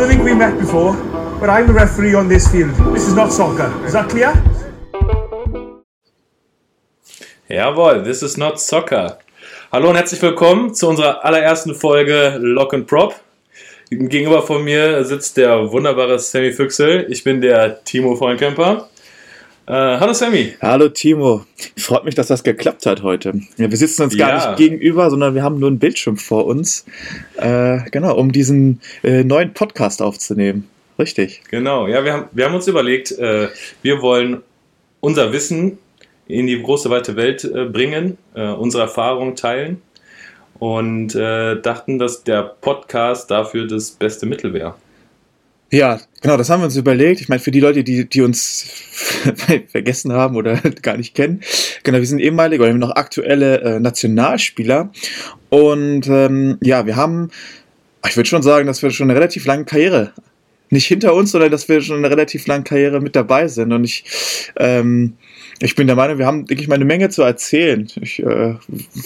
don't 0.00 0.08
think 0.08 0.24
we 0.24 0.34
met 0.34 0.58
before, 0.58 0.94
but 1.40 1.50
I'm 1.50 1.66
the 1.66 1.74
referee 1.74 2.14
on 2.14 2.26
this 2.26 2.50
field. 2.50 2.74
This 2.94 3.06
is 3.06 3.14
not 3.14 3.30
soccer. 3.30 3.70
Is 3.84 3.92
that 3.92 4.08
clear? 4.08 4.32
Jawohl, 7.50 8.02
this 8.02 8.22
is 8.22 8.38
not 8.38 8.58
soccer. 8.58 9.18
Hallo 9.70 9.90
und 9.90 9.96
herzlich 9.96 10.22
willkommen 10.22 10.74
zu 10.74 10.88
unserer 10.88 11.22
allerersten 11.22 11.74
Folge 11.74 12.38
Lock 12.40 12.72
and 12.72 12.86
Prop. 12.86 13.14
Gegenüber 13.90 14.40
von 14.40 14.64
mir 14.64 15.04
sitzt 15.04 15.36
der 15.36 15.70
wunderbare 15.70 16.18
Sammy 16.18 16.52
Füchsel. 16.52 17.06
Ich 17.10 17.22
bin 17.22 17.42
der 17.42 17.84
Timo 17.84 18.16
Freunkemper. 18.16 18.88
Äh, 19.66 19.72
hallo 19.72 20.12
Sammy. 20.12 20.54
Hallo 20.60 20.88
Timo. 20.88 21.44
Freut 21.78 22.04
mich, 22.04 22.14
dass 22.16 22.26
das 22.26 22.42
geklappt 22.42 22.86
hat 22.86 23.02
heute. 23.02 23.40
Ja, 23.56 23.70
wir 23.70 23.76
sitzen 23.76 24.02
uns 24.02 24.16
gar 24.16 24.28
Ja. 24.30 24.46
nicht 24.48 24.56
gegenüber, 24.58 25.10
sondern 25.10 25.34
wir 25.34 25.42
haben 25.44 25.58
nur 25.60 25.68
einen 25.68 25.78
Bildschirm 25.78 26.16
vor 26.16 26.46
uns. 26.46 26.84
Äh, 27.36 27.78
genau, 27.90 28.16
um 28.16 28.32
diesen 28.32 28.80
äh, 29.04 29.22
neuen 29.22 29.52
Podcast 29.54 30.02
aufzunehmen. 30.02 30.68
Richtig. 30.98 31.42
Genau, 31.50 31.86
ja, 31.86 32.04
wir 32.04 32.12
haben, 32.12 32.24
wir 32.32 32.46
haben 32.46 32.54
uns 32.54 32.66
überlegt, 32.66 33.12
äh, 33.12 33.48
wir 33.82 34.02
wollen 34.02 34.42
unser 35.00 35.32
Wissen 35.32 35.78
in 36.26 36.46
die 36.46 36.60
große 36.60 36.90
weite 36.90 37.16
Welt 37.16 37.44
äh, 37.44 37.64
bringen, 37.64 38.16
unsere 38.34 38.84
Erfahrungen 38.84 39.34
teilen 39.34 39.82
und 40.58 41.14
dachten, 41.14 41.98
dass 41.98 42.22
der 42.22 42.42
Podcast 42.42 43.30
dafür 43.30 43.66
das 43.66 43.90
beste 43.92 44.26
Mittel 44.26 44.52
wäre. 44.52 44.74
Ja, 45.70 46.00
genau, 46.20 46.36
das 46.36 46.50
haben 46.50 46.60
wir 46.60 46.64
uns 46.64 46.76
überlegt. 46.76 47.20
Ich 47.20 47.28
meine, 47.28 47.40
für 47.40 47.52
die 47.52 47.60
Leute, 47.60 47.84
die, 47.84 48.08
die 48.08 48.22
uns 48.22 48.66
vergessen 49.68 50.12
haben 50.12 50.36
oder 50.36 50.56
gar 50.82 50.96
nicht 50.96 51.14
kennen, 51.14 51.40
genau, 51.84 51.98
wir 51.98 52.06
sind 52.06 52.18
ehemalige 52.18 52.62
oder 52.62 52.72
noch 52.74 52.96
aktuelle 52.96 53.60
äh, 53.60 53.80
Nationalspieler. 53.80 54.90
Und 55.48 56.08
ähm, 56.08 56.58
ja, 56.60 56.86
wir 56.86 56.96
haben, 56.96 57.30
ich 58.06 58.16
würde 58.16 58.28
schon 58.28 58.42
sagen, 58.42 58.66
dass 58.66 58.82
wir 58.82 58.90
schon 58.90 59.10
eine 59.10 59.18
relativ 59.18 59.46
lange 59.46 59.64
Karriere, 59.64 60.12
nicht 60.70 60.86
hinter 60.86 61.14
uns, 61.14 61.32
sondern 61.32 61.50
dass 61.50 61.68
wir 61.68 61.80
schon 61.82 61.98
eine 61.98 62.10
relativ 62.10 62.46
lange 62.46 62.64
Karriere 62.64 63.00
mit 63.00 63.14
dabei 63.16 63.48
sind. 63.48 63.72
Und 63.72 63.84
ich, 63.84 64.04
ähm, 64.56 65.14
ich 65.60 65.74
bin 65.74 65.88
der 65.88 65.96
Meinung, 65.96 66.18
wir 66.18 66.26
haben, 66.26 66.46
denke 66.46 66.62
ich 66.62 66.68
mal, 66.68 66.76
eine 66.76 66.84
Menge 66.84 67.10
zu 67.10 67.22
erzählen, 67.22 67.88
ich, 68.00 68.20
äh, 68.20 68.54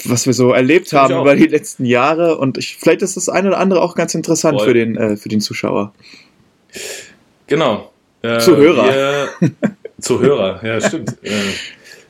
was 0.05 0.27
wir 0.27 0.35
so 0.35 0.53
erlebt 0.53 0.89
ich 0.89 0.95
haben 0.95 1.19
über 1.19 1.35
die 1.35 1.47
letzten 1.47 1.87
Jahre. 1.87 2.37
Und 2.39 2.59
ich, 2.59 2.77
vielleicht 2.77 3.03
ist 3.03 3.17
das 3.17 3.29
eine 3.29 3.49
oder 3.49 3.59
andere 3.59 3.81
auch 3.81 3.95
ganz 3.95 4.15
interessant 4.15 4.59
Voll. 4.59 4.69
für 4.69 4.75
den, 4.75 4.97
äh, 4.97 5.17
für 5.17 5.31
den 5.31 5.41
Zuschauer. 5.41 5.93
Genau. 7.47 7.93
Äh, 8.23 8.39
Zuhörer. 8.39 8.87
Wir, 9.41 9.51
Zuhörer, 10.01 10.61
ja, 10.65 10.81
stimmt. 10.89 11.17
äh, 11.23 11.31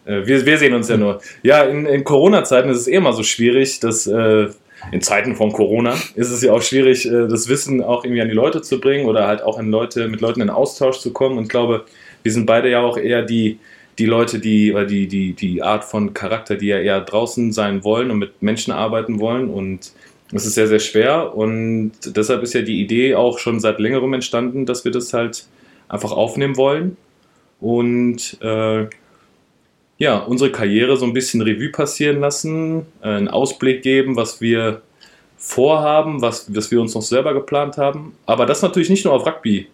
äh, 0.06 0.27
wir, 0.27 0.44
wir 0.46 0.58
sehen 0.58 0.74
uns 0.74 0.88
ja 0.88 0.96
nur. 0.96 1.20
Ja, 1.42 1.62
in, 1.62 1.86
in 1.86 2.04
Corona-Zeiten 2.04 2.68
ist 2.68 2.78
es 2.78 2.88
eh 2.88 2.94
immer 2.94 3.12
so 3.12 3.22
schwierig, 3.22 3.80
dass 3.80 4.06
äh, 4.06 4.48
in 4.92 5.00
Zeiten 5.00 5.34
von 5.34 5.52
Corona 5.52 5.94
ist 6.14 6.30
es 6.30 6.42
ja 6.42 6.52
auch 6.52 6.62
schwierig, 6.62 7.06
äh, 7.06 7.28
das 7.28 7.48
Wissen 7.48 7.82
auch 7.82 8.05
irgendwie 8.05 8.22
an 8.22 8.28
die 8.28 8.34
Leute 8.34 8.62
zu 8.62 8.80
bringen 8.80 9.06
oder 9.06 9.27
halt 9.27 9.42
auch 9.42 9.58
in 9.58 9.70
Leute, 9.70 10.08
mit 10.08 10.20
Leuten 10.20 10.40
in 10.40 10.50
Austausch 10.50 10.98
zu 10.98 11.12
kommen. 11.12 11.38
Und 11.38 11.44
ich 11.44 11.50
glaube, 11.50 11.84
wir 12.22 12.32
sind 12.32 12.46
beide 12.46 12.70
ja 12.70 12.80
auch 12.80 12.96
eher 12.96 13.22
die, 13.22 13.58
die 13.98 14.06
Leute, 14.06 14.38
die, 14.38 14.72
oder 14.72 14.86
die, 14.86 15.06
die, 15.06 15.32
die 15.32 15.62
Art 15.62 15.84
von 15.84 16.14
Charakter, 16.14 16.56
die 16.56 16.66
ja 16.66 16.78
eher 16.78 17.00
draußen 17.00 17.52
sein 17.52 17.84
wollen 17.84 18.10
und 18.10 18.18
mit 18.18 18.42
Menschen 18.42 18.72
arbeiten 18.72 19.20
wollen. 19.20 19.48
Und 19.48 19.92
es 20.34 20.46
ist 20.46 20.54
sehr, 20.54 20.66
sehr 20.66 20.80
schwer. 20.80 21.36
Und 21.36 21.92
deshalb 22.04 22.42
ist 22.42 22.54
ja 22.54 22.62
die 22.62 22.80
Idee 22.80 23.14
auch 23.14 23.38
schon 23.38 23.60
seit 23.60 23.78
längerem 23.78 24.12
entstanden, 24.14 24.66
dass 24.66 24.84
wir 24.84 24.92
das 24.92 25.12
halt 25.12 25.46
einfach 25.88 26.12
aufnehmen 26.12 26.56
wollen. 26.56 26.96
Und 27.60 28.36
äh, 28.42 28.86
ja, 29.98 30.18
unsere 30.18 30.50
Karriere 30.50 30.96
so 30.96 31.06
ein 31.06 31.12
bisschen 31.12 31.40
Revue 31.40 31.70
passieren 31.70 32.20
lassen, 32.20 32.86
äh, 33.00 33.08
einen 33.08 33.28
Ausblick 33.28 33.82
geben, 33.82 34.16
was 34.16 34.40
wir 34.40 34.82
vorhaben, 35.36 36.20
was, 36.20 36.52
was 36.55 36.70
wir 36.70 36.80
uns 36.80 36.94
noch 36.94 37.02
selber 37.02 37.32
geplant 37.32 37.77
haben. 37.77 38.14
Aber 38.27 38.44
das 38.44 38.62
natürlich 38.62 38.90
nicht 38.90 39.05
nur 39.05 39.14
auf 39.14 39.24
Rugby 39.24 39.68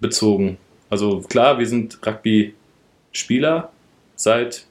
bezogen. 0.00 0.58
Also 0.90 1.20
klar, 1.20 1.58
wir 1.58 1.66
sind 1.66 1.98
Rugby-Spieler 2.06 3.70
seit. 4.14 4.64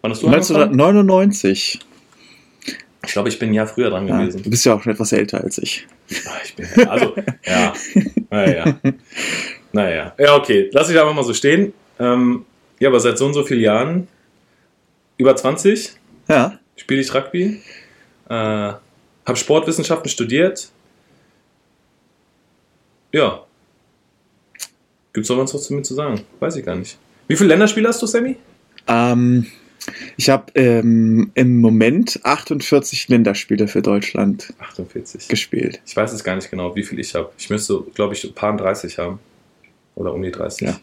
Wann 0.00 0.10
hast 0.10 0.22
du 0.22 0.26
angefangen? 0.26 0.72
1999. 0.72 1.80
Ich 3.06 3.12
glaube, 3.12 3.28
ich 3.30 3.38
bin 3.38 3.50
ein 3.50 3.54
Jahr 3.54 3.66
früher 3.66 3.90
dran 3.90 4.06
Ja, 4.06 4.18
gewesen. 4.20 4.42
du 4.42 4.50
bist 4.50 4.64
ja 4.66 4.74
auch 4.74 4.82
schon 4.82 4.92
etwas 4.92 5.12
älter 5.12 5.42
als 5.42 5.58
ich. 5.58 5.86
Ah, 6.26 6.30
Ich 6.44 6.54
bin, 6.54 6.88
also, 6.88 7.14
ja. 7.44 7.72
Naja. 8.30 8.78
Naja. 9.72 10.14
Ja, 10.18 10.36
okay. 10.36 10.68
Lass 10.72 10.90
ich 10.90 10.98
einfach 10.98 11.14
mal 11.14 11.24
so 11.24 11.32
stehen. 11.34 11.72
Ähm, 11.98 12.44
ja, 12.78 12.88
aber 12.88 13.00
seit 13.00 13.16
so 13.18 13.26
und 13.26 13.34
so 13.34 13.44
vielen 13.44 13.60
Jahren, 13.62 14.08
über 15.16 15.34
20, 15.36 15.92
Ja. 16.28 16.58
spiele 16.76 17.00
ich 17.00 17.12
Rugby. 17.14 17.60
Äh, 18.28 18.32
habe 18.34 19.36
Sportwissenschaften 19.36 20.08
studiert. 20.10 20.70
Ja. 23.12 23.44
Gibt 25.12 25.24
es 25.24 25.30
noch 25.30 25.38
was 25.38 25.64
zu 25.64 25.74
mir 25.74 25.82
zu 25.82 25.94
sagen? 25.94 26.20
Weiß 26.38 26.56
ich 26.56 26.64
gar 26.64 26.76
nicht. 26.76 26.98
Wie 27.28 27.36
viele 27.36 27.48
Länderspiele 27.50 27.88
hast 27.88 28.00
du, 28.02 28.06
Sammy? 28.06 28.36
Ähm, 28.86 29.46
ich 30.16 30.28
habe 30.28 30.52
ähm, 30.54 31.30
im 31.34 31.58
Moment 31.58 32.20
48 32.22 33.08
Länderspiele 33.08 33.68
für 33.68 33.82
Deutschland 33.82 34.52
48. 34.58 35.28
gespielt. 35.28 35.80
Ich 35.86 35.96
weiß 35.96 36.12
es 36.12 36.22
gar 36.22 36.36
nicht 36.36 36.50
genau, 36.50 36.74
wie 36.76 36.82
viel 36.82 36.98
ich 36.98 37.14
habe. 37.14 37.30
Ich 37.38 37.50
müsste, 37.50 37.82
glaube 37.94 38.14
ich, 38.14 38.24
ein 38.24 38.34
paar 38.34 38.56
30 38.56 38.98
haben. 38.98 39.18
Oder 39.94 40.12
um 40.14 40.22
die 40.22 40.30
30. 40.30 40.68
Ja. 40.68 40.80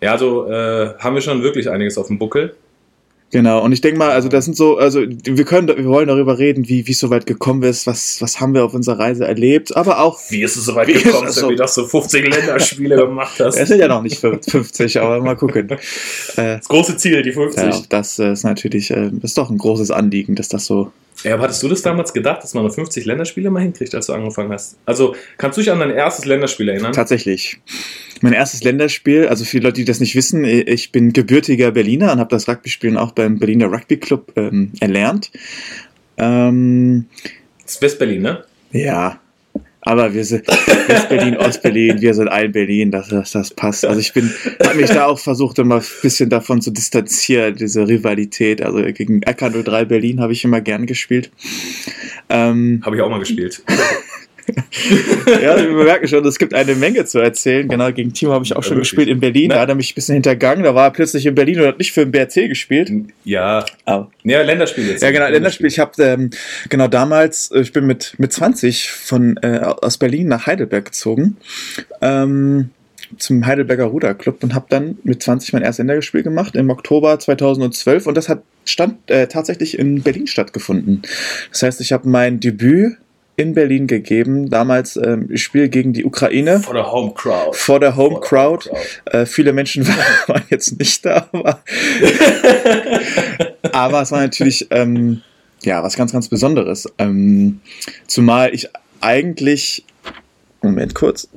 Ja, 0.00 0.12
also 0.12 0.48
äh, 0.48 0.94
haben 0.98 1.14
wir 1.14 1.20
schon 1.20 1.42
wirklich 1.42 1.68
einiges 1.68 1.98
auf 1.98 2.06
dem 2.06 2.18
Buckel. 2.18 2.54
Genau, 3.30 3.62
und 3.62 3.72
ich 3.72 3.82
denke 3.82 3.98
mal, 3.98 4.10
also 4.10 4.28
das 4.28 4.46
sind 4.46 4.56
so, 4.56 4.78
also 4.78 5.02
wir 5.02 5.44
können, 5.44 5.68
wir 5.68 5.84
wollen 5.84 6.08
darüber 6.08 6.38
reden, 6.38 6.66
wie 6.68 6.86
wie 6.86 6.92
es 6.92 6.98
so 6.98 7.10
weit 7.10 7.26
gekommen 7.26 7.62
ist, 7.62 7.86
was 7.86 8.22
was 8.22 8.40
haben 8.40 8.54
wir 8.54 8.64
auf 8.64 8.72
unserer 8.72 8.98
Reise 8.98 9.26
erlebt, 9.26 9.76
aber 9.76 10.00
auch, 10.00 10.18
Wie 10.30 10.42
ist 10.42 10.56
es 10.56 10.64
so 10.64 10.74
weit 10.74 10.88
gekommen, 10.88 11.30
Sammy, 11.30 11.52
so? 11.52 11.62
dass 11.62 11.74
du 11.74 11.86
50 11.86 12.26
Länderspiele 12.34 12.96
gemacht 13.06 13.38
hast? 13.38 13.56
es 13.56 13.68
sind 13.68 13.80
ja 13.80 13.88
noch 13.88 14.02
nicht 14.02 14.18
50, 14.18 15.00
aber 15.00 15.20
mal 15.20 15.36
gucken. 15.36 15.68
Äh, 16.36 16.56
Das 16.58 16.68
große 16.68 16.96
Ziel, 16.96 17.22
die 17.22 17.32
50. 17.32 17.62
ja, 17.62 17.82
das 17.88 18.18
ist 18.18 18.44
natürlich, 18.44 18.90
äh, 18.90 19.10
ist 19.22 19.36
doch 19.36 19.50
ein 19.50 19.58
großes 19.58 19.90
Anliegen, 19.90 20.34
dass 20.34 20.48
das 20.48 20.64
so 20.66 20.90
Ja, 21.24 21.34
aber 21.34 21.44
hattest 21.44 21.62
du 21.62 21.68
das 21.68 21.82
damals 21.82 22.12
gedacht, 22.12 22.42
dass 22.42 22.54
man 22.54 22.62
nur 22.62 22.72
50 22.72 23.04
Länderspiele 23.04 23.50
mal 23.50 23.62
hinkriegt, 23.62 23.94
als 23.94 24.06
du 24.06 24.12
angefangen 24.12 24.52
hast? 24.52 24.78
Also, 24.86 25.16
kannst 25.36 25.58
du 25.58 25.62
dich 25.62 25.70
an 25.70 25.80
dein 25.80 25.90
erstes 25.90 26.24
Länderspiel 26.24 26.68
erinnern? 26.68 26.92
Tatsächlich. 26.92 27.60
Mein 28.20 28.32
erstes 28.32 28.62
Länderspiel, 28.62 29.28
also 29.28 29.44
für 29.44 29.58
die 29.58 29.64
Leute, 29.64 29.74
die 29.76 29.84
das 29.84 30.00
nicht 30.00 30.14
wissen, 30.14 30.44
ich 30.44 30.92
bin 30.92 31.12
gebürtiger 31.12 31.72
Berliner 31.72 32.12
und 32.12 32.20
habe 32.20 32.30
das 32.30 32.48
Rugby-Spielen 32.48 32.96
auch 32.96 33.12
beim 33.12 33.38
Berliner 33.38 33.66
Rugby 33.66 33.96
Club 33.96 34.32
ähm, 34.36 34.72
erlernt. 34.80 35.30
Ähm, 36.16 37.06
Das 37.62 37.74
ist 37.74 37.82
West-Berlin, 37.82 38.22
ne? 38.22 38.44
ja, 38.72 39.20
aber 39.82 40.12
wir 40.12 40.24
sind 40.24 40.46
West-Berlin, 40.46 41.36
Ost-Berlin, 41.36 42.00
wir 42.00 42.14
sind 42.14 42.28
ein 42.28 42.52
Berlin, 42.52 42.90
das, 42.90 43.08
das, 43.08 43.32
das 43.32 43.50
passt. 43.50 43.84
Also 43.84 44.00
ich 44.00 44.12
bin, 44.12 44.32
habe 44.64 44.76
mich 44.76 44.90
da 44.90 45.06
auch 45.06 45.18
versucht, 45.18 45.58
immer 45.58 45.76
ein 45.76 45.84
bisschen 46.02 46.30
davon 46.30 46.60
zu 46.60 46.70
distanzieren, 46.70 47.54
diese 47.54 47.86
Rivalität. 47.86 48.62
Also 48.62 48.82
gegen 48.92 49.20
RK03 49.20 49.84
Berlin 49.84 50.20
habe 50.20 50.32
ich 50.32 50.44
immer 50.44 50.60
gern 50.60 50.86
gespielt. 50.86 51.30
Ähm, 52.28 52.82
Habe 52.84 52.96
ich 52.96 53.02
auch 53.02 53.10
mal 53.10 53.20
gespielt. 53.20 53.62
Ja, 55.42 55.56
wir 55.58 55.84
merken 55.84 56.08
schon, 56.08 56.24
es 56.26 56.38
gibt 56.38 56.54
eine 56.54 56.74
Menge 56.74 57.04
zu 57.04 57.18
erzählen. 57.18 57.68
Genau, 57.68 57.92
gegen 57.92 58.12
Timo 58.12 58.32
habe 58.32 58.44
ich 58.44 58.52
auch 58.52 58.56
Ja, 58.56 58.62
schon 58.62 58.76
wirklich. 58.76 58.90
gespielt 58.90 59.08
in 59.08 59.20
Berlin. 59.20 59.48
Na- 59.50 59.56
Da 59.56 59.60
hat 59.62 59.68
er 59.68 59.74
mich 59.74 59.92
ein 59.92 59.94
bisschen 59.94 60.14
hintergangen. 60.14 60.64
Da 60.64 60.74
war 60.74 60.86
er 60.86 60.90
plötzlich 60.90 61.26
in 61.26 61.34
Berlin 61.34 61.60
und 61.60 61.66
hat 61.66 61.78
nicht 61.78 61.92
für 61.92 62.04
den 62.06 62.10
BRC 62.12 62.48
gespielt. 62.48 62.90
Ja. 63.24 63.64
Oh. 63.86 64.06
Ja, 64.24 64.42
Länderspiel 64.42 64.88
jetzt. 64.88 65.02
Ja, 65.02 65.10
genau, 65.10 65.28
Länderspiel. 65.28 65.66
Ich 65.66 65.78
habe 65.78 66.02
ähm, 66.02 66.30
genau 66.68 66.88
damals, 66.88 67.50
äh, 67.50 67.60
ich 67.60 67.72
bin 67.72 67.86
mit, 67.86 68.14
mit 68.18 68.32
20 68.32 68.90
von, 68.90 69.36
äh, 69.42 69.58
aus 69.62 69.98
Berlin 69.98 70.28
nach 70.28 70.46
Heidelberg 70.46 70.86
gezogen. 70.86 71.36
Ähm, 72.00 72.70
zum 73.16 73.46
Heidelberger 73.46 73.84
Ruderclub 73.84 74.42
und 74.42 74.54
habe 74.54 74.66
dann 74.68 74.98
mit 75.02 75.22
20 75.22 75.54
mein 75.54 75.62
erstes 75.62 75.78
Länderspiel 75.86 76.22
gemacht 76.22 76.54
im 76.56 76.68
Oktober 76.68 77.18
2012 77.18 78.06
und 78.06 78.14
das 78.14 78.28
hat 78.28 78.42
stand 78.66 79.10
äh, 79.10 79.28
tatsächlich 79.28 79.78
in 79.78 80.02
Berlin 80.02 80.26
stattgefunden. 80.26 81.00
Das 81.50 81.62
heißt, 81.62 81.80
ich 81.80 81.92
habe 81.92 82.06
mein 82.06 82.38
Debüt 82.38 82.98
in 83.38 83.54
Berlin 83.54 83.86
gegeben, 83.86 84.50
damals 84.50 84.96
ähm, 84.96 85.36
Spiel 85.36 85.68
gegen 85.68 85.92
die 85.92 86.04
Ukraine 86.04 86.58
For 86.58 86.74
the 86.74 86.90
home 86.90 87.14
crowd. 87.14 87.56
vor 87.56 87.78
der 87.78 87.96
Home 87.96 88.16
For 88.16 88.22
the 88.22 88.28
Crowd. 88.28 88.70
Äh, 89.04 89.26
viele 89.26 89.52
Menschen 89.52 89.86
waren 90.26 90.42
jetzt 90.50 90.76
nicht 90.76 91.06
da, 91.06 91.28
aber, 91.30 91.62
aber 93.72 94.02
es 94.02 94.10
war 94.10 94.20
natürlich 94.20 94.66
ähm, 94.70 95.22
ja 95.62 95.84
was 95.84 95.96
ganz, 95.96 96.12
ganz 96.12 96.28
Besonderes. 96.28 96.92
Ähm, 96.98 97.60
zumal 98.08 98.52
ich 98.52 98.68
eigentlich, 99.00 99.84
Moment 100.60 100.96
kurz, 100.96 101.28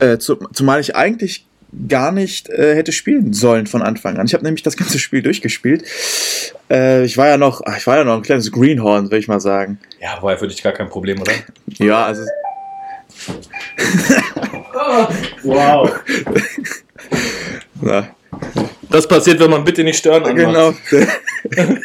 äh, 0.00 0.18
zu, 0.18 0.34
zumal 0.52 0.80
ich 0.80 0.96
eigentlich 0.96 1.46
gar 1.88 2.12
nicht 2.12 2.48
äh, 2.48 2.74
hätte 2.74 2.92
spielen 2.92 3.32
sollen 3.32 3.66
von 3.66 3.82
Anfang 3.82 4.16
an. 4.16 4.26
Ich 4.26 4.34
habe 4.34 4.44
nämlich 4.44 4.62
das 4.62 4.76
ganze 4.76 4.98
Spiel 4.98 5.22
durchgespielt. 5.22 5.84
Äh, 6.70 7.04
ich 7.04 7.16
war 7.16 7.28
ja 7.28 7.36
noch, 7.36 7.62
ach, 7.64 7.76
ich 7.76 7.86
war 7.86 7.96
ja 7.96 8.04
noch 8.04 8.16
ein 8.16 8.22
kleines 8.22 8.50
Greenhorn, 8.50 9.06
würde 9.06 9.18
ich 9.18 9.28
mal 9.28 9.40
sagen. 9.40 9.78
Ja, 10.00 10.20
war 10.22 10.32
ja 10.32 10.38
für 10.38 10.48
dich 10.48 10.62
gar 10.62 10.72
kein 10.72 10.88
Problem, 10.88 11.20
oder? 11.20 11.32
Ja, 11.78 12.06
also 12.06 12.22
Wow. 15.42 15.90
na, 17.80 18.08
Das 18.90 19.06
passiert, 19.06 19.40
wenn 19.40 19.50
man 19.50 19.64
bitte 19.64 19.84
nicht 19.84 19.98
stören 19.98 20.24
anmacht. 20.24 20.74
genau. 20.90 21.06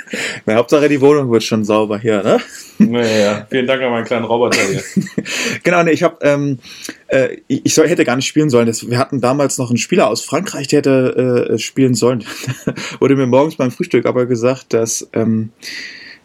Na, 0.45 0.55
Hauptsache 0.55 0.87
die 0.87 1.01
Wohnung 1.01 1.31
wird 1.31 1.43
schon 1.43 1.63
sauber 1.65 1.99
hier, 1.99 2.23
ne? 2.23 2.39
Naja, 2.77 3.45
vielen 3.49 3.67
Dank 3.67 3.81
an 3.81 3.91
meinen 3.91 4.05
kleinen 4.05 4.25
Roboter 4.25 4.59
hier. 4.61 4.83
genau, 5.63 5.83
nee, 5.83 5.91
ich 5.91 6.03
habe, 6.03 6.17
ähm, 6.21 6.59
äh, 7.07 7.37
ich 7.47 7.73
soll, 7.73 7.87
hätte 7.87 8.05
gar 8.05 8.15
nicht 8.15 8.27
spielen 8.27 8.49
sollen. 8.49 8.65
Das, 8.65 8.89
wir 8.89 8.97
hatten 8.97 9.21
damals 9.21 9.57
noch 9.57 9.69
einen 9.69 9.77
Spieler 9.77 10.07
aus 10.07 10.23
Frankreich, 10.23 10.67
der 10.67 10.77
hätte 10.77 11.49
äh, 11.51 11.57
spielen 11.57 11.95
sollen. 11.95 12.23
Wurde 12.99 13.15
mir 13.15 13.27
morgens 13.27 13.55
beim 13.55 13.71
Frühstück 13.71 14.05
aber 14.05 14.25
gesagt, 14.25 14.73
dass 14.73 15.09
ähm, 15.13 15.51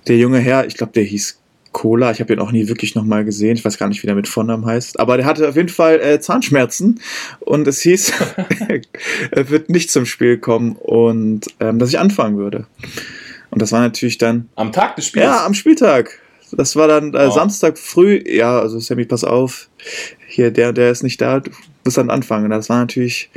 der 0.08 0.19
junge 0.19 0.38
Herr, 0.38 0.67
ich 0.67 0.76
glaube, 0.76 0.93
der 0.93 1.05
hieß 1.05 1.40
Cola. 1.76 2.11
Ich 2.11 2.20
habe 2.20 2.32
ihn 2.32 2.38
auch 2.38 2.52
nie 2.52 2.69
wirklich 2.69 2.94
nochmal 2.94 3.26
gesehen. 3.26 3.55
Ich 3.55 3.62
weiß 3.62 3.76
gar 3.76 3.88
nicht, 3.88 4.02
wie 4.02 4.06
der 4.06 4.17
mit 4.17 4.28
Vornamen 4.28 4.64
heißt. 4.64 4.99
Aber 4.99 5.19
der 5.19 5.26
hatte 5.26 5.46
auf 5.46 5.56
jeden 5.56 5.69
Fall 5.69 6.00
äh, 6.00 6.19
Zahnschmerzen 6.19 7.02
und 7.40 7.69
es 7.69 7.82
hieß, 7.82 8.14
er 9.31 9.50
wird 9.50 9.69
nicht 9.69 9.90
zum 9.90 10.06
Spiel 10.06 10.38
kommen 10.38 10.76
und 10.76 11.43
ähm, 11.61 11.78
dass 11.78 11.90
ich 11.90 11.99
anfangen 11.99 12.38
würde. 12.38 12.67
Und 13.50 13.61
das 13.61 13.73
war 13.73 13.81
natürlich 13.82 14.17
dann. 14.17 14.49
Am 14.55 14.73
Tag 14.73 14.96
des 14.96 15.05
Spiels? 15.05 15.26
Ja, 15.26 15.44
am 15.44 15.52
Spieltag. 15.52 16.19
Das 16.50 16.76
war 16.76 16.88
dann 16.88 17.12
äh, 17.12 17.26
Oh. 17.26 17.31
Samstag 17.31 17.76
früh. 17.76 18.25
Ja, 18.26 18.58
also 18.58 18.79
Sammy, 18.79 19.05
pass 19.05 19.22
auf. 19.22 19.69
Hier, 20.29 20.50
der, 20.50 20.72
der 20.72 20.90
ist 20.90 21.02
nicht 21.02 21.20
da. 21.20 21.43
Du 21.87 21.88
musst 21.88 21.99
dann 21.99 22.11
anfangen. 22.11 22.50
Das 22.50 22.69
war 22.69 22.81
natürlich. 22.81 23.31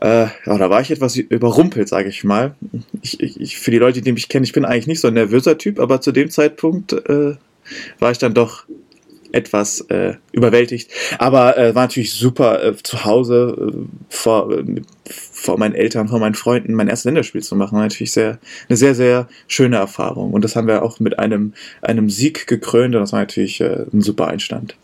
Äh, 0.00 0.28
ja, 0.46 0.56
da 0.58 0.70
war 0.70 0.80
ich 0.80 0.90
etwas 0.90 1.16
überrumpelt, 1.16 1.90
sage 1.90 2.08
ich 2.08 2.24
mal. 2.24 2.54
Ich, 3.02 3.20
ich, 3.20 3.58
für 3.58 3.70
die 3.70 3.76
Leute, 3.76 4.00
die 4.00 4.12
mich 4.12 4.30
kennen, 4.30 4.44
ich 4.44 4.54
bin 4.54 4.64
eigentlich 4.64 4.86
nicht 4.86 5.00
so 5.00 5.08
ein 5.08 5.14
nervöser 5.14 5.58
Typ, 5.58 5.78
aber 5.78 6.00
zu 6.00 6.10
dem 6.10 6.30
Zeitpunkt 6.30 6.94
äh, 6.94 7.34
war 7.98 8.10
ich 8.12 8.16
dann 8.16 8.32
doch 8.32 8.64
etwas 9.32 9.82
äh, 9.90 10.14
überwältigt. 10.32 10.90
Aber 11.18 11.58
äh, 11.58 11.74
war 11.74 11.82
natürlich 11.82 12.14
super 12.14 12.64
äh, 12.64 12.74
zu 12.82 13.04
Hause 13.04 13.74
äh, 13.74 13.76
vor, 14.08 14.50
äh, 14.52 14.80
vor 15.04 15.58
meinen 15.58 15.74
Eltern, 15.74 16.08
vor 16.08 16.18
meinen 16.18 16.34
Freunden 16.34 16.72
mein 16.72 16.88
erstes 16.88 17.04
Länderspiel 17.04 17.42
zu 17.42 17.56
machen. 17.56 17.76
War 17.76 17.82
natürlich 17.82 18.12
sehr, 18.12 18.38
eine 18.70 18.78
sehr, 18.78 18.94
sehr 18.94 19.28
schöne 19.48 19.76
Erfahrung. 19.76 20.32
Und 20.32 20.46
das 20.46 20.56
haben 20.56 20.66
wir 20.66 20.82
auch 20.82 20.98
mit 20.98 21.18
einem, 21.18 21.52
einem 21.82 22.08
Sieg 22.08 22.46
gekrönt 22.46 22.94
und 22.94 23.02
das 23.02 23.12
war 23.12 23.20
natürlich 23.20 23.60
äh, 23.60 23.84
ein 23.92 24.00
super 24.00 24.28
Einstand. 24.28 24.76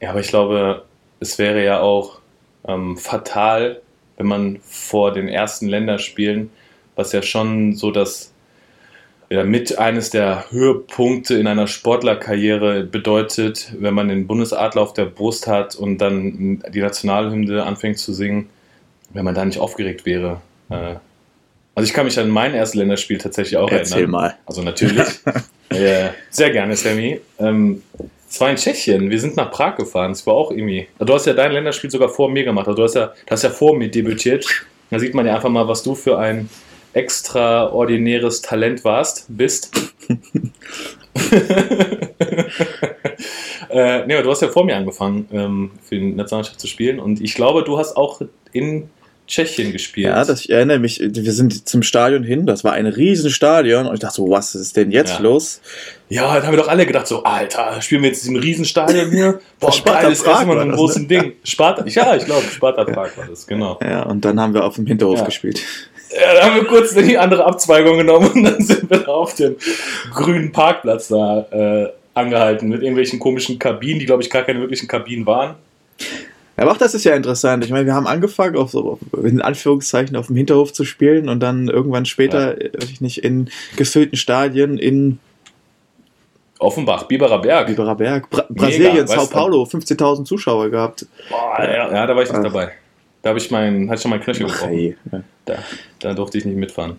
Ja, 0.00 0.10
aber 0.10 0.20
ich 0.20 0.28
glaube, 0.28 0.85
es 1.20 1.38
wäre 1.38 1.64
ja 1.64 1.80
auch 1.80 2.20
ähm, 2.66 2.96
fatal, 2.96 3.80
wenn 4.16 4.26
man 4.26 4.58
vor 4.62 5.12
den 5.12 5.28
ersten 5.28 5.68
Länderspielen, 5.68 6.50
was 6.94 7.12
ja 7.12 7.22
schon 7.22 7.74
so 7.74 7.90
das 7.90 8.32
ja, 9.28 9.44
mit 9.44 9.78
eines 9.78 10.10
der 10.10 10.50
Höhepunkte 10.50 11.34
in 11.34 11.46
einer 11.46 11.66
Sportlerkarriere 11.66 12.84
bedeutet, 12.84 13.72
wenn 13.78 13.92
man 13.92 14.08
den 14.08 14.26
Bundesadler 14.26 14.82
auf 14.82 14.94
der 14.94 15.06
Brust 15.06 15.46
hat 15.46 15.74
und 15.74 15.98
dann 15.98 16.62
die 16.68 16.80
Nationalhymne 16.80 17.64
anfängt 17.64 17.98
zu 17.98 18.12
singen, 18.12 18.48
wenn 19.10 19.24
man 19.24 19.34
da 19.34 19.44
nicht 19.44 19.58
aufgeregt 19.58 20.06
wäre. 20.06 20.40
Äh, 20.70 20.94
also 21.74 21.86
ich 21.86 21.92
kann 21.92 22.06
mich 22.06 22.18
an 22.18 22.30
mein 22.30 22.54
erstes 22.54 22.76
Länderspiel 22.76 23.18
tatsächlich 23.18 23.56
auch 23.56 23.70
Erzähl 23.70 23.98
erinnern. 23.98 24.10
mal. 24.10 24.34
Also 24.46 24.62
natürlich. 24.62 25.06
äh, 25.70 26.08
sehr 26.30 26.50
gerne, 26.50 26.76
Sammy. 26.76 27.20
Ähm, 27.38 27.82
es 28.28 28.40
war 28.40 28.50
in 28.50 28.56
Tschechien. 28.56 29.10
Wir 29.10 29.20
sind 29.20 29.36
nach 29.36 29.50
Prag 29.50 29.76
gefahren. 29.76 30.12
Es 30.12 30.26
war 30.26 30.34
auch 30.34 30.50
irgendwie. 30.50 30.88
Du 30.98 31.14
hast 31.14 31.26
ja 31.26 31.32
dein 31.32 31.52
Länderspiel 31.52 31.90
sogar 31.90 32.08
vor 32.08 32.28
mir 32.28 32.44
gemacht. 32.44 32.66
Also 32.66 32.76
du 32.76 32.82
hast 32.84 32.94
ja, 32.94 33.06
du 33.06 33.30
hast 33.30 33.42
ja 33.42 33.50
vor 33.50 33.76
mir 33.76 33.88
debütiert. 33.88 34.46
Da 34.90 34.98
sieht 34.98 35.14
man 35.14 35.26
ja 35.26 35.34
einfach 35.34 35.48
mal, 35.48 35.68
was 35.68 35.82
du 35.82 35.94
für 35.94 36.18
ein 36.18 36.48
extraordinäres 36.92 38.42
Talent 38.42 38.84
warst, 38.84 39.26
bist. 39.28 39.92
äh, 43.68 44.06
nee, 44.06 44.14
aber 44.14 44.22
du 44.22 44.30
hast 44.30 44.42
ja 44.42 44.48
vor 44.48 44.64
mir 44.64 44.76
angefangen, 44.76 45.28
ähm, 45.32 45.72
für 45.82 45.96
die 45.96 46.12
Nationalmannschaft 46.12 46.60
zu 46.60 46.66
spielen. 46.66 46.98
Und 46.98 47.20
ich 47.20 47.34
glaube, 47.34 47.64
du 47.64 47.78
hast 47.78 47.96
auch 47.96 48.22
in 48.52 48.88
Tschechien 49.26 49.72
gespielt. 49.72 50.06
Ja, 50.06 50.24
das, 50.24 50.40
ich 50.42 50.50
erinnere 50.50 50.78
mich, 50.78 51.00
wir 51.02 51.32
sind 51.32 51.68
zum 51.68 51.82
Stadion 51.82 52.22
hin, 52.22 52.46
das 52.46 52.62
war 52.64 52.72
ein 52.74 52.86
Riesenstadion 52.86 53.86
und 53.86 53.94
ich 53.94 54.00
dachte 54.00 54.14
so, 54.16 54.30
was 54.30 54.54
ist 54.54 54.76
denn 54.76 54.90
jetzt 54.90 55.14
Ja. 55.14 55.20
los? 55.20 55.60
Ja, 56.08 56.38
da 56.38 56.46
haben 56.46 56.52
wir 56.52 56.58
doch 56.62 56.68
alle 56.68 56.86
gedacht, 56.86 57.06
so, 57.06 57.24
Alter, 57.24 57.80
spielen 57.82 58.02
wir 58.02 58.10
jetzt 58.10 58.24
in 58.24 58.34
diesem 58.34 58.42
Riesenstadion 58.42 59.10
hier? 59.10 59.40
Boah, 59.60 59.72
Sparta 59.72 60.02
geiles 60.02 60.22
Essen 60.22 60.48
und 60.50 60.56
war 60.56 60.60
ein 60.62 60.68
das, 60.68 60.76
großes 60.78 61.02
ne? 61.02 61.08
Ding. 61.08 61.32
Sparta, 61.44 61.84
ja, 61.86 62.14
ich 62.16 62.24
glaube, 62.24 62.44
Sparta 62.48 62.84
Prag 62.84 63.16
war 63.16 63.26
das, 63.28 63.46
genau. 63.46 63.78
Ja, 63.82 64.02
und 64.04 64.24
dann 64.24 64.40
haben 64.40 64.54
wir 64.54 64.64
auf 64.64 64.76
dem 64.76 64.86
Hinterhof 64.86 65.18
Ja. 65.18 65.24
gespielt. 65.24 65.60
Ja, 66.12 66.34
da 66.34 66.42
haben 66.46 66.54
wir 66.54 66.64
kurz 66.64 66.94
die 66.94 67.18
andere 67.18 67.44
Abzweigung 67.44 67.98
genommen 67.98 68.28
und 68.32 68.44
dann 68.44 68.62
sind 68.62 68.88
wir 68.88 69.08
auf 69.08 69.34
dem 69.34 69.56
grünen 70.14 70.52
Parkplatz 70.52 71.08
da 71.08 71.46
äh, 71.50 71.88
angehalten 72.14 72.68
mit 72.68 72.80
irgendwelchen 72.82 73.18
komischen 73.18 73.58
Kabinen, 73.58 73.98
die, 73.98 74.06
glaube 74.06 74.22
ich, 74.22 74.30
gar 74.30 74.42
keine 74.44 74.60
wirklichen 74.60 74.86
Kabinen 74.86 75.26
waren. 75.26 75.56
Aber 76.56 76.72
auch 76.72 76.76
das 76.78 76.94
ist 76.94 77.04
ja 77.04 77.14
interessant. 77.14 77.64
Ich 77.64 77.70
meine, 77.70 77.86
wir 77.86 77.94
haben 77.94 78.06
angefangen, 78.06 78.56
auf 78.56 78.70
so, 78.70 78.98
in 79.22 79.42
Anführungszeichen 79.42 80.16
auf 80.16 80.28
dem 80.28 80.36
Hinterhof 80.36 80.72
zu 80.72 80.84
spielen 80.84 81.28
und 81.28 81.40
dann 81.40 81.68
irgendwann 81.68 82.06
später, 82.06 82.60
äh, 82.60 82.72
weiß 82.72 82.90
ich 82.90 83.00
nicht, 83.00 83.22
in 83.22 83.50
gefüllten 83.76 84.16
Stadien 84.16 84.78
in 84.78 85.18
Offenbach, 86.58 87.04
Biberer 87.04 87.40
Berg. 87.40 87.66
Biberer 87.66 87.94
Berg, 87.94 88.30
Bra 88.30 88.46
Brasilien, 88.48 89.06
weißt 89.06 89.10
Sao? 89.10 89.26
Paulo, 89.26 89.64
15.000 89.64 90.24
Zuschauer 90.24 90.70
gehabt. 90.70 91.06
Boah, 91.28 91.62
ja, 91.62 91.92
ja, 91.92 92.06
da 92.06 92.16
war 92.16 92.22
ich 92.22 92.30
nicht 92.30 92.38
Ach. 92.38 92.44
dabei. 92.44 92.72
Da 93.20 93.30
habe 93.30 93.38
ich 93.38 93.50
mein, 93.50 93.88
hatte 93.88 93.96
ich 93.96 94.02
schon 94.02 94.10
meinen 94.10 94.22
Knöchel 94.22 94.46
gebrochen. 94.46 95.24
Da, 95.44 95.58
da 95.98 96.14
durfte 96.14 96.38
ich 96.38 96.44
nicht 96.44 96.56
mitfahren. 96.56 96.98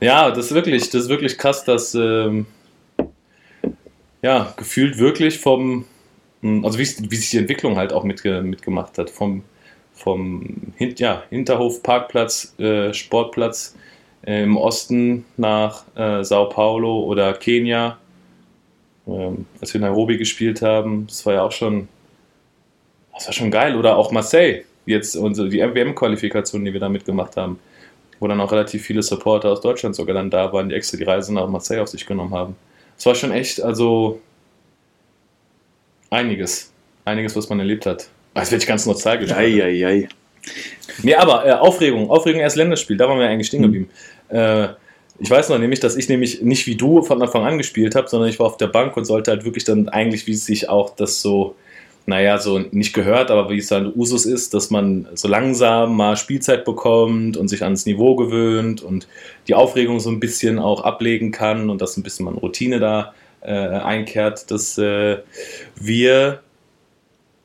Ja, 0.00 0.30
das 0.30 0.46
ist 0.46 0.54
wirklich, 0.54 0.90
das 0.90 1.04
ist 1.04 1.08
wirklich 1.08 1.38
krass, 1.38 1.64
dass 1.64 1.94
ähm, 1.94 2.46
ja, 4.22 4.52
gefühlt 4.56 4.98
wirklich 4.98 5.38
vom, 5.38 5.86
also 6.42 6.78
wie, 6.78 7.10
wie 7.10 7.16
sich 7.16 7.30
die 7.30 7.38
Entwicklung 7.38 7.76
halt 7.76 7.92
auch 7.92 8.04
mitge, 8.04 8.42
mitgemacht 8.42 8.98
hat, 8.98 9.10
vom, 9.10 9.42
vom 9.92 10.72
Hin 10.76 10.94
ja, 10.98 11.22
Hinterhof, 11.30 11.82
Parkplatz, 11.82 12.54
äh, 12.58 12.92
Sportplatz 12.92 13.74
äh, 14.26 14.42
im 14.42 14.56
Osten 14.56 15.24
nach 15.36 15.84
äh, 15.96 16.22
Sao 16.22 16.48
Paulo 16.48 17.04
oder 17.04 17.32
Kenia, 17.34 17.98
ähm, 19.06 19.46
als 19.60 19.72
wir 19.72 19.76
in 19.76 19.86
Nairobi 19.86 20.18
gespielt 20.18 20.62
haben, 20.62 21.06
das 21.06 21.24
war 21.26 21.34
ja 21.34 21.42
auch 21.42 21.52
schon, 21.52 21.88
das 23.14 23.26
war 23.26 23.32
schon 23.32 23.50
geil. 23.50 23.76
Oder 23.76 23.96
auch 23.96 24.10
Marseille, 24.12 24.64
jetzt 24.84 25.16
unsere, 25.16 25.48
die 25.48 25.60
WM-Qualifikation, 25.60 26.64
die 26.64 26.72
wir 26.72 26.80
da 26.80 26.88
mitgemacht 26.88 27.36
haben, 27.36 27.58
wo 28.20 28.26
dann 28.26 28.40
auch 28.40 28.52
relativ 28.52 28.82
viele 28.82 29.02
Supporter 29.02 29.50
aus 29.50 29.60
Deutschland 29.60 29.94
sogar 29.94 30.14
dann 30.14 30.30
da 30.30 30.52
waren, 30.52 30.68
die 30.68 30.74
extra 30.74 30.96
die 30.96 31.04
Reise 31.04 31.32
nach 31.32 31.48
Marseille 31.48 31.82
auf 31.82 31.88
sich 31.88 32.06
genommen 32.06 32.34
haben. 32.34 32.56
Es 32.98 33.06
war 33.06 33.14
schon 33.14 33.30
echt, 33.30 33.62
also 33.62 34.20
einiges. 36.10 36.72
Einiges, 37.04 37.36
was 37.36 37.48
man 37.48 37.58
erlebt 37.58 37.86
hat. 37.86 38.08
Ah, 38.34 38.40
Jetzt 38.40 38.52
werde 38.52 38.62
ich 38.62 38.68
ganz 38.68 38.86
nostalgisch. 38.86 39.32
Eieiei. 39.32 40.08
Nee, 41.02 41.14
aber 41.14 41.46
äh, 41.46 41.52
Aufregung, 41.52 42.10
Aufregung 42.10 42.40
erst 42.40 42.56
Länderspiel, 42.56 42.96
da 42.96 43.08
waren 43.08 43.18
wir 43.18 43.28
eigentlich 43.28 43.48
stehen 43.48 43.62
geblieben. 43.62 43.88
Äh, 44.28 44.68
ich 45.18 45.30
weiß 45.30 45.48
noch 45.48 45.58
nämlich, 45.58 45.80
dass 45.80 45.96
ich 45.96 46.08
nämlich 46.08 46.42
nicht 46.42 46.66
wie 46.66 46.76
du 46.76 47.02
von 47.02 47.22
Anfang 47.22 47.44
an 47.44 47.58
gespielt 47.58 47.94
habe, 47.94 48.08
sondern 48.08 48.28
ich 48.28 48.38
war 48.38 48.46
auf 48.46 48.56
der 48.58 48.66
Bank 48.66 48.96
und 48.96 49.04
sollte 49.04 49.30
halt 49.30 49.44
wirklich 49.44 49.64
dann 49.64 49.88
eigentlich, 49.88 50.26
wie 50.26 50.32
es 50.32 50.44
sich 50.44 50.68
auch 50.68 50.94
das 50.94 51.22
so, 51.22 51.54
naja, 52.04 52.38
so 52.38 52.58
nicht 52.58 52.92
gehört, 52.92 53.30
aber 53.30 53.48
wie 53.50 53.58
es 53.58 53.68
dann 53.68 53.92
Usus 53.96 54.26
ist, 54.26 54.52
dass 54.52 54.70
man 54.70 55.08
so 55.14 55.26
langsam 55.26 55.96
mal 55.96 56.16
Spielzeit 56.16 56.64
bekommt 56.64 57.36
und 57.36 57.48
sich 57.48 57.62
ans 57.62 57.86
Niveau 57.86 58.14
gewöhnt 58.14 58.82
und 58.82 59.08
die 59.48 59.54
Aufregung 59.54 60.00
so 60.00 60.10
ein 60.10 60.20
bisschen 60.20 60.58
auch 60.58 60.82
ablegen 60.82 61.32
kann 61.32 61.70
und 61.70 61.80
dass 61.80 61.96
ein 61.96 62.02
bisschen 62.02 62.26
mal 62.26 62.32
eine 62.32 62.40
Routine 62.40 62.78
da 62.78 63.14
einkehrt, 63.50 64.50
dass 64.50 64.78
äh, 64.78 65.18
wir 65.76 66.40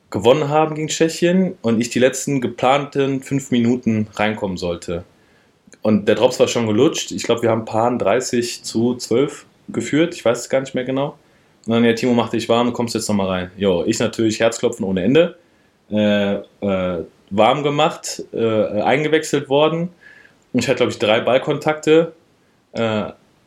gewonnen 0.10 0.50
haben 0.50 0.75
gegen 0.75 0.88
Tschechien 0.88 1.55
und 1.62 1.79
ich 1.79 1.89
die 1.89 2.00
letzten 2.00 2.41
geplanten 2.41 3.22
fünf 3.22 3.51
Minuten 3.51 4.08
reinkommen 4.13 4.58
sollte. 4.58 5.03
Und 5.81 6.08
der 6.08 6.15
Drops 6.15 6.39
war 6.39 6.48
schon 6.48 6.67
gelutscht. 6.67 7.12
Ich 7.12 7.24
glaube, 7.24 7.41
wir 7.43 7.50
haben 7.50 7.65
Paaren 7.65 7.98
30 7.98 8.63
zu 8.63 8.96
12 8.96 9.46
geführt. 9.70 10.13
Ich 10.13 10.24
weiß 10.24 10.39
es 10.39 10.50
gar 10.50 10.60
nicht 10.60 10.75
mehr 10.75 10.84
genau. 10.84 11.17
Und 11.65 11.74
dann, 11.74 11.84
ja, 11.84 11.93
Timo, 11.93 12.13
mach 12.13 12.29
dich 12.29 12.50
warm, 12.50 12.67
du 12.67 12.74
kommst 12.74 12.93
jetzt 12.93 13.08
nochmal 13.08 13.27
rein. 13.27 13.51
Jo, 13.58 13.84
ich 13.86 14.00
natürlich 14.00 14.39
Herzklopfen 14.39 14.86
ohne 14.86 15.03
Ende. 15.03 15.38
Äh, 15.89 16.36
äh, 16.36 17.03
warm 17.29 17.63
gemacht, 17.63 18.24
äh, 18.34 18.81
eingewechselt 18.81 19.50
worden. 19.50 19.89
Ich 20.53 20.67
hatte, 20.67 20.77
glaube 20.77 20.91
ich, 20.91 21.00
drei 21.00 21.22
Ballkontakte. 21.22 22.13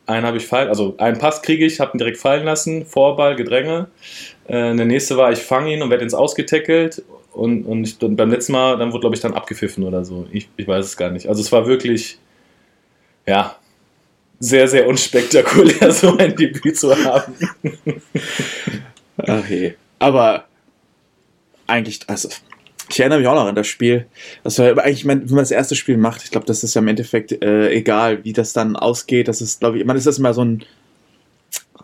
Einen 0.05 0.25
habe 0.25 0.37
ich 0.37 0.45
fallen, 0.45 0.69
also 0.69 0.95
einen 0.97 1.17
Pass 1.17 1.41
kriege 1.41 1.65
ich, 1.65 1.79
habe 1.79 1.95
ihn 1.95 1.97
direkt 1.97 2.17
fallen 2.17 2.45
lassen, 2.45 2.85
Vorball, 2.85 3.35
Gedränge. 3.35 3.87
Äh, 4.47 4.75
der 4.75 4.85
nächste 4.85 5.17
war, 5.17 5.31
ich 5.31 5.39
fange 5.39 5.73
ihn 5.73 5.81
und 5.81 5.89
werde 5.89 6.03
ins 6.03 6.13
Ausgetackelt. 6.13 7.03
Und, 7.33 7.65
und, 7.65 7.83
ich, 7.83 8.01
und 8.01 8.15
beim 8.15 8.29
letzten 8.29 8.53
Mal, 8.53 8.77
dann 8.77 8.91
wurde, 8.91 9.01
glaube 9.01 9.15
ich, 9.15 9.21
dann 9.21 9.33
abgepfiffen 9.33 9.83
oder 9.83 10.05
so. 10.05 10.27
Ich, 10.31 10.47
ich 10.57 10.67
weiß 10.67 10.85
es 10.85 10.95
gar 10.95 11.09
nicht. 11.09 11.27
Also 11.27 11.41
es 11.41 11.51
war 11.51 11.67
wirklich, 11.67 12.19
ja, 13.25 13.55
sehr, 14.39 14.67
sehr 14.67 14.87
unspektakulär, 14.87 15.91
so 15.91 16.15
ein 16.17 16.35
Debüt 16.35 16.77
zu 16.77 16.95
haben. 16.95 17.33
Ach 19.17 19.47
je. 19.49 19.73
Aber 19.99 20.45
eigentlich, 21.67 21.99
also, 22.07 22.29
ich 22.95 22.99
erinnere 23.01 23.19
mich 23.19 23.27
auch 23.27 23.35
noch 23.35 23.45
an 23.45 23.55
das 23.55 23.67
Spiel. 23.67 24.05
Das 24.43 24.57
war 24.57 24.77
eigentlich, 24.83 25.05
wenn 25.05 25.25
man 25.27 25.37
das 25.37 25.51
erste 25.51 25.75
Spiel 25.75 25.97
macht, 25.97 26.23
ich 26.23 26.31
glaube, 26.31 26.47
das 26.47 26.63
ist 26.63 26.73
ja 26.75 26.81
im 26.81 26.87
Endeffekt 26.87 27.31
äh, 27.43 27.69
egal, 27.71 28.23
wie 28.23 28.33
das 28.33 28.53
dann 28.53 28.75
ausgeht. 28.75 29.27
Das 29.27 29.41
ist, 29.41 29.59
glaube 29.59 29.77
ich, 29.79 29.85
man 29.85 29.97
ist 29.97 30.07
das 30.07 30.17
immer 30.17 30.33
so 30.33 30.43
ein, 30.43 30.63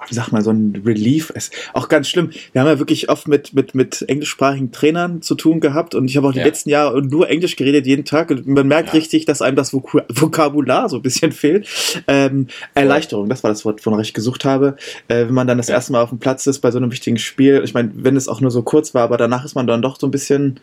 wie 0.07 0.15
sagt 0.15 0.31
man, 0.31 0.41
so 0.41 0.49
ein 0.51 0.81
Relief. 0.83 1.29
Ist 1.29 1.53
auch 1.73 1.87
ganz 1.87 2.07
schlimm. 2.09 2.31
Wir 2.53 2.61
haben 2.61 2.67
ja 2.67 2.79
wirklich 2.79 3.09
oft 3.09 3.27
mit, 3.27 3.53
mit, 3.53 3.75
mit 3.75 4.03
englischsprachigen 4.07 4.71
Trainern 4.71 5.21
zu 5.21 5.35
tun 5.35 5.59
gehabt 5.59 5.93
und 5.93 6.05
ich 6.09 6.17
habe 6.17 6.27
auch 6.27 6.31
die 6.31 6.39
Ja. 6.39 6.45
letzten 6.45 6.69
Jahre 6.71 7.01
nur 7.03 7.29
Englisch 7.29 7.55
geredet, 7.55 7.85
jeden 7.85 8.03
Tag. 8.03 8.31
Und 8.31 8.47
man 8.47 8.67
merkt 8.67 8.89
Ja. 8.89 8.93
richtig, 8.95 9.25
dass 9.25 9.43
einem 9.43 9.55
das 9.55 9.73
Voku- 9.73 10.01
Vokabular 10.09 10.89
so 10.89 10.95
ein 10.95 11.01
bisschen 11.03 11.31
fehlt. 11.31 11.67
Ähm, 12.07 12.47
Erleichterung, 12.73 13.29
das 13.29 13.43
war 13.43 13.51
das 13.51 13.63
Wort, 13.63 13.85
wonach 13.85 13.99
ich 13.99 14.13
gesucht 14.15 14.43
habe. 14.43 14.75
Äh, 15.07 15.27
wenn 15.27 15.33
man 15.35 15.45
dann 15.45 15.57
das 15.59 15.67
Ja. 15.67 15.75
erste 15.75 15.91
Mal 15.91 16.01
auf 16.01 16.09
dem 16.09 16.19
Platz 16.19 16.47
ist 16.47 16.59
bei 16.59 16.71
so 16.71 16.77
einem 16.79 16.91
wichtigen 16.91 17.19
Spiel, 17.19 17.61
ich 17.63 17.73
meine, 17.75 17.91
wenn 17.93 18.15
es 18.15 18.27
auch 18.27 18.41
nur 18.41 18.49
so 18.51 18.63
kurz 18.63 18.95
war, 18.95 19.03
aber 19.03 19.17
danach 19.17 19.45
ist 19.45 19.53
man 19.55 19.67
dann 19.67 19.81
doch 19.83 19.99
so 19.99 20.07
ein 20.07 20.11
bisschen 20.11 20.59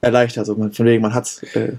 erleichtert. 0.00 0.40
Also 0.40 0.54
man, 0.54 0.72
von 0.72 0.86
wegen, 0.86 1.02
man 1.02 1.14
hat's. 1.14 1.42
Äh, 1.54 1.74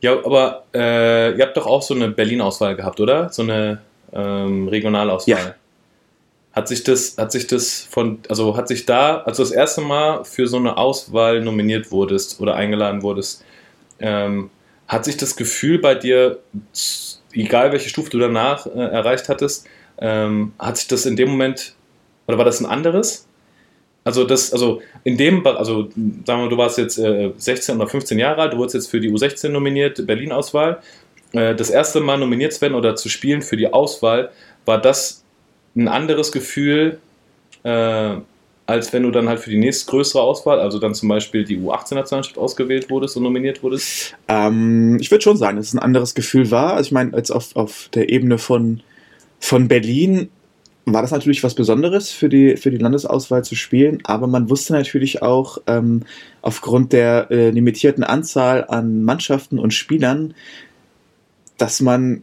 Ja, 0.00 0.12
aber 0.24 0.64
äh, 0.74 1.36
ihr 1.36 1.44
habt 1.44 1.56
doch 1.56 1.66
auch 1.66 1.82
so 1.82 1.94
eine 1.94 2.08
Berlin-Auswahl 2.08 2.76
gehabt, 2.76 3.00
oder? 3.00 3.30
So 3.30 3.42
eine 3.42 3.80
ähm, 4.12 4.68
Regionalauswahl. 4.68 5.36
Ja. 5.38 5.54
Hat 6.52 6.68
sich 6.68 6.82
das, 6.82 7.16
hat 7.18 7.30
sich 7.30 7.46
das 7.46 7.86
von, 7.88 8.20
also 8.28 8.56
hat 8.56 8.68
sich 8.68 8.86
da, 8.86 9.18
als 9.18 9.36
du 9.36 9.42
das 9.42 9.52
erste 9.52 9.80
Mal 9.80 10.24
für 10.24 10.48
so 10.48 10.56
eine 10.56 10.76
Auswahl 10.76 11.40
nominiert 11.40 11.90
wurdest 11.90 12.40
oder 12.40 12.54
eingeladen 12.54 13.02
wurdest, 13.02 13.44
ähm, 14.00 14.50
hat 14.88 15.04
sich 15.04 15.16
das 15.16 15.36
Gefühl 15.36 15.78
bei 15.78 15.94
dir, 15.94 16.38
egal 17.32 17.72
welche 17.72 17.88
Stufe 17.90 18.10
du 18.10 18.18
danach 18.18 18.66
äh, 18.66 18.70
erreicht 18.70 19.28
hattest, 19.28 19.66
ähm, 19.98 20.52
hat 20.58 20.78
sich 20.78 20.88
das 20.88 21.06
in 21.06 21.16
dem 21.16 21.28
Moment, 21.30 21.74
oder 22.26 22.38
war 22.38 22.44
das 22.44 22.60
ein 22.60 22.66
anderes? 22.66 23.27
Also 24.08 24.24
das, 24.24 24.54
also 24.54 24.80
in 25.04 25.18
dem, 25.18 25.46
also 25.46 25.82
sagen 25.82 26.24
wir, 26.24 26.36
mal, 26.36 26.48
du 26.48 26.56
warst 26.56 26.78
jetzt 26.78 26.98
äh, 26.98 27.30
16 27.36 27.76
oder 27.76 27.86
15 27.86 28.18
Jahre 28.18 28.40
alt, 28.40 28.54
du 28.54 28.56
wurdest 28.56 28.74
jetzt 28.74 28.90
für 28.90 29.00
die 29.00 29.10
U16 29.10 29.50
nominiert, 29.50 30.06
Berlin-Auswahl. 30.06 30.78
Äh, 31.32 31.54
das 31.54 31.68
erste 31.68 32.00
Mal 32.00 32.16
nominiert 32.16 32.54
zu 32.54 32.62
werden 32.62 32.72
oder 32.72 32.96
zu 32.96 33.10
spielen 33.10 33.42
für 33.42 33.58
die 33.58 33.70
Auswahl, 33.70 34.30
war 34.64 34.80
das 34.80 35.24
ein 35.76 35.88
anderes 35.88 36.32
Gefühl, 36.32 37.00
äh, 37.64 38.14
als 38.64 38.94
wenn 38.94 39.02
du 39.02 39.10
dann 39.10 39.28
halt 39.28 39.40
für 39.40 39.50
die 39.50 39.58
nächstgrößere 39.58 40.22
Auswahl, 40.22 40.58
also 40.58 40.78
dann 40.78 40.94
zum 40.94 41.10
Beispiel 41.10 41.44
die 41.44 41.58
U18-Nationalmannschaft 41.58 42.38
ausgewählt 42.38 42.88
wurdest 42.88 43.14
und 43.18 43.24
nominiert 43.24 43.62
wurdest? 43.62 44.16
Ähm, 44.26 44.96
ich 45.02 45.10
würde 45.10 45.20
schon 45.20 45.36
sagen, 45.36 45.58
dass 45.58 45.66
es 45.66 45.74
ein 45.74 45.80
anderes 45.80 46.14
Gefühl 46.14 46.50
war. 46.50 46.76
Also 46.76 46.88
ich 46.88 46.92
meine, 46.92 47.14
jetzt 47.14 47.30
auf, 47.30 47.54
auf 47.56 47.90
der 47.92 48.08
Ebene 48.08 48.38
von, 48.38 48.80
von 49.38 49.68
Berlin 49.68 50.30
war 50.92 51.02
das 51.02 51.10
natürlich 51.10 51.42
was 51.42 51.54
Besonderes 51.54 52.10
für 52.10 52.28
die, 52.28 52.56
für 52.56 52.70
die 52.70 52.78
Landesauswahl 52.78 53.44
zu 53.44 53.54
spielen, 53.54 54.00
aber 54.04 54.26
man 54.26 54.50
wusste 54.50 54.72
natürlich 54.72 55.22
auch 55.22 55.58
ähm, 55.66 56.02
aufgrund 56.42 56.92
der 56.92 57.28
äh, 57.30 57.50
limitierten 57.50 58.04
Anzahl 58.04 58.64
an 58.68 59.02
Mannschaften 59.02 59.58
und 59.58 59.72
Spielern, 59.72 60.34
dass 61.56 61.80
man 61.80 62.22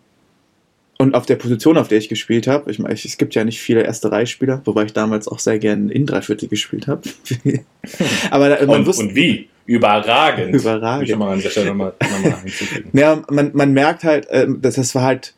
und 0.98 1.14
auf 1.14 1.26
der 1.26 1.36
Position, 1.36 1.78
auf 1.78 1.90
der 1.90 1.98
ich 1.98 2.08
gespielt 2.08 2.48
habe, 2.48 2.72
ich 2.72 2.80
meine, 2.80 2.94
es 2.94 3.18
gibt 3.18 3.36
ja 3.36 3.44
nicht 3.44 3.60
viele 3.60 3.84
erste 3.84 4.12
Reihe-Spieler, 4.12 4.62
wobei 4.64 4.86
ich 4.86 4.94
damals 4.94 5.28
auch 5.28 5.40
sehr 5.40 5.60
gern 5.60 5.90
in 5.90 6.06
Dreiviertel 6.06 6.48
gespielt 6.48 6.88
habe. 6.88 7.02
aber 8.32 8.50
da, 8.50 8.66
man 8.66 8.80
Und, 8.80 8.86
wusste, 8.86 9.04
und 9.04 9.16
wie? 9.16 9.50
Überragend. 9.66 10.56
Überragend. 10.56 11.10
Ich 11.10 11.16
mal 11.16 11.32
an 11.32 11.40
dieser 11.40 11.50
Stelle 11.50 11.68
nochmal 11.68 11.94
noch 12.00 12.32
mal. 12.32 12.44
Ja, 12.94 13.24
man, 13.30 13.52
man 13.54 13.74
merkt 13.74 14.04
halt, 14.04 14.28
ähm, 14.30 14.62
dass 14.62 14.76
das 14.76 14.96
war 14.96 15.04
halt, 15.04 15.34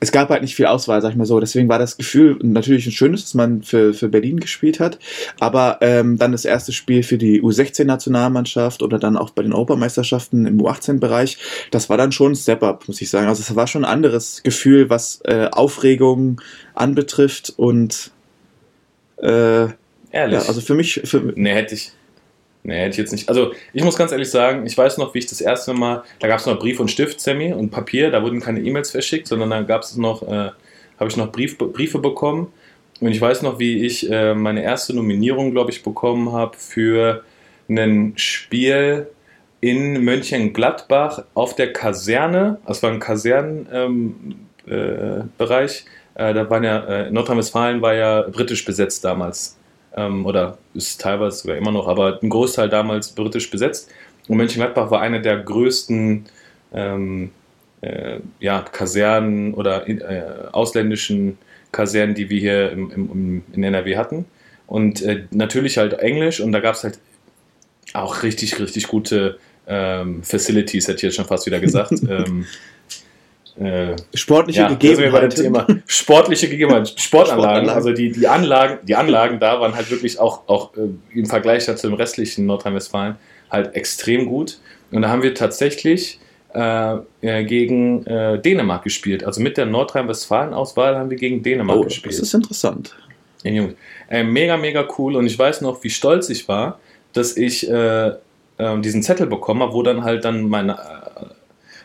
es 0.00 0.12
gab 0.12 0.28
halt 0.28 0.42
nicht 0.42 0.54
viel 0.54 0.66
Auswahl, 0.66 1.00
sag 1.00 1.10
ich 1.10 1.16
mal 1.16 1.24
so. 1.24 1.40
Deswegen 1.40 1.68
war 1.68 1.78
das 1.78 1.96
Gefühl 1.96 2.38
natürlich 2.42 2.86
ein 2.86 2.92
schönes, 2.92 3.22
dass 3.22 3.34
man 3.34 3.62
für, 3.62 3.94
für 3.94 4.08
Berlin 4.08 4.40
gespielt 4.40 4.80
hat. 4.80 4.98
Aber 5.40 5.78
ähm, 5.80 6.18
dann 6.18 6.32
das 6.32 6.44
erste 6.44 6.72
Spiel 6.72 7.02
für 7.02 7.18
die 7.18 7.42
U16-Nationalmannschaft 7.42 8.82
oder 8.82 8.98
dann 8.98 9.16
auch 9.16 9.30
bei 9.30 9.42
den 9.42 9.52
Europameisterschaften 9.52 10.46
im 10.46 10.60
U18-Bereich, 10.60 11.38
das 11.70 11.88
war 11.88 11.96
dann 11.96 12.12
schon 12.12 12.32
ein 12.32 12.36
Step-up, 12.36 12.86
muss 12.88 13.00
ich 13.00 13.10
sagen. 13.10 13.28
Also 13.28 13.40
es 13.40 13.54
war 13.54 13.66
schon 13.66 13.84
ein 13.84 13.90
anderes 13.90 14.42
Gefühl, 14.42 14.90
was 14.90 15.20
äh, 15.24 15.48
Aufregung 15.50 16.40
anbetrifft 16.74 17.52
und 17.56 18.10
äh, 19.18 19.68
Ehrlich. 20.10 20.42
ja, 20.42 20.46
also 20.46 20.60
für 20.60 20.74
mich, 20.74 21.00
für, 21.04 21.32
Nee, 21.34 21.54
hätte 21.54 21.74
ich. 21.74 21.92
Nee, 22.64 22.78
hätte 22.78 22.90
ich 22.90 22.96
jetzt 22.98 23.12
nicht. 23.12 23.28
Also, 23.28 23.52
ich 23.72 23.82
muss 23.82 23.96
ganz 23.96 24.12
ehrlich 24.12 24.30
sagen, 24.30 24.66
ich 24.66 24.78
weiß 24.78 24.98
noch, 24.98 25.14
wie 25.14 25.18
ich 25.18 25.26
das 25.26 25.40
erste 25.40 25.74
Mal, 25.74 26.04
da 26.20 26.28
gab 26.28 26.38
es 26.38 26.46
noch 26.46 26.58
Brief 26.58 26.78
und 26.78 26.90
Stift, 26.90 27.20
Sammy, 27.20 27.52
und 27.52 27.70
Papier, 27.70 28.10
da 28.10 28.22
wurden 28.22 28.40
keine 28.40 28.60
E-Mails 28.60 28.92
verschickt, 28.92 29.26
sondern 29.26 29.50
da 29.50 29.62
gab 29.62 29.82
es 29.82 29.96
noch, 29.96 30.22
äh, 30.22 30.50
habe 30.98 31.08
ich 31.08 31.16
noch 31.16 31.32
Brief, 31.32 31.58
Briefe 31.58 31.98
bekommen. 31.98 32.52
Und 33.00 33.10
ich 33.10 33.20
weiß 33.20 33.42
noch, 33.42 33.58
wie 33.58 33.84
ich 33.84 34.08
äh, 34.08 34.34
meine 34.34 34.62
erste 34.62 34.94
Nominierung, 34.94 35.50
glaube 35.50 35.72
ich, 35.72 35.82
bekommen 35.82 36.30
habe 36.30 36.56
für 36.56 37.24
ein 37.68 38.12
Spiel 38.14 39.08
in 39.60 40.04
Mönchengladbach 40.04 41.24
auf 41.34 41.56
der 41.56 41.72
Kaserne. 41.72 42.58
Das 42.66 42.80
war 42.84 42.92
ein 42.92 43.00
Kasernenbereich. 43.00 44.04
Ähm, 44.68 45.84
äh, 46.14 46.30
äh, 46.30 46.34
da 46.34 46.48
waren 46.48 46.62
ja, 46.62 46.84
äh, 46.84 47.10
Nordrhein-Westfalen 47.10 47.82
war 47.82 47.94
ja 47.94 48.22
britisch 48.22 48.64
besetzt 48.64 49.04
damals 49.04 49.58
ähm, 49.96 50.26
oder 50.26 50.58
ist 50.74 51.00
teilweise 51.00 51.38
sogar 51.38 51.56
immer 51.56 51.72
noch, 51.72 51.88
aber 51.88 52.18
ein 52.22 52.28
Großteil 52.28 52.68
damals 52.68 53.10
britisch 53.10 53.50
besetzt. 53.50 53.90
Und 54.28 54.36
Mönchengladbach 54.36 54.90
war 54.90 55.00
eine 55.00 55.20
der 55.20 55.38
größten 55.38 56.26
ähm, 56.72 57.30
äh, 57.80 58.20
ja, 58.40 58.60
Kasernen 58.60 59.54
oder 59.54 59.88
äh, 59.88 60.48
ausländischen 60.52 61.38
Kasernen, 61.72 62.14
die 62.14 62.30
wir 62.30 62.40
hier 62.40 62.70
im, 62.70 62.90
im, 62.90 63.10
im, 63.10 63.42
in 63.52 63.64
NRW 63.64 63.96
hatten. 63.96 64.24
Und 64.66 65.02
äh, 65.02 65.24
natürlich 65.30 65.78
halt 65.78 65.94
Englisch 65.94 66.40
und 66.40 66.52
da 66.52 66.60
gab 66.60 66.74
es 66.74 66.84
halt 66.84 66.98
auch 67.92 68.22
richtig, 68.22 68.58
richtig 68.58 68.88
gute 68.88 69.38
ähm, 69.66 70.22
Facilities, 70.22 70.88
hätte 70.88 70.96
ich 70.96 71.02
jetzt 71.02 71.16
schon 71.16 71.26
fast 71.26 71.46
wieder 71.46 71.60
gesagt. 71.60 71.92
ähm, 72.08 72.46
äh, 73.58 73.96
sportliche 74.14 74.60
ja, 74.62 74.70
wir 74.80 75.12
bei 75.12 75.20
dem 75.20 75.30
Gegebenheiten. 75.30 75.82
Sportliche 75.86 76.48
Gegebenheiten, 76.48 76.86
Sportanlagen. 76.96 77.66
Sportanlagen. 77.66 77.70
Also 77.70 77.92
die, 77.92 78.10
die 78.12 78.26
Anlagen, 78.26 78.78
die 78.86 78.94
Anlagen 78.94 79.40
da 79.40 79.60
waren 79.60 79.74
halt 79.74 79.90
wirklich 79.90 80.18
auch, 80.18 80.48
auch 80.48 80.74
äh, 80.76 80.88
im 81.18 81.26
Vergleich 81.26 81.66
dazu 81.66 81.86
im 81.88 81.94
restlichen 81.94 82.46
Nordrhein-Westfalen 82.46 83.16
halt 83.50 83.74
extrem 83.74 84.26
gut. 84.26 84.58
Und 84.90 85.02
da 85.02 85.08
haben 85.10 85.22
wir 85.22 85.34
tatsächlich 85.34 86.18
äh, 86.54 86.96
äh, 87.20 87.44
gegen 87.44 88.06
äh, 88.06 88.40
Dänemark 88.40 88.84
gespielt. 88.84 89.24
Also 89.24 89.40
mit 89.40 89.56
der 89.56 89.66
Nordrhein-Westfalen-Auswahl 89.66 90.96
haben 90.96 91.10
wir 91.10 91.16
gegen 91.18 91.42
Dänemark 91.42 91.78
Oh, 91.78 91.84
das 91.84 91.94
gespielt. 91.94 92.18
ist 92.18 92.34
interessant. 92.34 92.94
Junge. 93.44 93.74
Äh, 94.08 94.22
mega, 94.22 94.56
mega 94.56 94.86
cool. 94.98 95.16
Und 95.16 95.26
ich 95.26 95.38
weiß 95.38 95.60
noch, 95.62 95.82
wie 95.82 95.90
stolz 95.90 96.28
ich 96.30 96.48
war, 96.48 96.78
dass 97.12 97.36
ich 97.36 97.68
äh, 97.68 98.08
äh, 98.58 98.80
diesen 98.80 99.02
Zettel 99.02 99.26
bekommen 99.26 99.62
habe, 99.62 99.72
wo 99.72 99.82
dann 99.82 100.04
halt 100.04 100.24
dann 100.24 100.48
meine, 100.48 100.78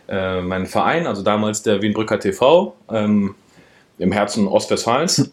äh, 0.08 0.18
äh, 0.18 0.42
mein 0.42 0.66
Verein, 0.66 1.08
also 1.08 1.22
damals 1.22 1.64
der 1.64 1.82
Wienbrücker 1.82 2.20
TV, 2.20 2.76
ähm, 2.92 3.36
im 4.00 4.12
Herzen 4.12 4.48
Ostwestfalens, 4.48 5.32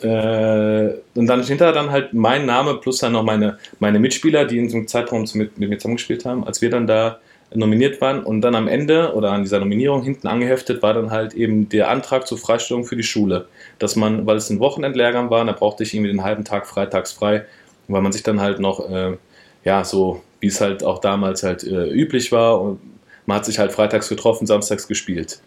äh, 0.00 0.90
und 1.14 1.26
dann 1.26 1.42
hinterher 1.42 1.72
dann 1.72 1.90
halt 1.90 2.14
mein 2.14 2.46
Name 2.46 2.74
plus 2.74 2.98
dann 2.98 3.12
noch 3.12 3.24
meine, 3.24 3.58
meine 3.80 3.98
Mitspieler, 3.98 4.44
die 4.44 4.58
in 4.58 4.70
so 4.70 4.76
einem 4.76 4.86
Zeitraum 4.86 5.22
mit, 5.34 5.58
mit 5.58 5.68
mir 5.68 5.78
zusammengespielt 5.78 6.24
haben, 6.24 6.46
als 6.46 6.62
wir 6.62 6.70
dann 6.70 6.86
da 6.86 7.18
nominiert 7.52 8.00
waren. 8.00 8.22
Und 8.22 8.42
dann 8.42 8.54
am 8.54 8.68
Ende 8.68 9.12
oder 9.14 9.32
an 9.32 9.42
dieser 9.42 9.58
Nominierung 9.58 10.02
hinten 10.02 10.28
angeheftet 10.28 10.82
war 10.82 10.94
dann 10.94 11.10
halt 11.10 11.34
eben 11.34 11.68
der 11.68 11.90
Antrag 11.90 12.26
zur 12.28 12.38
Freistellung 12.38 12.84
für 12.84 12.96
die 12.96 13.02
Schule, 13.02 13.48
dass 13.80 13.96
man, 13.96 14.24
weil 14.24 14.36
es 14.36 14.50
ein 14.50 14.60
Wochenendlehrgang 14.60 15.30
war, 15.30 15.44
da 15.44 15.52
brauchte 15.52 15.82
ich 15.82 15.92
irgendwie 15.94 16.12
den 16.12 16.22
halben 16.22 16.44
Tag 16.44 16.66
freitags 16.66 17.12
frei, 17.12 17.44
weil 17.88 18.02
man 18.02 18.12
sich 18.12 18.22
dann 18.22 18.40
halt 18.40 18.60
noch, 18.60 18.88
äh, 18.88 19.16
ja, 19.64 19.82
so 19.84 20.22
wie 20.38 20.46
es 20.46 20.60
halt 20.60 20.84
auch 20.84 21.00
damals 21.00 21.42
halt 21.42 21.64
äh, 21.64 21.88
üblich 21.88 22.30
war 22.30 22.60
und 22.60 22.78
man 23.26 23.36
hat 23.38 23.44
sich 23.44 23.58
halt 23.58 23.72
freitags 23.72 24.08
getroffen, 24.08 24.46
samstags 24.46 24.88
gespielt. 24.88 25.40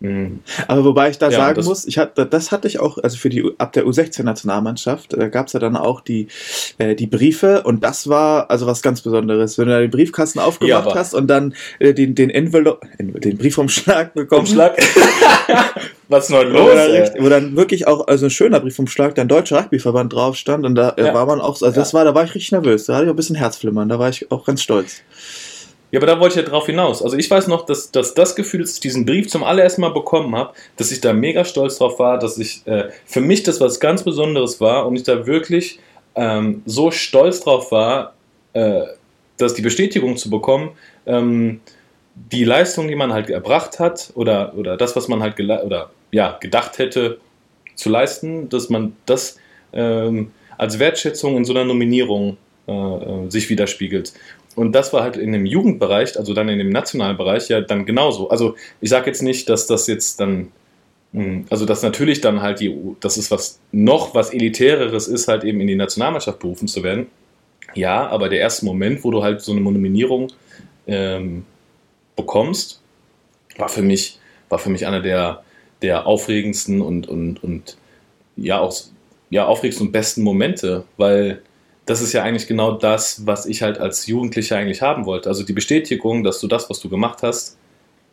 Mhm. 0.00 0.40
Aber 0.66 0.84
wobei 0.84 1.10
ich 1.10 1.18
da 1.18 1.26
Ja, 1.30 1.36
sagen 1.38 1.54
das- 1.54 1.66
muss, 1.66 1.84
ich 1.86 1.96
hatte, 1.96 2.26
das 2.26 2.50
hatte 2.50 2.66
ich 2.66 2.80
auch, 2.80 2.98
also 2.98 3.16
für 3.16 3.28
die 3.28 3.48
ab 3.58 3.72
der 3.72 3.84
U16-Nationalmannschaft, 3.86 5.12
da 5.12 5.28
gab 5.28 5.46
es 5.46 5.52
ja 5.52 5.60
dann 5.60 5.76
auch 5.76 6.00
die, 6.00 6.26
äh, 6.78 6.96
die 6.96 7.06
Briefe 7.06 7.62
und 7.62 7.84
das 7.84 8.08
war 8.08 8.50
also 8.50 8.66
was 8.66 8.82
ganz 8.82 9.00
Besonderes. 9.02 9.58
Wenn 9.58 9.66
du 9.68 9.74
da 9.74 9.78
den 9.80 9.92
Briefkasten 9.92 10.40
aufgemacht 10.40 10.86
aber- 10.88 10.94
hast 10.96 11.14
und 11.14 11.28
dann 11.28 11.54
äh, 11.78 11.94
den, 11.94 12.16
den 12.16 12.30
Envelope, 12.30 12.84
den 12.98 13.38
Briefumschlag 13.38 14.12
bekommen 14.14 14.40
Umschlag. 14.40 14.76
Was 16.08 16.28
ist 16.28 16.36
Wo, 16.36 16.42
los? 16.42 17.10
wo 17.20 17.28
dann 17.28 17.56
wirklich 17.56 17.86
auch 17.86 18.06
also 18.06 18.26
ein 18.26 18.30
schöner 18.30 18.60
Briefumschlag, 18.60 19.14
der 19.14 19.24
Deutsche 19.24 19.56
Rugbyverband 19.56 20.12
drauf 20.12 20.36
stand 20.36 20.66
und 20.66 20.74
da 20.74 20.90
äh, 20.98 21.06
Ja. 21.06 21.14
war 21.14 21.26
man 21.26 21.40
auch, 21.40 21.56
so- 21.56 21.64
also 21.64 21.80
das 21.80 21.94
war, 21.94 22.04
da 22.04 22.14
war 22.14 22.24
ich 22.24 22.34
richtig 22.34 22.52
nervös, 22.52 22.84
da 22.86 22.94
hatte 22.94 23.04
ich 23.04 23.08
auch 23.08 23.14
ein 23.14 23.16
bisschen 23.16 23.36
Herzflimmern, 23.36 23.88
da 23.88 23.98
war 23.98 24.08
ich 24.10 24.30
auch 24.32 24.44
ganz 24.44 24.62
stolz. 24.62 24.96
Ja, 25.92 25.98
aber 25.98 26.06
da 26.06 26.18
wollte 26.18 26.40
ich 26.40 26.44
ja 26.44 26.50
drauf 26.50 26.66
hinaus. 26.66 27.02
Also 27.02 27.18
ich 27.18 27.30
weiß 27.30 27.48
noch, 27.48 27.66
dass, 27.66 27.90
dass 27.90 28.14
das 28.14 28.34
Gefühl, 28.34 28.60
dass 28.62 28.74
ich 28.74 28.80
diesen 28.80 29.04
Brief 29.04 29.28
zum 29.28 29.44
allerersten 29.44 29.82
Mal 29.82 29.92
bekommen 29.92 30.34
habe, 30.34 30.54
dass 30.76 30.90
ich 30.90 31.02
da 31.02 31.12
mega 31.12 31.44
stolz 31.44 31.76
drauf 31.76 31.98
war, 31.98 32.18
dass 32.18 32.38
ich 32.38 32.66
äh, 32.66 32.88
für 33.04 33.20
mich 33.20 33.42
das 33.42 33.60
was 33.60 33.78
ganz 33.78 34.02
Besonderes 34.02 34.58
war 34.58 34.86
und 34.86 34.96
ich 34.96 35.02
da 35.02 35.26
wirklich 35.26 35.80
ähm, 36.14 36.62
so 36.64 36.90
stolz 36.90 37.40
drauf 37.40 37.70
war, 37.72 38.14
äh, 38.54 38.84
dass 39.36 39.52
die 39.52 39.60
Bestätigung 39.60 40.16
zu 40.16 40.30
bekommen, 40.30 40.70
ähm, 41.04 41.60
die 42.14 42.44
Leistung, 42.44 42.88
die 42.88 42.96
man 42.96 43.12
halt 43.12 43.28
erbracht 43.28 43.78
hat 43.78 44.12
oder, 44.14 44.54
oder 44.56 44.78
das, 44.78 44.96
was 44.96 45.08
man 45.08 45.22
halt 45.22 45.38
oder, 45.38 45.90
ja, 46.10 46.38
gedacht 46.40 46.78
hätte 46.78 47.18
zu 47.74 47.90
leisten, 47.90 48.48
dass 48.48 48.70
man 48.70 48.96
das 49.04 49.38
ähm, 49.74 50.32
als 50.56 50.78
Wertschätzung 50.78 51.36
in 51.36 51.44
so 51.44 51.52
einer 51.52 51.64
Nominierung 51.64 52.38
äh, 52.68 52.72
äh, 52.72 53.30
sich 53.30 53.50
widerspiegelt. 53.50 54.12
Und 54.54 54.72
das 54.72 54.92
war 54.92 55.02
halt 55.02 55.16
in 55.16 55.32
dem 55.32 55.46
Jugendbereich, 55.46 56.18
also 56.18 56.34
dann 56.34 56.48
in 56.48 56.58
dem 56.58 56.70
nationalen 56.70 57.16
Bereich, 57.16 57.48
ja 57.48 57.60
dann 57.60 57.86
genauso. 57.86 58.28
Also 58.28 58.56
ich 58.80 58.90
sage 58.90 59.06
jetzt 59.06 59.22
nicht, 59.22 59.48
dass 59.48 59.66
das 59.66 59.86
jetzt 59.86 60.20
dann 60.20 60.52
Mhm. 61.12 61.44
Also, 61.50 61.66
dass 61.66 61.82
natürlich 61.82 62.20
dann 62.20 62.42
halt 62.42 62.60
die, 62.60 62.74
das 63.00 63.16
ist 63.16 63.30
was 63.30 63.60
noch 63.70 64.14
was 64.14 64.32
Elitäreres 64.32 65.08
ist, 65.08 65.28
halt 65.28 65.44
eben 65.44 65.60
in 65.60 65.66
die 65.66 65.76
Nationalmannschaft 65.76 66.38
berufen 66.38 66.68
zu 66.68 66.82
werden. 66.82 67.06
Ja, 67.74 68.08
aber 68.08 68.28
der 68.28 68.40
erste 68.40 68.64
Moment, 68.64 69.04
wo 69.04 69.10
du 69.10 69.22
halt 69.22 69.40
so 69.40 69.52
eine 69.52 69.60
Nominierung 69.60 70.32
ähm, 70.86 71.44
bekommst, 72.16 72.82
war 73.56 73.68
für 73.68 73.82
mich, 73.82 74.18
war 74.48 74.58
für 74.58 74.70
mich 74.70 74.86
einer 74.86 75.00
der, 75.00 75.42
der 75.82 76.06
aufregendsten 76.06 76.80
und, 76.80 77.08
und, 77.08 77.42
und 77.42 77.76
ja 78.36 78.60
auch 78.60 78.74
ja, 79.30 79.46
aufregendsten 79.46 79.86
und 79.86 79.92
besten 79.92 80.22
Momente, 80.22 80.84
weil 80.96 81.42
das 81.86 82.00
ist 82.00 82.12
ja 82.12 82.22
eigentlich 82.22 82.46
genau 82.46 82.72
das, 82.72 83.26
was 83.26 83.46
ich 83.46 83.62
halt 83.62 83.78
als 83.78 84.06
Jugendlicher 84.06 84.56
eigentlich 84.56 84.82
haben 84.82 85.04
wollte. 85.04 85.28
Also 85.28 85.42
die 85.42 85.52
Bestätigung, 85.52 86.22
dass 86.22 86.40
du 86.40 86.46
das, 86.46 86.70
was 86.70 86.80
du 86.80 86.88
gemacht 86.88 87.22
hast, 87.22 87.58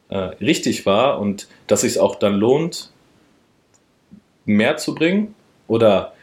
äh, 0.10 0.18
richtig 0.18 0.86
war 0.86 1.20
und 1.20 1.48
dass 1.68 1.84
es 1.84 1.94
sich 1.94 2.02
auch 2.02 2.16
dann 2.16 2.36
lohnt, 2.36 2.92
mehr 4.46 4.78
zu 4.78 4.96
bringen 4.96 5.36
oder 5.68 6.14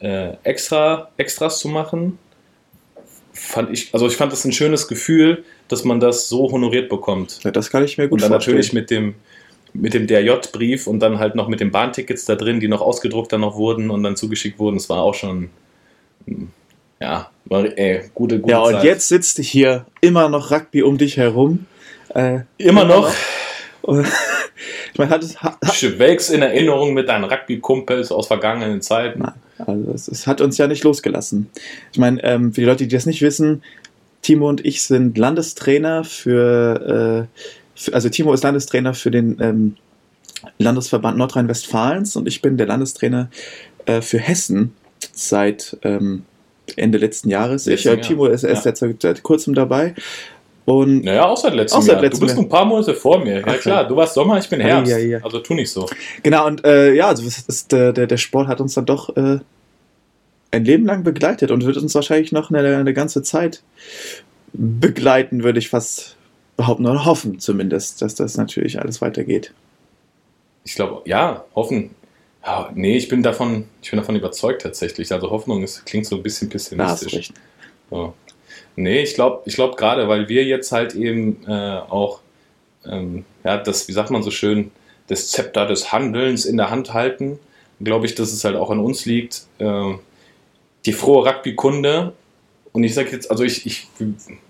äh, 0.00 0.32
extra 0.42 1.10
Extras 1.16 1.60
zu 1.60 1.68
machen, 1.68 2.18
fand 3.32 3.70
ich, 3.70 3.94
also 3.94 4.06
ich 4.06 4.16
fand 4.16 4.32
das 4.32 4.44
ein 4.44 4.52
schönes 4.52 4.88
Gefühl, 4.88 5.44
dass 5.68 5.84
man 5.84 6.00
das 6.00 6.28
so 6.28 6.50
honoriert 6.50 6.88
bekommt. 6.88 7.40
Ja, 7.44 7.50
das 7.52 7.70
kann 7.70 7.84
ich 7.84 7.98
mir 7.98 8.08
gut 8.08 8.14
und 8.14 8.22
dann 8.22 8.32
vorstellen. 8.32 8.56
natürlich 8.56 8.72
mit 8.72 8.90
dem 8.90 9.14
mit 9.72 9.94
dem 9.94 10.06
DRJ-Brief 10.06 10.86
und 10.86 11.00
dann 11.00 11.18
halt 11.18 11.34
noch 11.34 11.48
mit 11.48 11.60
den 11.60 11.70
Bahntickets 11.70 12.24
da 12.24 12.34
drin, 12.34 12.60
die 12.60 12.68
noch 12.68 12.80
ausgedruckt 12.80 13.32
dann 13.32 13.42
noch 13.42 13.56
wurden 13.56 13.90
und 13.90 14.02
dann 14.02 14.16
zugeschickt 14.16 14.58
wurden. 14.58 14.76
Das 14.76 14.88
war 14.88 15.02
auch 15.02 15.14
schon, 15.14 15.50
hm, 16.26 16.50
ja, 17.00 17.30
ey, 17.50 18.10
gute, 18.14 18.40
gute 18.40 18.52
Ja, 18.52 18.60
und 18.60 18.72
Zeit. 18.72 18.84
jetzt 18.84 19.08
sitzt 19.08 19.38
hier 19.38 19.86
immer 20.00 20.28
noch 20.28 20.50
Rugby 20.50 20.82
um 20.82 20.98
dich 20.98 21.16
herum. 21.16 21.66
Äh, 22.14 22.40
immer 22.58 22.84
noch 22.84 23.12
ich 23.88 24.98
meine, 24.98 25.10
hat 25.10 25.22
es, 25.22 25.40
hat, 25.42 25.58
schwelgst 25.72 26.30
in 26.30 26.42
Erinnerung 26.42 26.94
mit 26.94 27.08
deinen 27.08 27.24
Rugby-Kumpels 27.24 28.10
aus 28.10 28.26
vergangenen 28.26 28.82
Zeiten. 28.82 29.20
Nein, 29.20 29.32
also 29.58 29.90
es, 29.92 30.08
es 30.08 30.26
hat 30.26 30.40
uns 30.40 30.58
ja 30.58 30.66
nicht 30.66 30.84
losgelassen. 30.84 31.48
Ich 31.92 31.98
meine, 31.98 32.22
ähm, 32.24 32.52
für 32.52 32.62
die 32.62 32.66
Leute, 32.66 32.86
die 32.86 32.94
das 32.94 33.06
nicht 33.06 33.22
wissen, 33.22 33.62
Timo 34.22 34.48
und 34.48 34.64
ich 34.64 34.82
sind 34.82 35.16
Landestrainer 35.16 36.04
für, 36.04 37.28
äh, 37.36 37.40
für 37.78 37.94
also 37.94 38.08
Timo 38.08 38.32
ist 38.32 38.42
Landestrainer 38.42 38.94
für 38.94 39.10
den 39.10 39.38
ähm, 39.40 39.76
Landesverband 40.58 41.16
Nordrhein-Westfalens 41.18 42.16
und 42.16 42.26
ich 42.26 42.42
bin 42.42 42.56
der 42.56 42.66
Landestrainer 42.66 43.30
äh, 43.84 44.00
für 44.00 44.18
Hessen 44.18 44.74
seit 45.12 45.76
ähm, 45.82 46.24
Ende 46.76 46.98
letzten 46.98 47.28
Jahres. 47.30 47.66
Ich, 47.66 47.86
äh. 47.86 48.00
Timo 48.00 48.26
ist 48.26 48.42
erst 48.44 48.64
Ja. 48.66 48.74
seit, 48.74 49.00
seit 49.02 49.22
kurzem 49.22 49.54
dabei. 49.54 49.94
Und 50.64 51.04
Naja, 51.04 51.26
auch 51.26 51.36
seit 51.36 51.54
letztem 51.54 51.78
Auch 51.78 51.82
seit 51.82 51.94
Jahr. 51.94 52.02
letztem 52.02 52.20
du 52.20 52.26
bist 52.26 52.36
Jahr. 52.36 52.44
ein 52.44 52.48
paar 52.48 52.64
Monate 52.64 52.94
vor 52.94 53.20
mir. 53.22 53.38
Ja 53.40 53.44
Ach, 53.46 53.58
klar, 53.60 53.86
du 53.86 53.94
warst 53.94 54.14
Sommer, 54.14 54.38
ich 54.38 54.48
bin 54.48 54.60
Herbst. 54.60 54.90
ja, 54.90 54.98
ja. 54.98 55.18
Also 55.22 55.38
tu 55.38 55.54
nicht 55.54 55.70
so. 55.70 55.88
Genau, 56.24 56.46
und 56.46 56.64
äh, 56.64 56.92
ja, 56.92 57.06
also 57.06 57.24
ist, 57.24 57.70
der, 57.70 57.92
der, 57.92 58.08
der 58.08 58.16
Sport 58.16 58.48
hat 58.48 58.60
uns 58.60 58.74
dann 58.74 58.84
doch 58.84 59.16
äh, 59.16 59.38
ein 60.50 60.64
Leben 60.64 60.84
lang 60.84 61.04
begleitet 61.04 61.52
und 61.52 61.64
wird 61.64 61.76
uns 61.76 61.94
wahrscheinlich 61.94 62.32
noch 62.32 62.50
eine, 62.50 62.76
eine 62.78 62.92
ganze 62.94 63.22
Zeit 63.22 63.62
begleiten, 64.52 65.44
würde 65.44 65.58
ich 65.60 65.68
fast 65.68 66.16
behaupten 66.56 66.86
oder 66.86 67.04
hoffen 67.04 67.38
zumindest, 67.38 68.02
dass 68.02 68.14
das 68.14 68.36
natürlich 68.36 68.80
alles 68.80 69.00
weitergeht. 69.00 69.52
Ich 70.64 70.74
glaube, 70.74 71.02
ja, 71.08 71.44
hoffen. 71.54 71.90
Ja, 72.46 72.70
nee, 72.74 72.96
ich 72.96 73.08
bin 73.08 73.24
davon, 73.24 73.64
ich 73.82 73.90
bin 73.90 73.98
davon 73.98 74.14
überzeugt 74.14 74.62
tatsächlich. 74.62 75.12
Also 75.12 75.30
Hoffnung 75.30 75.64
ist, 75.64 75.84
klingt 75.84 76.06
so 76.06 76.14
ein 76.14 76.22
bisschen 76.22 76.48
pessimistisch. 76.48 77.32
So. 77.90 78.14
Nee, 78.76 79.02
ich 79.02 79.14
glaube 79.14 79.42
ich 79.46 79.56
glaub 79.56 79.76
gerade, 79.76 80.06
weil 80.06 80.28
wir 80.28 80.44
jetzt 80.44 80.70
halt 80.70 80.94
eben 80.94 81.44
äh, 81.48 81.50
auch, 81.50 82.20
ähm, 82.84 83.24
ja, 83.42 83.56
das, 83.56 83.88
wie 83.88 83.92
sagt 83.92 84.10
man 84.10 84.22
so 84.22 84.30
schön, 84.30 84.70
das 85.08 85.28
Zepter 85.28 85.66
des 85.66 85.92
Handelns 85.92 86.44
in 86.44 86.56
der 86.56 86.70
Hand 86.70 86.94
halten, 86.94 87.40
glaube 87.80 88.06
ich, 88.06 88.14
dass 88.14 88.32
es 88.32 88.44
halt 88.44 88.54
auch 88.54 88.70
an 88.70 88.78
uns 88.78 89.06
liegt. 89.06 89.42
Äh, 89.58 89.94
die 90.84 90.92
frohe 90.92 91.26
Rugby-Kunde, 91.26 92.12
und 92.76 92.84
ich 92.84 92.92
sage 92.92 93.08
jetzt, 93.10 93.30
also 93.30 93.42
ich, 93.42 93.64
ich, 93.64 93.88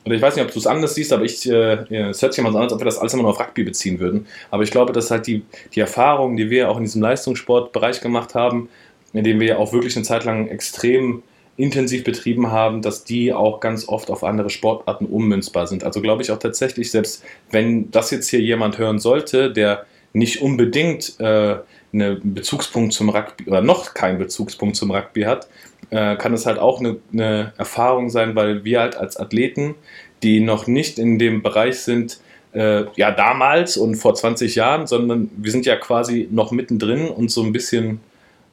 oder 0.04 0.16
ich 0.16 0.20
weiß 0.20 0.34
nicht, 0.34 0.44
ob 0.44 0.50
du 0.50 0.58
es 0.58 0.66
anders 0.66 0.96
siehst, 0.96 1.12
aber 1.12 1.22
ich, 1.22 1.48
äh, 1.48 2.08
es 2.08 2.20
hört 2.20 2.34
sich 2.34 2.40
immer 2.40 2.50
so 2.50 2.58
an, 2.58 2.64
als 2.64 2.72
ob 2.72 2.80
wir 2.80 2.84
das 2.84 2.98
alles 2.98 3.14
immer 3.14 3.22
nur 3.22 3.30
auf 3.30 3.38
Rugby 3.38 3.62
beziehen 3.62 4.00
würden. 4.00 4.26
Aber 4.50 4.64
ich 4.64 4.72
glaube, 4.72 4.92
dass 4.92 5.12
halt 5.12 5.28
die, 5.28 5.44
die 5.72 5.78
Erfahrungen, 5.78 6.36
die 6.36 6.50
wir 6.50 6.68
auch 6.68 6.76
in 6.76 6.82
diesem 6.82 7.02
Leistungssportbereich 7.02 8.00
gemacht 8.00 8.34
haben, 8.34 8.68
in 9.12 9.22
dem 9.22 9.38
wir 9.38 9.46
ja 9.46 9.56
auch 9.58 9.72
wirklich 9.72 9.94
eine 9.94 10.04
Zeit 10.04 10.24
lang 10.24 10.48
extrem 10.48 11.22
intensiv 11.56 12.02
betrieben 12.02 12.50
haben, 12.50 12.82
dass 12.82 13.04
die 13.04 13.32
auch 13.32 13.60
ganz 13.60 13.88
oft 13.88 14.10
auf 14.10 14.24
andere 14.24 14.50
Sportarten 14.50 15.06
ummünzbar 15.06 15.68
sind. 15.68 15.84
Also 15.84 16.02
glaube 16.02 16.22
ich 16.22 16.32
auch 16.32 16.40
tatsächlich, 16.40 16.90
selbst 16.90 17.22
wenn 17.52 17.92
das 17.92 18.10
jetzt 18.10 18.28
hier 18.28 18.40
jemand 18.40 18.76
hören 18.78 18.98
sollte, 18.98 19.52
der 19.52 19.86
nicht 20.12 20.42
unbedingt 20.42 21.14
äh, 21.20 21.58
einen 21.92 22.34
Bezugspunkt 22.34 22.92
zum 22.92 23.08
Rugby 23.08 23.44
oder 23.46 23.60
noch 23.60 23.94
keinen 23.94 24.18
Bezugspunkt 24.18 24.74
zum 24.74 24.90
Rugby 24.90 25.22
hat, 25.22 25.46
äh, 25.90 26.16
kann 26.16 26.34
es 26.34 26.46
halt 26.46 26.58
auch 26.58 26.80
eine, 26.80 26.96
eine 27.12 27.52
Erfahrung 27.56 28.10
sein, 28.10 28.34
weil 28.34 28.64
wir 28.64 28.80
halt 28.80 28.96
als 28.96 29.16
Athleten, 29.16 29.74
die 30.22 30.40
noch 30.40 30.66
nicht 30.66 30.98
in 30.98 31.18
dem 31.18 31.42
Bereich 31.42 31.80
sind, 31.80 32.20
äh, 32.56 32.84
ja 32.96 33.10
damals 33.10 33.76
und 33.76 33.96
vor 33.96 34.14
20 34.14 34.54
Jahren, 34.54 34.86
sondern 34.86 35.30
wir 35.36 35.50
sind 35.50 35.66
ja 35.66 35.76
quasi 35.76 36.28
noch 36.30 36.52
mittendrin 36.52 37.08
und 37.08 37.30
so 37.30 37.42
ein 37.42 37.52
bisschen 37.52 38.00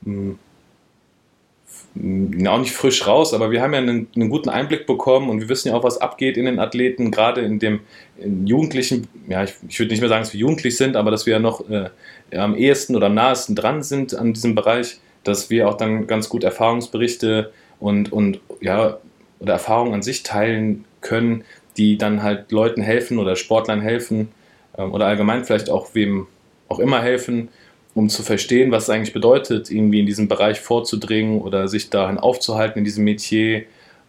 mh, 0.01 0.35
mh, 1.95 2.51
auch 2.51 2.59
nicht 2.59 2.73
frisch 2.73 3.07
raus, 3.07 3.33
aber 3.33 3.49
wir 3.51 3.61
haben 3.61 3.73
ja 3.73 3.79
einen, 3.79 4.07
einen 4.13 4.29
guten 4.29 4.49
Einblick 4.49 4.85
bekommen 4.87 5.29
und 5.29 5.39
wir 5.39 5.47
wissen 5.47 5.69
ja 5.69 5.75
auch, 5.75 5.83
was 5.83 5.99
abgeht 5.99 6.35
in 6.35 6.45
den 6.45 6.59
Athleten, 6.59 7.11
gerade 7.11 7.41
in 7.41 7.59
dem 7.59 7.79
in 8.17 8.45
Jugendlichen, 8.45 9.07
ja, 9.27 9.43
ich, 9.45 9.53
ich 9.69 9.79
würde 9.79 9.91
nicht 9.91 10.01
mehr 10.01 10.09
sagen, 10.09 10.23
dass 10.23 10.33
wir 10.33 10.39
jugendlich 10.39 10.75
sind, 10.75 10.95
aber 10.97 11.09
dass 11.09 11.25
wir 11.25 11.33
ja 11.33 11.39
noch 11.39 11.69
äh, 11.69 11.89
am 12.35 12.55
ehesten 12.55 12.95
oder 12.95 13.07
am 13.07 13.15
nahesten 13.15 13.55
dran 13.55 13.83
sind 13.83 14.13
an 14.13 14.33
diesem 14.33 14.53
Bereich, 14.53 14.99
dass 15.23 15.49
wir 15.49 15.67
auch 15.67 15.75
dann 15.75 16.07
ganz 16.07 16.29
gut 16.29 16.43
Erfahrungsberichte 16.43 17.51
und, 17.79 18.11
und 18.11 18.39
ja, 18.61 18.97
oder 19.39 19.53
Erfahrungen 19.53 19.93
an 19.93 20.01
sich 20.01 20.23
teilen 20.23 20.85
können, 21.01 21.43
die 21.77 21.97
dann 21.97 22.23
halt 22.23 22.51
Leuten 22.51 22.81
helfen 22.81 23.19
oder 23.19 23.35
Sportlern 23.35 23.81
helfen 23.81 24.29
ähm, 24.77 24.93
oder 24.93 25.05
allgemein 25.05 25.43
vielleicht 25.43 25.69
auch 25.69 25.93
wem 25.93 26.27
auch 26.69 26.79
immer 26.79 27.01
helfen, 27.01 27.49
um 27.93 28.09
zu 28.09 28.23
verstehen, 28.23 28.71
was 28.71 28.83
es 28.83 28.89
eigentlich 28.89 29.13
bedeutet, 29.13 29.69
irgendwie 29.69 29.99
in 29.99 30.05
diesem 30.05 30.27
Bereich 30.27 30.59
vorzudringen 30.59 31.41
oder 31.41 31.67
sich 31.67 31.89
dahin 31.89 32.17
aufzuhalten 32.17 32.79
in 32.79 32.85
diesem 32.85 33.03
Metier. 33.03 33.63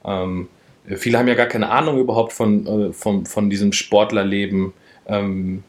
Ähm, 0.05 0.49
viele 0.87 1.19
haben 1.19 1.29
ja 1.29 1.35
gar 1.35 1.47
keine 1.47 1.71
Ahnung 1.71 1.99
überhaupt 1.99 2.33
von, 2.33 2.67
äh, 2.67 2.93
von, 2.93 3.27
von 3.27 3.51
diesem 3.51 3.73
Sportlerleben. 3.73 4.73
Ähm, 5.07 5.63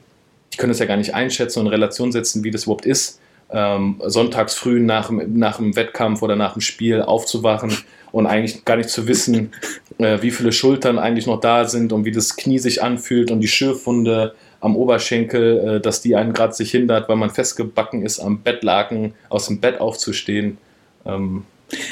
die 0.54 0.58
können 0.58 0.72
es 0.72 0.80
ja 0.80 0.86
gar 0.86 0.98
nicht 0.98 1.14
einschätzen 1.14 1.60
und 1.60 1.66
in 1.66 1.72
Relation 1.72 2.12
setzen, 2.12 2.44
wie 2.44 2.52
das 2.52 2.64
überhaupt 2.64 2.86
ist, 2.86 3.20
ähm, 3.52 4.02
sonntags 4.06 4.56
früh 4.56 4.80
nach, 4.80 5.08
dem- 5.08 5.38
nach 5.38 5.58
dem 5.58 5.76
Wettkampf 5.76 6.22
oder 6.22 6.36
nach 6.36 6.54
dem 6.54 6.62
Spiel 6.62 7.02
aufzuwachen 7.02 7.76
und 8.12 8.26
eigentlich 8.28 8.66
gar 8.66 8.78
nicht 8.78 8.90
zu 8.90 9.08
wissen, 9.08 9.52
äh, 9.98 10.22
wie 10.22 10.32
viele 10.32 10.52
Schultern 10.52 10.98
eigentlich 11.00 11.28
noch 11.28 11.40
da 11.40 11.66
sind 11.66 11.94
und 11.94 12.06
wie 12.06 12.12
das 12.12 12.36
Knie 12.36 12.60
sich 12.60 12.82
anfühlt 12.84 13.32
und 13.32 13.40
die 13.42 13.48
Schürfwunde 13.48 14.34
am 14.62 14.76
Oberschenkel, 14.76 15.76
äh, 15.78 15.80
dass 15.82 16.02
die 16.02 16.16
einen 16.16 16.34
gerade 16.34 16.54
sich 16.54 16.72
hindert, 16.72 17.08
weil 17.08 17.18
man 17.18 17.30
festgebacken 17.30 18.04
ist, 18.04 18.20
am 18.20 18.42
Bettlaken 18.42 19.14
aus 19.30 19.48
dem 19.48 19.60
Bett 19.60 19.80
aufzustehen. 19.80 20.58
Ähm, 21.06 21.44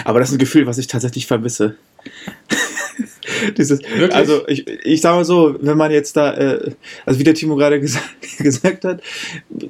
Aber 0.05 0.19
das 0.19 0.29
ist 0.29 0.35
ein 0.35 0.39
Gefühl, 0.39 0.65
was 0.65 0.77
ich 0.79 0.87
tatsächlich 0.87 1.27
vermisse. 1.27 1.75
Dieses, 3.57 3.81
Wirklich? 3.81 4.13
also 4.13 4.47
ich, 4.47 4.67
ich 4.67 5.01
sage 5.01 5.17
mal 5.17 5.25
so, 5.25 5.55
wenn 5.61 5.77
man 5.77 5.91
jetzt 5.91 6.15
da, 6.17 6.33
äh, 6.33 6.71
also 7.05 7.19
wie 7.19 7.23
der 7.23 7.33
Timo 7.33 7.55
gerade 7.55 7.79
gesagt, 7.79 8.09
gesagt 8.39 8.85
hat, 8.85 9.01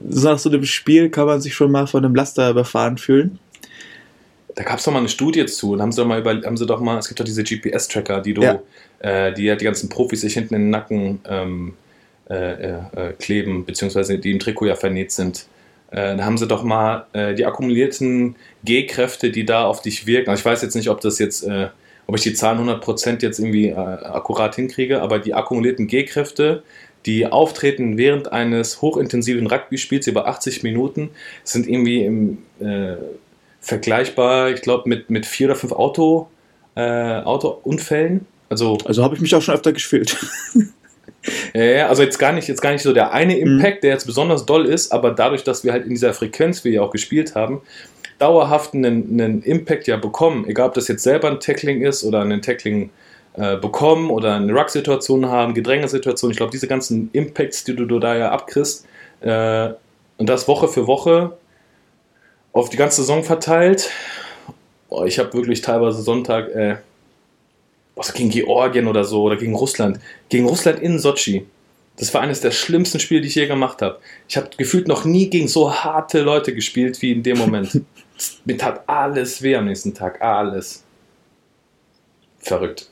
so 0.09 0.29
nach 0.29 0.39
so 0.39 0.49
einem 0.49 0.65
Spiel 0.65 1.09
kann 1.09 1.25
man 1.27 1.41
sich 1.41 1.53
schon 1.53 1.71
mal 1.71 1.87
von 1.87 2.03
einem 2.03 2.15
Laster 2.15 2.49
überfahren 2.49 2.97
fühlen. 2.97 3.39
Da 4.55 4.63
gab 4.63 4.77
es 4.77 4.85
doch 4.85 4.91
mal 4.91 4.99
eine 4.99 5.09
Studie 5.09 5.45
zu 5.47 5.73
und 5.73 5.81
haben 5.81 5.91
sie 5.91 6.01
doch 6.01 6.07
mal 6.07 6.19
über, 6.19 6.39
haben 6.45 6.57
sie 6.57 6.65
doch 6.65 6.79
mal, 6.79 6.97
es 6.99 7.07
gibt 7.07 7.19
doch 7.19 7.25
diese 7.25 7.43
GPS-Tracker, 7.43 8.21
die 8.21 8.33
du, 8.33 8.43
Ja. 8.43 8.61
äh, 8.99 9.33
die 9.33 9.43
ja 9.45 9.55
die 9.55 9.65
ganzen 9.65 9.89
Profis 9.89 10.21
sich 10.21 10.33
hinten 10.35 10.53
in 10.55 10.61
den 10.63 10.69
Nacken 10.69 11.19
ähm, 11.27 11.73
äh, 12.29 12.53
äh, 12.53 12.73
äh, 12.95 13.13
kleben, 13.19 13.65
beziehungsweise 13.65 14.17
die 14.19 14.31
im 14.31 14.39
Trikot 14.39 14.67
ja 14.67 14.75
vernäht 14.75 15.11
sind. 15.11 15.47
Äh, 15.91 16.15
da 16.17 16.23
haben 16.23 16.37
sie 16.37 16.47
doch 16.47 16.63
mal 16.63 17.05
äh, 17.13 17.33
die 17.33 17.45
akkumulierten 17.45 18.35
G-Kräfte, 18.63 19.29
die 19.31 19.45
da 19.45 19.65
auf 19.65 19.81
dich 19.81 20.07
wirken. 20.07 20.29
Also 20.29 20.41
ich 20.41 20.45
weiß 20.45 20.61
jetzt 20.61 20.75
nicht, 20.75 20.89
ob 20.89 21.01
das 21.01 21.19
jetzt, 21.19 21.45
ob 22.07 22.15
ich 22.15 22.23
die 22.23 22.33
Zahlen 22.33 22.67
100% 22.67 23.21
jetzt 23.21 23.39
irgendwie 23.39 23.69
äh, 23.69 23.75
akkurat 23.75 24.55
hinkriege, 24.55 25.01
aber 25.01 25.19
die 25.19 25.33
akkumulierten 25.33 25.87
G-Kräfte, 25.87 26.63
die 27.05 27.27
auftreten 27.27 27.97
während 27.97 28.31
eines 28.31 28.81
hochintensiven 28.81 29.47
Rugby-Spiels 29.47 30.07
über 30.07 30.27
80 30.27 30.63
Minuten, 30.63 31.09
sind 31.43 31.67
irgendwie 31.67 32.03
im 32.03 32.37
äh, 32.59 32.95
vergleichbar, 33.59 34.51
ich 34.51 34.61
glaube, 34.61 34.89
mit, 34.89 35.09
mit 35.09 35.25
vier 35.25 35.47
oder 35.47 35.55
fünf 35.55 35.71
Auto, 35.71 36.27
äh, 36.75 37.21
Autounfällen. 37.21 38.25
Also, 38.49 38.77
Also 38.85 39.03
habe 39.03 39.15
ich 39.15 39.21
mich 39.21 39.33
auch 39.35 39.41
schon 39.41 39.55
öfter 39.55 39.71
gefühlt. 39.71 40.17
ja, 41.53 41.87
also 41.87 42.03
jetzt 42.03 42.19
gar 42.19 42.33
nicht, 42.33 42.47
jetzt 42.47 42.61
gar 42.61 42.71
nicht 42.71 42.83
so 42.83 42.93
der 42.93 43.13
eine 43.13 43.37
Impact, 43.37 43.83
der 43.83 43.91
jetzt 43.91 44.05
besonders 44.05 44.45
doll 44.45 44.65
ist, 44.65 44.91
aber 44.91 45.11
dadurch, 45.11 45.43
dass 45.43 45.63
wir 45.63 45.71
halt 45.71 45.85
in 45.85 45.91
dieser 45.91 46.13
Frequenz, 46.13 46.63
wie 46.63 46.69
wir 46.69 46.75
ja 46.75 46.81
auch 46.81 46.91
gespielt 46.91 47.35
haben, 47.35 47.61
dauerhaft 48.19 48.73
einen, 48.73 49.19
einen 49.19 49.41
Impact 49.43 49.87
ja 49.87 49.97
bekommen, 49.97 50.45
egal 50.47 50.67
ob 50.69 50.73
das 50.73 50.87
jetzt 50.87 51.03
selber 51.03 51.29
ein 51.29 51.39
Tackling 51.39 51.81
ist 51.81 52.03
oder 52.03 52.21
ein 52.21 52.41
Tackling 52.41 52.89
äh, 53.35 53.57
bekommen 53.57 54.09
oder 54.09 54.35
eine 54.35 54.53
Ruck-Situation 54.53 55.27
haben, 55.27 55.53
Gedrängesituation. 55.53 56.31
Ich 56.31 56.37
glaube, 56.37 56.51
diese 56.51 56.67
ganzen 56.67 57.09
Impacts, 57.13 57.63
die 57.63 57.75
du, 57.75 57.85
du 57.85 57.99
da 57.99 58.15
ja 58.15 58.31
abkriegst, 58.31 58.85
äh, 59.21 59.69
und 60.17 60.29
das 60.29 60.47
Woche 60.47 60.67
für 60.67 60.87
Woche, 60.87 61.37
auf 62.51 62.69
die 62.69 62.77
ganze 62.77 63.01
Saison 63.01 63.23
verteilt. 63.23 63.89
Boah, 64.89 65.05
ich 65.05 65.17
habe 65.17 65.33
wirklich 65.33 65.61
teilweise 65.61 66.01
Sonntag, 66.01 66.49
äh, 66.49 66.77
was 67.95 68.13
gegen 68.13 68.29
Georgien 68.29 68.87
oder 68.87 69.03
so 69.03 69.23
oder 69.23 69.35
gegen 69.35 69.55
Russland, 69.55 69.99
gegen 70.29 70.47
Russland 70.47 70.79
in 70.79 70.99
Sochi. 70.99 71.45
Das 71.97 72.13
war 72.13 72.21
eines 72.21 72.41
der 72.41 72.51
schlimmsten 72.51 72.99
Spiele, 72.99 73.21
die 73.21 73.27
ich 73.27 73.35
je 73.35 73.47
gemacht 73.47 73.81
habe. 73.81 73.99
Ich 74.27 74.37
habe 74.37 74.49
gefühlt 74.57 74.87
noch 74.87 75.05
nie 75.05 75.29
gegen 75.29 75.47
so 75.47 75.73
harte 75.73 76.21
Leute 76.21 76.53
gespielt 76.53 77.01
wie 77.01 77.11
in 77.11 77.23
dem 77.23 77.37
Moment. 77.37 77.81
Mir 78.45 78.57
tat 78.57 78.83
alles 78.87 79.41
weh 79.41 79.55
am 79.55 79.65
nächsten 79.65 79.93
Tag, 79.93 80.21
alles. 80.21 80.83
Verrückt. 82.39 82.89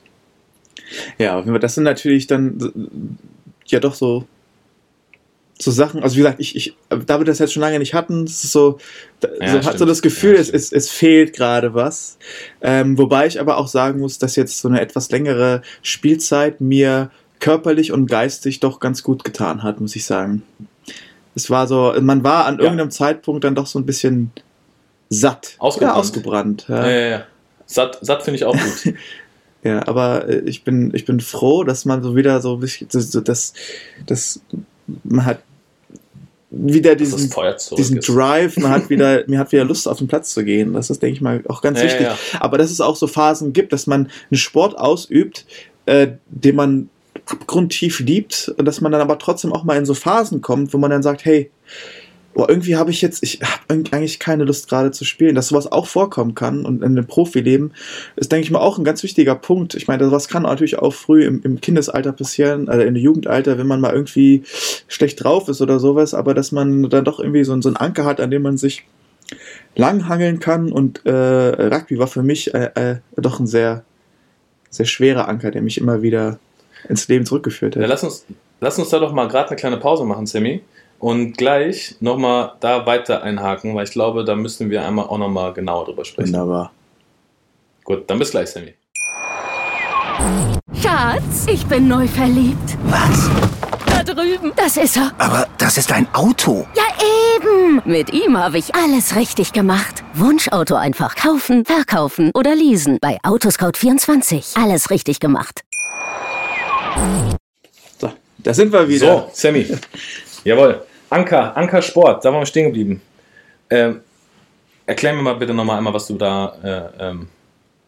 Ja, 1.18 1.40
das 1.58 1.74
sind 1.74 1.84
natürlich 1.84 2.26
dann 2.26 3.18
ja 3.66 3.80
doch 3.80 3.94
so 3.94 4.26
so 5.62 5.70
Sachen, 5.70 6.02
also 6.02 6.16
wie 6.16 6.20
gesagt, 6.20 6.40
ich, 6.40 6.56
ich, 6.56 6.76
da 7.06 7.20
wir 7.20 7.24
das 7.24 7.38
jetzt 7.38 7.52
schon 7.52 7.60
lange 7.60 7.78
nicht 7.78 7.94
hatten, 7.94 8.24
es 8.24 8.42
ist 8.44 8.52
so, 8.52 8.78
ja, 9.40 9.62
so 9.62 9.68
hat 9.68 9.78
so 9.78 9.84
das 9.84 10.02
Gefühl, 10.02 10.34
ja, 10.34 10.40
es, 10.40 10.50
es, 10.50 10.72
es 10.72 10.90
fehlt 10.90 11.34
gerade 11.34 11.74
was. 11.74 12.18
Ähm, 12.60 12.98
wobei 12.98 13.26
ich 13.26 13.38
aber 13.38 13.58
auch 13.58 13.68
sagen 13.68 14.00
muss, 14.00 14.18
dass 14.18 14.34
jetzt 14.34 14.58
so 14.58 14.68
eine 14.68 14.80
etwas 14.80 15.10
längere 15.10 15.62
Spielzeit 15.82 16.60
mir 16.60 17.10
körperlich 17.38 17.92
und 17.92 18.06
geistig 18.06 18.60
doch 18.60 18.80
ganz 18.80 19.02
gut 19.02 19.24
getan 19.24 19.62
hat, 19.62 19.80
muss 19.80 19.94
ich 19.94 20.04
sagen. 20.04 20.42
Es 21.34 21.48
war 21.48 21.66
so, 21.66 21.94
man 22.00 22.24
war 22.24 22.46
an 22.46 22.56
ja. 22.56 22.62
irgendeinem 22.62 22.90
Zeitpunkt 22.90 23.44
dann 23.44 23.54
doch 23.54 23.66
so 23.66 23.78
ein 23.78 23.86
bisschen 23.86 24.32
satt. 25.12 25.56
Ausgebrannt. 25.58 25.92
Ja, 25.92 26.00
ausgebrannt. 26.00 26.66
Ja, 26.68 26.90
ja, 26.90 27.08
ja. 27.08 27.26
Satt, 27.66 27.98
satt 28.00 28.22
finde 28.22 28.36
ich 28.36 28.44
auch 28.44 28.56
gut. 28.56 28.94
ja, 29.62 29.86
aber 29.86 30.28
äh, 30.28 30.40
ich 30.40 30.64
bin, 30.64 30.92
ich 30.94 31.04
bin 31.04 31.20
froh, 31.20 31.64
dass 31.64 31.84
man 31.84 32.02
so 32.02 32.16
wieder 32.16 32.40
so, 32.40 32.60
so 32.88 33.20
das, 33.20 33.52
das, 34.06 34.40
man 35.04 35.24
hat 35.24 35.38
wieder 36.50 36.96
diesen, 36.96 37.32
diesen 37.76 38.00
Drive, 38.00 38.58
man 38.58 38.70
hat 38.72 38.90
wieder, 38.90 39.24
mir 39.26 39.38
hat 39.38 39.52
wieder 39.52 39.64
Lust 39.64 39.88
auf 39.88 39.98
den 39.98 40.08
Platz 40.08 40.34
zu 40.34 40.44
gehen. 40.44 40.74
Das 40.74 40.90
ist, 40.90 41.02
denke 41.02 41.16
ich 41.16 41.22
mal, 41.22 41.42
auch 41.48 41.62
ganz 41.62 41.80
wichtig. 41.80 42.08
Aber 42.40 42.58
dass 42.58 42.70
es 42.70 42.80
auch 42.80 42.96
so 42.96 43.06
Phasen 43.06 43.52
gibt, 43.52 43.72
dass 43.72 43.86
man 43.86 44.10
einen 44.30 44.38
Sport 44.38 44.78
ausübt, 44.78 45.46
äh, 45.86 46.08
den 46.26 46.56
man 46.56 46.90
abgrundtief 47.30 48.00
liebt, 48.00 48.52
dass 48.58 48.80
man 48.80 48.92
dann 48.92 49.00
aber 49.00 49.18
trotzdem 49.18 49.52
auch 49.52 49.64
mal 49.64 49.76
in 49.76 49.86
so 49.86 49.94
Phasen 49.94 50.40
kommt, 50.42 50.74
wo 50.74 50.78
man 50.78 50.90
dann 50.90 51.02
sagt, 51.02 51.24
hey, 51.24 51.50
boah, 52.34 52.48
irgendwie 52.48 52.76
habe 52.76 52.90
ich 52.90 53.02
jetzt, 53.02 53.22
ich 53.22 53.40
habe 53.42 53.80
eigentlich 53.90 54.18
keine 54.18 54.44
Lust 54.44 54.68
gerade 54.68 54.90
zu 54.90 55.04
spielen, 55.04 55.34
dass 55.34 55.48
sowas 55.48 55.70
auch 55.70 55.86
vorkommen 55.86 56.34
kann 56.34 56.64
und 56.64 56.82
in 56.82 56.96
dem 56.96 57.06
Profileben 57.06 57.72
ist, 58.16 58.32
denke 58.32 58.44
ich 58.44 58.50
mal, 58.50 58.60
auch 58.60 58.78
ein 58.78 58.84
ganz 58.84 59.02
wichtiger 59.02 59.34
Punkt. 59.34 59.74
Ich 59.74 59.88
meine, 59.88 60.04
sowas 60.04 60.28
kann 60.28 60.42
natürlich 60.42 60.78
auch 60.78 60.94
früh 60.94 61.24
im, 61.24 61.42
im 61.42 61.60
Kindesalter 61.60 62.12
passieren, 62.12 62.68
also 62.68 62.82
im 62.82 62.96
Jugendalter, 62.96 63.58
wenn 63.58 63.66
man 63.66 63.80
mal 63.80 63.92
irgendwie 63.92 64.42
schlecht 64.88 65.22
drauf 65.22 65.48
ist 65.48 65.60
oder 65.60 65.78
sowas, 65.78 66.14
aber 66.14 66.34
dass 66.34 66.52
man 66.52 66.88
dann 66.88 67.04
doch 67.04 67.20
irgendwie 67.20 67.44
so, 67.44 67.60
so 67.60 67.68
einen 67.68 67.76
Anker 67.76 68.04
hat, 68.04 68.20
an 68.20 68.30
dem 68.30 68.42
man 68.42 68.56
sich 68.56 68.84
langhangeln 69.76 70.40
kann 70.40 70.72
und 70.72 71.04
äh, 71.06 71.12
Rugby 71.12 71.98
war 71.98 72.06
für 72.06 72.22
mich 72.22 72.54
äh, 72.54 72.70
äh, 72.74 72.96
doch 73.16 73.40
ein 73.40 73.46
sehr, 73.46 73.84
sehr 74.70 74.86
schwerer 74.86 75.28
Anker, 75.28 75.50
der 75.50 75.62
mich 75.62 75.78
immer 75.78 76.02
wieder 76.02 76.38
ins 76.88 77.08
Leben 77.08 77.24
zurückgeführt 77.24 77.76
hat. 77.76 77.82
Ja, 77.82 77.88
lass, 77.88 78.02
uns, 78.02 78.26
lass 78.60 78.78
uns 78.78 78.90
da 78.90 78.98
doch 78.98 79.12
mal 79.12 79.28
gerade 79.28 79.48
eine 79.48 79.56
kleine 79.56 79.76
Pause 79.78 80.04
machen, 80.04 80.26
Sammy 80.26 80.62
und 81.02 81.36
gleich 81.36 81.96
nochmal 81.98 82.52
da 82.60 82.86
weiter 82.86 83.24
einhaken, 83.24 83.74
weil 83.74 83.84
ich 83.84 83.90
glaube, 83.90 84.24
da 84.24 84.36
müssen 84.36 84.70
wir 84.70 84.86
einmal 84.86 85.06
auch 85.06 85.18
nochmal 85.18 85.52
genauer 85.52 85.86
drüber 85.86 86.04
sprechen. 86.04 86.32
Wunderbar. 86.32 86.70
Gut, 87.82 88.08
dann 88.08 88.20
bis 88.20 88.30
gleich, 88.30 88.50
Sammy. 88.50 88.74
Schatz, 90.80 91.46
ich 91.48 91.66
bin 91.66 91.88
neu 91.88 92.06
verliebt. 92.06 92.78
Was? 92.84 93.28
Da 93.86 94.04
drüben. 94.04 94.52
Das 94.54 94.76
ist 94.76 94.96
er. 94.96 95.12
Aber 95.18 95.48
das 95.58 95.76
ist 95.76 95.90
ein 95.90 96.06
Auto. 96.14 96.68
Ja, 96.76 96.84
eben. 97.36 97.82
Mit 97.84 98.12
ihm 98.12 98.38
habe 98.38 98.58
ich 98.58 98.72
alles 98.72 99.16
richtig 99.16 99.52
gemacht. 99.52 100.04
Wunschauto 100.14 100.76
einfach 100.76 101.16
kaufen, 101.16 101.64
verkaufen 101.64 102.30
oder 102.32 102.54
leasen. 102.54 102.98
Bei 103.00 103.18
Autoscout24. 103.24 104.56
Alles 104.62 104.90
richtig 104.90 105.18
gemacht. 105.18 105.62
So, 107.98 108.12
da 108.38 108.54
sind 108.54 108.72
wir 108.72 108.88
wieder. 108.88 109.26
So, 109.26 109.30
Sammy. 109.32 109.66
Jawohl. 110.44 110.86
Anker, 111.12 111.56
Anker 111.56 111.82
Sport, 111.82 112.24
da 112.24 112.32
waren 112.32 112.40
wir 112.40 112.46
stehen 112.46 112.66
geblieben. 112.66 113.00
Ähm, 113.70 114.00
erklär 114.86 115.12
mir 115.12 115.22
mal 115.22 115.34
bitte 115.34 115.54
nochmal 115.54 115.78
einmal, 115.78 115.94
was 115.94 116.06
du 116.06 116.16
da 116.16 116.92
äh, 116.98 117.10
ähm, 117.10 117.28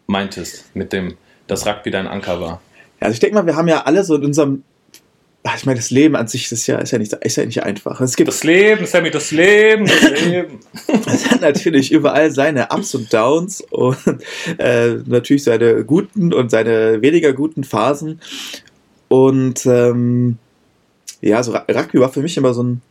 meintest, 0.06 0.74
mit 0.74 0.92
dem, 0.92 1.16
dass 1.46 1.66
Rugby 1.66 1.90
dein 1.90 2.06
Anker 2.06 2.40
war. 2.40 2.60
Also 3.00 3.14
ich 3.14 3.20
denke 3.20 3.34
mal, 3.34 3.46
wir 3.46 3.56
haben 3.56 3.68
ja 3.68 3.82
alle 3.82 4.04
so 4.04 4.14
in 4.14 4.24
unserem 4.24 4.62
ich 5.56 5.66
meine, 5.66 5.78
das 5.78 5.90
Leben 5.90 6.16
an 6.16 6.26
sich 6.26 6.50
ist 6.50 6.66
ja, 6.66 6.78
ist 6.78 6.90
ja, 6.92 6.98
nicht, 6.98 7.12
ist 7.12 7.37
ja 7.37 7.44
nicht 7.44 7.62
einfach. 7.62 8.00
Es 8.00 8.16
gibt 8.16 8.28
das 8.28 8.44
Leben, 8.44 8.87
Sammy, 8.87 9.10
das 9.10 9.30
Leben, 9.30 9.84
das 9.84 10.20
Leben. 10.24 10.60
es 11.06 11.30
hat 11.30 11.42
natürlich 11.42 11.92
überall 11.92 12.30
seine 12.30 12.68
Ups 12.70 12.94
und 12.94 13.12
Downs 13.12 13.60
und 13.70 13.98
äh, 14.56 14.94
natürlich 15.04 15.44
seine 15.44 15.84
guten 15.84 16.32
und 16.32 16.50
seine 16.50 17.02
weniger 17.02 17.34
guten 17.34 17.62
Phasen. 17.62 18.22
Und 19.08 19.66
ähm, 19.66 20.38
ja, 21.20 21.42
so 21.42 21.52
Rugby 21.52 22.00
war 22.00 22.08
für 22.10 22.22
mich 22.22 22.38
immer 22.38 22.54
so 22.54 22.62
ein, 22.62 22.82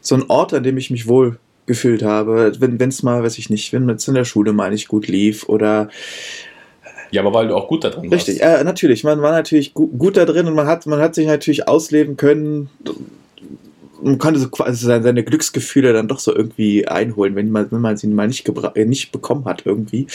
so 0.00 0.14
ein 0.14 0.24
Ort, 0.28 0.54
an 0.54 0.62
dem 0.62 0.76
ich 0.76 0.90
mich 0.90 1.06
wohl 1.08 1.38
gefühlt 1.66 2.02
habe. 2.02 2.52
Wenn 2.58 2.88
es 2.88 3.02
mal, 3.02 3.22
weiß 3.22 3.38
ich 3.38 3.50
nicht, 3.50 3.72
wenn 3.72 3.88
es 3.88 4.08
in 4.08 4.14
der 4.14 4.24
Schule 4.24 4.52
mal 4.52 4.70
nicht 4.70 4.88
gut 4.88 5.06
lief 5.06 5.48
oder 5.48 5.88
ja, 7.12 7.22
aber 7.22 7.34
weil 7.34 7.48
du 7.48 7.56
auch 7.56 7.68
gut 7.68 7.84
da 7.84 7.90
drin 7.90 8.10
warst. 8.10 8.28
Richtig, 8.28 8.42
äh, 8.42 8.62
natürlich. 8.64 9.04
Man 9.04 9.20
war 9.22 9.32
natürlich 9.32 9.74
gut, 9.74 9.98
gut 9.98 10.16
da 10.16 10.24
drin 10.24 10.46
und 10.46 10.54
man 10.54 10.66
hat, 10.66 10.86
man 10.86 11.00
hat 11.00 11.14
sich 11.14 11.26
natürlich 11.26 11.68
ausleben 11.68 12.16
können. 12.16 12.70
Man 14.02 14.18
konnte 14.18 14.40
so 14.40 14.48
quasi 14.48 14.86
seine 14.86 15.24
Glücksgefühle 15.24 15.92
dann 15.92 16.08
doch 16.08 16.20
so 16.20 16.34
irgendwie 16.34 16.88
einholen, 16.88 17.34
wenn 17.34 17.50
man, 17.50 17.70
wenn 17.70 17.80
man 17.80 17.96
sie 17.96 18.06
mal 18.06 18.28
nicht, 18.28 18.48
äh, 18.48 18.84
nicht 18.84 19.12
bekommen 19.12 19.44
hat 19.44 19.66
irgendwie 19.66 20.06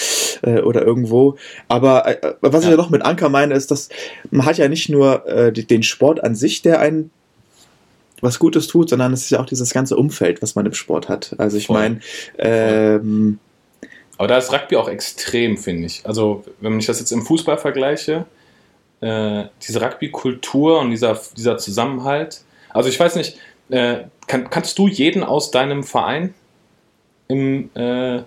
äh, 0.41 0.61
oder 0.61 0.83
irgendwo. 0.83 1.35
Aber 1.67 2.07
äh, 2.07 2.33
was 2.41 2.63
ja. 2.63 2.69
ich 2.69 2.71
ja 2.71 2.77
noch 2.77 2.89
mit 2.89 3.03
Anker 3.03 3.29
meine, 3.29 3.53
ist, 3.53 3.71
dass 3.71 3.89
man 4.31 4.45
hat 4.45 4.57
ja 4.57 4.67
nicht 4.69 4.89
nur 4.89 5.27
äh, 5.27 5.51
den 5.51 5.83
Sport 5.83 6.23
an 6.23 6.33
sich, 6.35 6.61
der 6.61 6.79
einen 6.79 7.11
was 8.21 8.39
Gutes 8.39 8.67
tut, 8.67 8.89
sondern 8.89 9.13
es 9.13 9.23
ist 9.23 9.30
ja 9.30 9.41
auch 9.41 9.45
dieses 9.45 9.73
ganze 9.73 9.97
Umfeld, 9.97 10.41
was 10.41 10.56
man 10.56 10.65
im 10.65 10.73
Sport 10.73 11.10
hat. 11.10 11.36
Also 11.38 11.58
ich 11.58 11.69
meine, 11.69 11.99
ähm, 12.38 13.39
aber 14.17 14.28
da 14.28 14.38
ist 14.38 14.51
Rugby 14.54 14.78
auch 14.78 14.88
extrem, 14.88 15.58
finde 15.58 15.88
ich. 15.88 16.01
Also 16.06 16.43
wenn 16.62 16.80
ich 16.80 16.86
das 16.86 16.99
jetzt 16.99 17.12
im 17.12 17.25
Fußball 17.25 17.58
vergleiche, 17.58 18.25
äh, 19.01 19.45
diese 19.62 19.82
Rugby-Kultur 19.82 20.80
und 20.80 20.91
dieser, 20.91 21.19
dieser 21.36 21.58
Zusammenhalt. 21.58 22.41
Also 22.69 22.89
ich 22.89 22.99
weiß 22.99 23.15
nicht, 23.15 23.38
äh, 23.69 24.06
kann, 24.28 24.49
kannst 24.49 24.78
du 24.80 24.88
jeden 24.88 25.23
aus 25.23 25.51
deinem 25.51 25.84
Verein 25.84 26.34
im 27.28 27.69
äh, 27.75 28.23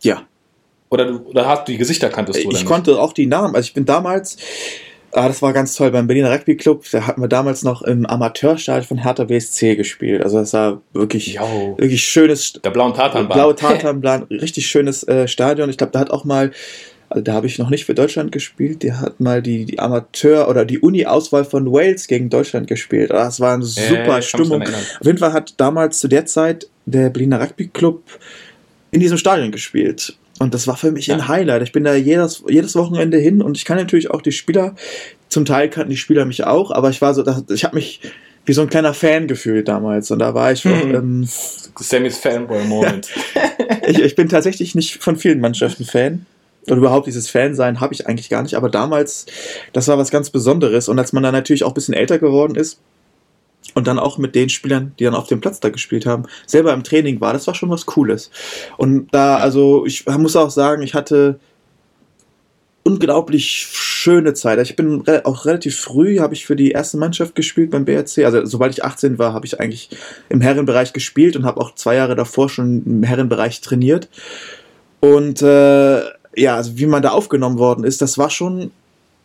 ja. 0.00 0.22
Oder, 0.90 1.20
oder 1.26 1.46
hast 1.46 1.68
du 1.68 1.72
die 1.72 1.78
Gesichter 1.78 2.08
kanntest 2.08 2.42
du? 2.42 2.50
Ich 2.50 2.64
konnte 2.64 2.98
auch 2.98 3.12
die 3.12 3.26
Namen. 3.26 3.54
Also 3.54 3.66
ich 3.66 3.74
bin 3.74 3.84
damals 3.84 4.38
Ah, 5.12 5.28
das 5.28 5.40
war 5.40 5.52
ganz 5.52 5.74
toll. 5.74 5.90
Beim 5.90 6.06
Berliner 6.06 6.30
Rugby 6.30 6.56
Club, 6.56 6.84
da 6.90 7.06
hatten 7.06 7.20
wir 7.20 7.28
damals 7.28 7.62
noch 7.62 7.82
im 7.82 8.04
Amateurstadion 8.04 8.86
von 8.86 8.98
Hertha 8.98 9.24
BSC 9.24 9.76
gespielt. 9.76 10.22
Also 10.22 10.38
das 10.38 10.52
war 10.52 10.82
wirklich, 10.92 11.34
Yo. 11.34 11.76
wirklich 11.78 12.02
schönes. 12.02 12.52
Der 12.64 12.70
blaue 12.70 12.92
Tatanbahn. 12.92 13.36
Blaue 13.36 13.54
Tatanbahn, 13.54 14.22
richtig 14.30 14.66
schönes 14.66 15.06
äh, 15.08 15.26
Stadion. 15.26 15.70
Ich 15.70 15.78
glaube, 15.78 15.92
da 15.92 16.00
hat 16.00 16.10
auch 16.10 16.24
mal, 16.24 16.52
also 17.08 17.22
da 17.22 17.32
habe 17.32 17.46
ich 17.46 17.58
noch 17.58 17.70
nicht 17.70 17.86
für 17.86 17.94
Deutschland 17.94 18.32
gespielt. 18.32 18.82
Der 18.82 19.00
hat 19.00 19.18
mal 19.18 19.40
die, 19.40 19.64
die 19.64 19.78
Amateur- 19.78 20.48
oder 20.48 20.66
die 20.66 20.78
Uni-Auswahl 20.78 21.46
von 21.46 21.72
Wales 21.72 22.06
gegen 22.06 22.28
Deutschland 22.28 22.66
gespielt. 22.66 23.10
Ah, 23.10 23.24
das 23.24 23.40
war 23.40 23.54
eine 23.54 23.64
super 23.64 24.18
äh, 24.18 24.22
Stimmung. 24.22 24.62
Auf 24.62 25.06
jeden 25.06 25.18
Fall 25.18 25.32
hat 25.32 25.54
damals 25.56 26.00
zu 26.00 26.08
der 26.08 26.26
Zeit 26.26 26.68
der 26.84 27.08
Berliner 27.08 27.40
Rugby 27.40 27.68
Club 27.68 28.02
in 28.90 29.00
diesem 29.00 29.16
Stadion 29.16 29.52
gespielt. 29.52 30.16
Und 30.38 30.54
das 30.54 30.66
war 30.66 30.76
für 30.76 30.92
mich 30.92 31.08
ja. 31.08 31.16
ein 31.16 31.28
Highlight. 31.28 31.62
Ich 31.62 31.72
bin 31.72 31.84
da 31.84 31.94
jedes, 31.94 32.44
jedes 32.48 32.76
Wochenende 32.76 33.18
hin 33.18 33.42
und 33.42 33.56
ich 33.56 33.64
kann 33.64 33.76
natürlich 33.76 34.10
auch 34.10 34.22
die 34.22 34.32
Spieler, 34.32 34.74
zum 35.28 35.44
Teil 35.44 35.68
kannten 35.68 35.90
die 35.90 35.96
Spieler 35.96 36.24
mich 36.24 36.44
auch, 36.44 36.70
aber 36.70 36.90
ich 36.90 37.00
war 37.02 37.14
so, 37.14 37.24
ich 37.52 37.64
habe 37.64 37.76
mich 37.76 38.00
wie 38.48 38.54
so 38.54 38.62
ein 38.62 38.70
kleiner 38.70 38.94
Fan 38.94 39.28
gefühlt 39.28 39.68
damals. 39.68 40.10
Und 40.10 40.20
da 40.20 40.34
war 40.34 40.50
ich. 40.50 40.64
Hm. 40.64 40.94
Ähm, 40.94 41.28
Sammys 41.78 42.16
Fanboy-Moment. 42.18 43.10
ich, 43.86 44.00
ich 44.00 44.16
bin 44.16 44.28
tatsächlich 44.28 44.74
nicht 44.74 45.02
von 45.02 45.16
vielen 45.16 45.40
Mannschaften 45.40 45.84
Fan. 45.84 46.26
Und 46.66 46.78
überhaupt 46.78 47.06
dieses 47.06 47.30
Fan-Sein 47.30 47.80
habe 47.80 47.94
ich 47.94 48.06
eigentlich 48.06 48.30
gar 48.30 48.42
nicht. 48.42 48.54
Aber 48.54 48.70
damals, 48.70 49.26
das 49.72 49.86
war 49.88 49.98
was 49.98 50.10
ganz 50.10 50.30
Besonderes. 50.30 50.88
Und 50.88 50.98
als 50.98 51.12
man 51.12 51.22
dann 51.22 51.34
natürlich 51.34 51.62
auch 51.64 51.70
ein 51.70 51.74
bisschen 51.74 51.94
älter 51.94 52.18
geworden 52.18 52.54
ist, 52.56 52.78
und 53.74 53.86
dann 53.86 53.98
auch 53.98 54.18
mit 54.18 54.34
den 54.34 54.48
Spielern, 54.48 54.92
die 54.98 55.04
dann 55.04 55.14
auf 55.14 55.28
dem 55.28 55.40
Platz 55.40 55.60
da 55.60 55.68
gespielt 55.68 56.06
haben, 56.06 56.24
selber 56.46 56.72
im 56.72 56.84
Training 56.84 57.20
war, 57.20 57.32
das 57.32 57.46
war 57.46 57.54
schon 57.54 57.70
was 57.70 57.86
Cooles. 57.86 58.30
Und 58.76 59.08
da, 59.12 59.36
also 59.36 59.86
ich 59.86 60.06
muss 60.06 60.36
auch 60.36 60.50
sagen, 60.50 60.82
ich 60.82 60.94
hatte 60.94 61.38
unglaublich 62.88 63.68
schöne 63.70 64.32
Zeit. 64.32 64.58
Ich 64.60 64.74
bin 64.74 65.04
auch 65.24 65.44
relativ 65.44 65.78
früh, 65.78 66.20
habe 66.20 66.32
ich 66.32 66.46
für 66.46 66.56
die 66.56 66.70
erste 66.70 66.96
Mannschaft 66.96 67.34
gespielt 67.34 67.70
beim 67.70 67.84
BRC. 67.84 68.24
Also 68.24 68.46
sobald 68.46 68.72
ich 68.72 68.82
18 68.82 69.18
war, 69.18 69.34
habe 69.34 69.44
ich 69.44 69.60
eigentlich 69.60 69.90
im 70.30 70.40
Herrenbereich 70.40 70.94
gespielt 70.94 71.36
und 71.36 71.44
habe 71.44 71.60
auch 71.60 71.74
zwei 71.74 71.96
Jahre 71.96 72.16
davor 72.16 72.48
schon 72.48 72.82
im 72.86 73.02
Herrenbereich 73.02 73.60
trainiert. 73.60 74.08
Und 75.00 75.42
äh, 75.42 76.00
ja, 76.34 76.56
also 76.56 76.78
wie 76.78 76.86
man 76.86 77.02
da 77.02 77.10
aufgenommen 77.10 77.58
worden 77.58 77.84
ist, 77.84 78.00
das 78.00 78.16
war 78.16 78.30
schon 78.30 78.70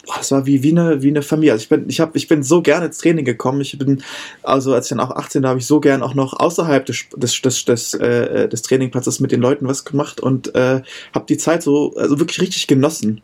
boah, 0.06 0.16
das 0.18 0.32
war 0.32 0.46
wie, 0.46 0.63
wie, 0.63 0.72
eine, 0.72 1.02
wie 1.02 1.10
eine 1.10 1.22
Familie. 1.22 1.54
Also 1.54 1.63
ich 1.63 1.70
bin, 1.70 1.86
ich, 1.88 2.00
hab, 2.00 2.16
ich 2.16 2.28
bin 2.28 2.44
so 2.44 2.62
gerne 2.62 2.88
ins 2.88 2.98
Training 2.98 3.26
gekommen. 3.26 3.62
Ich 3.62 3.78
bin, 3.78 4.04
also 4.42 4.74
als 4.74 4.86
ich 4.86 4.89
dann 4.89 5.00
auch 5.00 5.12
18 5.12 5.44
war, 5.44 5.52
habe 5.52 5.60
ich 5.60 5.66
so 5.66 5.80
gern 5.80 6.04
auch 6.04 6.13
noch 6.13 6.34
außerhalb 6.39 6.86
des, 6.86 7.06
des, 7.16 7.42
des, 7.42 7.66
des, 7.66 7.94
äh, 7.96 8.48
des 8.50 8.62
Trainingplatzes 8.62 9.20
mit 9.20 9.32
den 9.32 9.42
Leuten 9.42 9.68
was 9.68 9.86
gemacht 9.86 10.20
und 10.20 10.54
äh, 10.56 10.82
habe 11.13 11.26
die 11.28 11.38
Zeit 11.38 11.63
so 11.63 11.94
also 11.96 12.20
wirklich 12.20 12.42
richtig 12.42 12.68
genossen. 12.68 13.22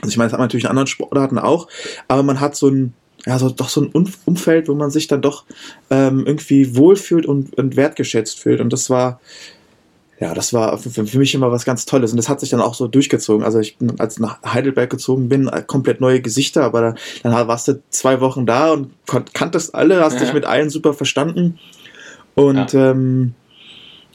Also 0.00 0.10
ich 0.10 0.16
meine, 0.16 0.28
das 0.28 0.34
hat 0.34 0.40
man 0.40 0.46
natürlich 0.46 0.64
in 0.64 0.70
anderen 0.70 0.86
Sportarten 0.86 1.38
auch, 1.38 1.68
aber 2.08 2.22
man 2.22 2.40
hat 2.40 2.56
so 2.56 2.68
ein, 2.68 2.94
ja, 3.26 3.38
so 3.38 3.50
doch 3.50 3.68
so 3.68 3.82
ein 3.82 3.92
Umfeld, 4.24 4.68
wo 4.68 4.74
man 4.74 4.90
sich 4.90 5.08
dann 5.08 5.20
doch 5.20 5.44
ähm, 5.90 6.24
irgendwie 6.26 6.74
wohlfühlt 6.76 7.26
und, 7.26 7.56
und 7.58 7.76
wertgeschätzt 7.76 8.40
fühlt. 8.40 8.60
Und 8.60 8.72
das 8.72 8.88
war, 8.88 9.20
ja, 10.20 10.34
das 10.34 10.52
war 10.52 10.76
für, 10.76 10.90
für, 10.90 11.18
mich 11.18 11.34
immer 11.34 11.50
was 11.50 11.64
ganz 11.64 11.86
Tolles. 11.86 12.10
Und 12.10 12.18
das 12.18 12.28
hat 12.28 12.40
sich 12.40 12.50
dann 12.50 12.60
auch 12.60 12.74
so 12.74 12.86
durchgezogen. 12.86 13.42
Also 13.42 13.58
ich 13.58 13.78
bin, 13.78 13.98
als 13.98 14.14
ich 14.14 14.20
nach 14.20 14.42
Heidelberg 14.42 14.90
gezogen 14.90 15.30
bin, 15.30 15.48
äh, 15.48 15.62
komplett 15.66 16.02
neue 16.02 16.20
Gesichter, 16.20 16.62
aber 16.62 16.82
dann, 16.82 16.98
dann 17.22 17.48
warst 17.48 17.68
du 17.68 17.82
zwei 17.88 18.20
Wochen 18.20 18.44
da 18.44 18.72
und 18.72 18.92
kanntest 19.32 19.74
alle, 19.74 20.04
hast 20.04 20.14
ja. 20.14 20.20
dich 20.20 20.34
mit 20.34 20.44
allen 20.44 20.68
super 20.68 20.92
verstanden. 20.92 21.58
Und 22.34 22.74
ja, 22.74 22.90
ähm, 22.90 23.34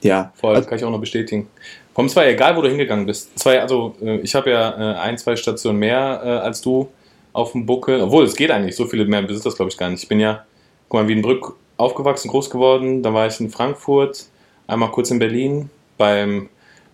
ja. 0.04 0.32
Voll, 0.36 0.56
also, 0.56 0.70
kann 0.70 0.78
ich 0.78 0.86
auch 0.86 0.92
noch 0.92 1.00
bestätigen. 1.00 1.48
Komm, 1.96 2.08
zwar 2.08 2.28
egal, 2.28 2.56
wo 2.56 2.62
du 2.62 2.70
hingegangen 2.70 3.08
bist. 3.08 3.38
Zwei, 3.40 3.60
also 3.60 3.96
äh, 4.00 4.18
ich 4.18 4.36
habe 4.36 4.52
ja 4.52 4.70
äh, 4.78 4.96
ein, 4.98 5.18
zwei 5.18 5.36
Stationen 5.36 5.80
mehr 5.80 6.22
äh, 6.24 6.28
als 6.28 6.62
du 6.62 6.88
auf 7.34 7.54
dem 7.54 7.66
Buckel. 7.66 8.00
Obwohl, 8.02 8.26
es 8.26 8.36
geht 8.36 8.52
eigentlich, 8.52 8.76
so 8.76 8.86
viele 8.86 9.06
mehr 9.06 9.24
besitzt 9.24 9.48
das, 9.48 9.56
glaube 9.56 9.72
ich, 9.72 9.78
gar 9.78 9.90
nicht. 9.90 10.04
Ich 10.04 10.10
bin 10.10 10.20
ja, 10.20 10.46
guck 10.88 11.00
mal, 11.00 11.02
in 11.02 11.08
Wiedenbrück 11.08 11.56
aufgewachsen, 11.78 12.30
groß 12.30 12.52
geworden. 12.52 13.02
Dann 13.02 13.16
war 13.16 13.26
ich 13.26 13.40
in 13.40 13.50
Frankfurt, 13.50 14.28
einmal 14.68 14.92
kurz 14.92 15.10
in 15.10 15.18
Berlin 15.18 15.72
beim 15.98 16.50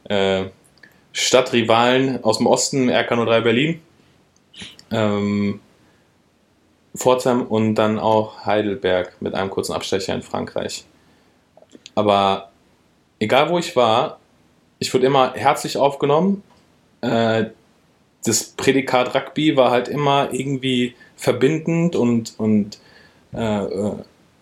äh, 0.05 0.45
Stadtrivalen 1.13 2.23
aus 2.23 2.37
dem 2.37 2.47
Osten, 2.47 2.89
RK03 2.89 3.41
Berlin. 3.41 3.81
Ähm, 4.91 5.59
Pforzheim 6.95 7.43
und 7.43 7.75
dann 7.75 7.99
auch 7.99 8.45
Heidelberg 8.45 9.21
mit 9.21 9.33
einem 9.33 9.49
kurzen 9.49 9.73
Abstecher 9.73 10.13
in 10.13 10.21
Frankreich. 10.21 10.83
Aber 11.95 12.51
egal 13.19 13.49
wo 13.49 13.57
ich 13.57 13.75
war, 13.75 14.19
ich 14.79 14.93
wurde 14.93 15.05
immer 15.05 15.33
herzlich 15.33 15.77
aufgenommen. 15.77 16.43
Äh, 17.01 17.45
das 18.25 18.43
Prädikat 18.43 19.15
Rugby 19.15 19.55
war 19.55 19.71
halt 19.71 19.87
immer 19.87 20.29
irgendwie 20.31 20.95
verbindend 21.15 21.95
und, 21.95 22.37
und 22.37 22.79
äh, 23.33 23.63
äh, 23.63 23.93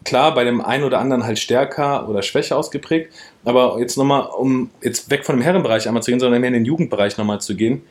klar, 0.10 0.34
bei 0.34 0.43
dem 0.43 0.60
einen 0.60 0.84
oder 0.84 1.00
anderen 1.00 1.24
halt 1.24 1.38
stärker 1.38 2.10
oder 2.10 2.24
schwächer 2.24 2.58
ausgeprägt. 2.58 3.13
Aber 3.45 3.80
jetzt 3.80 3.95
nochmal, 3.95 4.26
um 4.26 4.72
jetzt 4.82 5.12
weg 5.12 5.24
von 5.24 5.36
dem 5.36 5.43
Herrenbereich 5.43 5.88
einmal 5.88 6.02
zu 6.02 6.10
gehen, 6.10 6.19
sondern 6.19 6.41
mehr 6.41 6.48
in 6.48 6.56
den 6.56 6.65
Jugendbereich 6.65 7.17
nochmal 7.17 7.39
zu 7.39 7.56
gehen. 7.56 7.84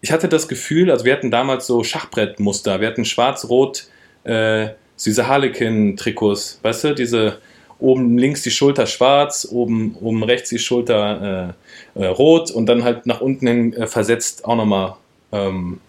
Ich 0.00 0.10
hatte 0.10 0.28
das 0.28 0.48
Gefühl, 0.48 0.90
also 0.90 1.04
wir 1.04 1.12
hatten 1.12 1.30
damals 1.30 1.66
so 1.66 1.84
Schachbrettmuster, 1.84 2.80
wir 2.80 2.88
hatten 2.88 3.04
schwarz-rot, 3.04 3.88
äh, 4.24 4.68
diese 5.04 5.28
Harlequin-Trikots, 5.28 6.60
weißt 6.62 6.84
du, 6.84 6.94
diese 6.94 7.38
oben 7.78 8.16
links 8.16 8.42
die 8.42 8.50
Schulter 8.50 8.86
schwarz, 8.86 9.46
oben, 9.50 9.96
oben 10.00 10.22
rechts 10.22 10.48
die 10.48 10.58
Schulter 10.58 11.54
äh, 11.94 12.02
äh, 12.02 12.06
rot 12.06 12.50
und 12.50 12.66
dann 12.66 12.84
halt 12.84 13.04
nach 13.04 13.20
unten 13.20 13.46
hin 13.46 13.72
äh, 13.74 13.86
versetzt 13.86 14.46
auch 14.46 14.56
nochmal 14.56 14.94
ähm, 15.32 15.80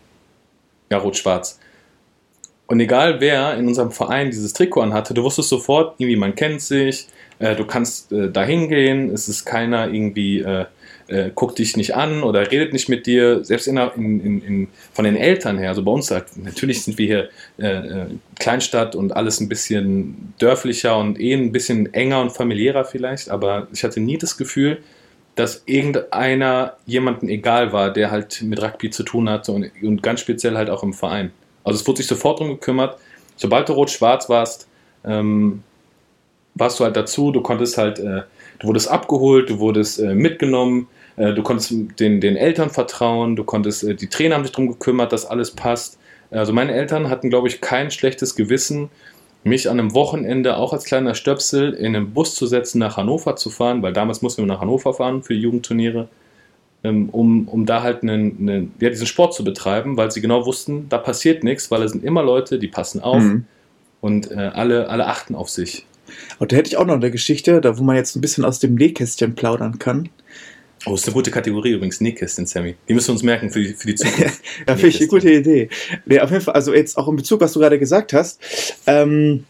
ja, 0.92 0.98
rot-schwarz. 0.98 1.60
Und 2.68 2.80
egal 2.80 3.20
wer 3.22 3.56
in 3.58 3.68
unserem 3.68 3.92
Verein 3.92 4.32
dieses 4.32 4.54
Trikot 4.54 4.82
anhatte, 4.82 5.14
du 5.14 5.24
wusstest 5.24 5.50
sofort, 5.50 5.96
irgendwie 6.00 6.16
man 6.16 6.34
kennt 6.36 6.62
sich, 6.62 7.08
äh, 7.40 7.56
du 7.56 7.66
kannst 7.66 8.12
äh, 8.12 8.32
da 8.32 8.44
hingehen, 8.44 9.12
es 9.12 9.30
ist 9.30 9.46
keiner 9.46 9.88
irgendwie 9.94 10.40
äh, 10.40 10.66
äh, 11.08 11.30
guckt 11.34 11.60
dich 11.60 11.78
nicht 11.78 11.96
an 11.96 12.24
oder 12.24 12.50
redet 12.52 12.74
nicht 12.74 12.90
mit 12.90 13.06
dir, 13.06 13.44
selbst 13.44 13.68
in, 13.68 13.78
in, 13.78 14.42
in, 14.42 14.68
von 14.94 15.06
den 15.06 15.16
Eltern 15.16 15.58
her. 15.58 15.70
Also 15.70 15.84
bei 15.84 15.92
uns, 15.92 16.10
halt, 16.12 16.26
natürlich 16.38 16.84
sind 16.84 16.98
wir 16.98 17.06
hier 17.06 17.30
äh, 17.60 17.68
äh, 17.68 18.06
Kleinstadt 18.40 18.96
und 18.96 19.16
alles 19.16 19.40
ein 19.40 19.50
bisschen 19.50 20.34
dörflicher 20.40 20.98
und 20.98 21.20
eh 21.20 21.34
ein 21.34 21.52
bisschen 21.52 21.94
enger 21.94 22.22
und 22.22 22.32
familiärer 22.32 22.86
vielleicht, 22.86 23.30
aber 23.30 23.68
ich 23.72 23.84
hatte 23.84 24.00
nie 24.00 24.18
das 24.18 24.38
Gefühl, 24.38 24.80
dass 25.36 25.64
irgendeiner 25.66 26.78
jemanden 26.86 27.28
egal 27.28 27.74
war, 27.74 27.92
der 27.92 28.10
halt 28.10 28.42
mit 28.42 28.62
Rugby 28.62 28.90
zu 28.90 29.04
tun 29.04 29.30
hatte 29.30 29.52
und, 29.52 29.70
und 29.84 30.02
ganz 30.02 30.22
speziell 30.22 30.56
halt 30.56 30.70
auch 30.70 30.82
im 30.82 30.94
Verein. 30.94 31.32
Also 31.66 31.80
es 31.80 31.88
wurde 31.88 31.98
sich 31.98 32.08
sofort 32.08 32.40
darum 32.40 32.54
gekümmert, 32.54 32.98
sobald 33.36 33.68
du 33.68 33.74
rot-schwarz 33.74 34.30
warst, 34.30 34.68
ähm, 35.04 35.64
warst 36.54 36.80
du 36.80 36.86
halt 36.86 36.96
dazu, 36.96 37.32
du 37.32 37.42
konntest 37.42 37.78
halt, 37.78 38.00
äh, 38.00 38.22
du 38.60 38.68
wurdest 38.68 38.90
abgeholt, 38.90 39.50
du 39.50 39.60
wurdest 39.60 40.00
äh, 40.00 40.14
mitgenommen, 40.14 40.88
äh, 41.18 41.34
du 41.34 41.44
konntest 41.44 41.74
den, 42.00 42.22
den 42.22 42.36
Eltern 42.38 42.70
vertrauen, 42.70 43.36
du 43.36 43.44
konntest, 43.44 43.84
äh, 43.84 43.96
die 43.96 44.08
Trainer 44.08 44.36
haben 44.36 44.44
sich 44.44 44.54
darum 44.54 44.70
gekümmert, 44.70 45.12
dass 45.12 45.26
alles 45.26 45.52
passt. 45.52 46.00
Also 46.32 46.54
meine 46.54 46.74
Eltern 46.74 47.10
hatten, 47.10 47.30
glaube 47.30 47.48
ich, 47.48 47.62
kein 47.62 47.92
schlechtes 47.92 48.36
Gewissen, 48.36 48.90
mich 49.44 49.70
an 49.70 49.80
einem 49.80 49.94
Wochenende 49.94 50.58
auch 50.58 50.74
als 50.74 50.86
kleiner 50.86 51.14
Stöpsel 51.14 51.74
in 51.74 51.96
einen 51.96 52.14
Bus 52.14 52.34
zu 52.34 52.48
setzen, 52.48 52.80
nach 52.80 52.98
Hannover 52.98 53.36
zu 53.36 53.52
fahren, 53.52 53.84
weil 53.84 53.94
damals 53.94 54.22
mussten 54.24 54.42
wir 54.42 54.48
nach 54.48 54.62
Hannover 54.62 54.94
fahren 54.94 55.22
für 55.22 55.36
die 55.36 55.42
Jugendturniere, 55.42 56.08
um, 56.90 57.48
um 57.48 57.66
da 57.66 57.84
halt 57.84 58.04
einen, 58.04 58.38
einen, 58.40 58.74
ja, 58.80 58.90
diesen 58.90 59.08
Sport 59.08 59.34
zu 59.34 59.44
betreiben, 59.44 59.98
weil 59.98 60.12
sie 60.12 60.22
genau 60.22 60.46
wussten, 60.46 60.88
da 60.90 60.98
passiert 60.98 61.44
nichts, 61.44 61.72
weil 61.72 61.82
es 61.84 61.92
sind 61.92 62.04
immer 62.04 62.24
Leute, 62.24 62.60
die 62.60 62.68
passen 62.68 63.02
auf 63.02 63.22
mhm. 63.22 63.46
und 64.02 64.32
äh, 64.32 64.36
alle, 64.36 64.90
alle 64.90 65.08
achten 65.08 65.36
auf 65.36 65.50
sich. 65.50 65.86
Und 66.40 66.52
da 66.52 66.58
hätte 66.58 66.70
ich 66.70 66.78
auch 66.78 66.86
noch 66.86 66.96
eine 66.96 67.12
Geschichte, 67.12 67.62
da 67.62 67.78
wo 67.78 67.84
man 67.84 67.96
jetzt 67.96 68.16
ein 68.16 68.22
bisschen 68.22 68.46
aus 68.46 68.60
dem 68.60 68.76
Nähkästchen 68.76 69.36
plaudern 69.36 69.80
kann. 69.80 70.10
Oh, 70.86 70.94
ist 70.94 71.06
eine 71.06 71.14
gute 71.14 71.32
Kategorie 71.32 71.72
übrigens, 71.72 72.00
Nähkästchen, 72.00 72.46
Sammy. 72.46 72.76
Die 72.88 72.94
müssen 72.94 73.08
wir 73.08 73.14
uns 73.14 73.24
merken 73.24 73.50
für 73.50 73.60
die, 73.62 73.74
für 73.74 73.88
die 73.88 73.96
Zukunft. 73.96 74.42
ja, 74.68 74.76
finde 74.76 74.88
ich 74.90 75.00
eine 75.00 75.08
gute 75.08 75.32
Idee. 75.32 75.70
Nee, 76.06 76.20
auf 76.20 76.30
jeden 76.30 76.44
Fall, 76.44 76.54
also 76.54 76.74
jetzt 76.74 76.98
auch 76.98 77.08
in 77.08 77.16
Bezug, 77.16 77.42
was 77.42 77.54
du 77.54 77.60
gerade 77.60 77.80
gesagt 77.80 78.14
hast, 78.14 78.40
ähm, 78.86 79.46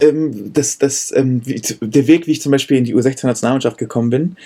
ähm, 0.00 0.52
das, 0.52 0.78
das, 0.78 1.12
ähm, 1.16 1.40
der 1.44 2.06
Weg, 2.06 2.26
wie 2.26 2.32
ich 2.32 2.42
zum 2.42 2.52
Beispiel 2.52 2.76
in 2.76 2.84
die 2.84 2.94
U16-Nationalmannschaft 2.94 3.78
gekommen 3.78 4.10
bin, 4.10 4.36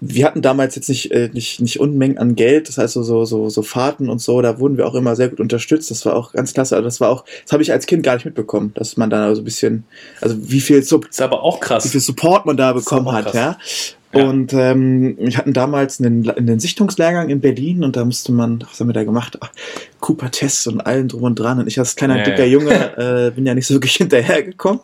wir 0.00 0.24
hatten 0.24 0.42
damals 0.42 0.74
jetzt 0.74 0.88
nicht, 0.88 1.10
äh, 1.10 1.30
nicht, 1.32 1.60
nicht 1.60 1.80
Unmengen 1.80 2.18
an 2.18 2.34
Geld, 2.34 2.68
das 2.68 2.78
heißt 2.78 2.94
so, 2.94 3.02
so, 3.02 3.24
so, 3.24 3.48
so 3.48 3.62
Fahrten 3.62 4.08
und 4.08 4.20
so, 4.20 4.40
da 4.40 4.58
wurden 4.58 4.76
wir 4.76 4.86
auch 4.86 4.94
immer 4.94 5.16
sehr 5.16 5.28
gut 5.28 5.40
unterstützt. 5.40 5.90
Das 5.90 6.04
war 6.06 6.16
auch 6.16 6.32
ganz 6.32 6.52
klasse. 6.54 6.76
Also 6.76 6.84
das 6.84 7.00
war 7.00 7.10
auch, 7.10 7.24
das 7.44 7.52
habe 7.52 7.62
ich 7.62 7.72
als 7.72 7.86
Kind 7.86 8.02
gar 8.02 8.14
nicht 8.14 8.24
mitbekommen, 8.24 8.72
dass 8.74 8.96
man 8.96 9.10
da 9.10 9.18
so 9.18 9.28
also 9.28 9.42
ein 9.42 9.44
bisschen, 9.44 9.84
also 10.20 10.36
wie 10.38 10.60
viel, 10.60 10.82
Sub 10.82 11.08
ist 11.08 11.20
aber 11.20 11.42
auch 11.42 11.60
krass. 11.60 11.84
wie 11.84 11.88
viel 11.88 12.00
Support 12.00 12.46
man 12.46 12.56
da 12.56 12.72
bekommen 12.72 13.12
hat, 13.12 13.34
ja. 13.34 13.58
Und 14.12 14.52
ähm, 14.54 15.16
wir 15.18 15.36
hatten 15.36 15.52
damals 15.52 16.00
einen, 16.00 16.30
einen 16.30 16.60
Sichtungslehrgang 16.60 17.28
in 17.28 17.40
Berlin 17.40 17.84
und 17.84 17.96
da 17.96 18.04
musste 18.04 18.32
man, 18.32 18.60
was 18.60 18.80
haben 18.80 18.88
wir 18.88 18.94
da 18.94 19.04
gemacht? 19.04 19.38
Cooper-Tests 20.00 20.68
und 20.68 20.80
allen 20.80 21.08
drum 21.08 21.24
und 21.24 21.38
dran. 21.38 21.58
Und 21.58 21.66
ich 21.66 21.78
als 21.78 21.96
kleiner, 21.96 22.18
ja, 22.18 22.22
dicker 22.22 22.44
ja. 22.44 22.52
Junge 22.52 22.96
äh, 23.26 23.30
bin 23.32 23.44
ja 23.44 23.54
nicht 23.54 23.66
so 23.66 23.74
wirklich 23.74 23.96
hinterhergekommen. 23.96 24.80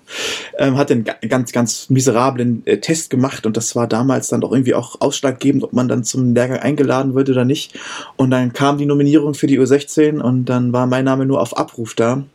Ähm, 0.59 0.77
hatte 0.77 0.95
einen 0.95 1.05
ganz, 1.29 1.53
ganz 1.53 1.89
miserablen 1.89 2.63
äh, 2.67 2.79
Test 2.79 3.11
gemacht 3.11 3.47
und 3.47 3.57
das 3.57 3.75
war 3.77 3.87
damals 3.87 4.29
dann 4.29 4.41
doch 4.41 4.53
irgendwie 4.53 4.75
auch 4.75 5.01
ausschlaggebend, 5.01 5.63
ob 5.65 5.73
man 5.73 5.89
dann 5.89 6.05
zum 6.05 6.35
Lehrgang 6.35 6.59
eingeladen 6.59 7.15
wird 7.15 7.31
oder 7.31 7.45
nicht. 7.45 7.79
Und 8.17 8.31
dann 8.31 8.53
kam 8.53 8.77
die 8.77 8.87
Nominierung 8.87 9.35
für 9.35 9.47
die 9.47 9.59
U16 9.59 10.21
und 10.21 10.47
dann 10.47 10.73
war 10.73 10.87
mein 10.87 11.05
Name 11.05 11.27
nur 11.27 11.41
auf 11.41 11.57
Abruf 11.57 11.95
da. 11.95 12.15
Und 12.15 12.27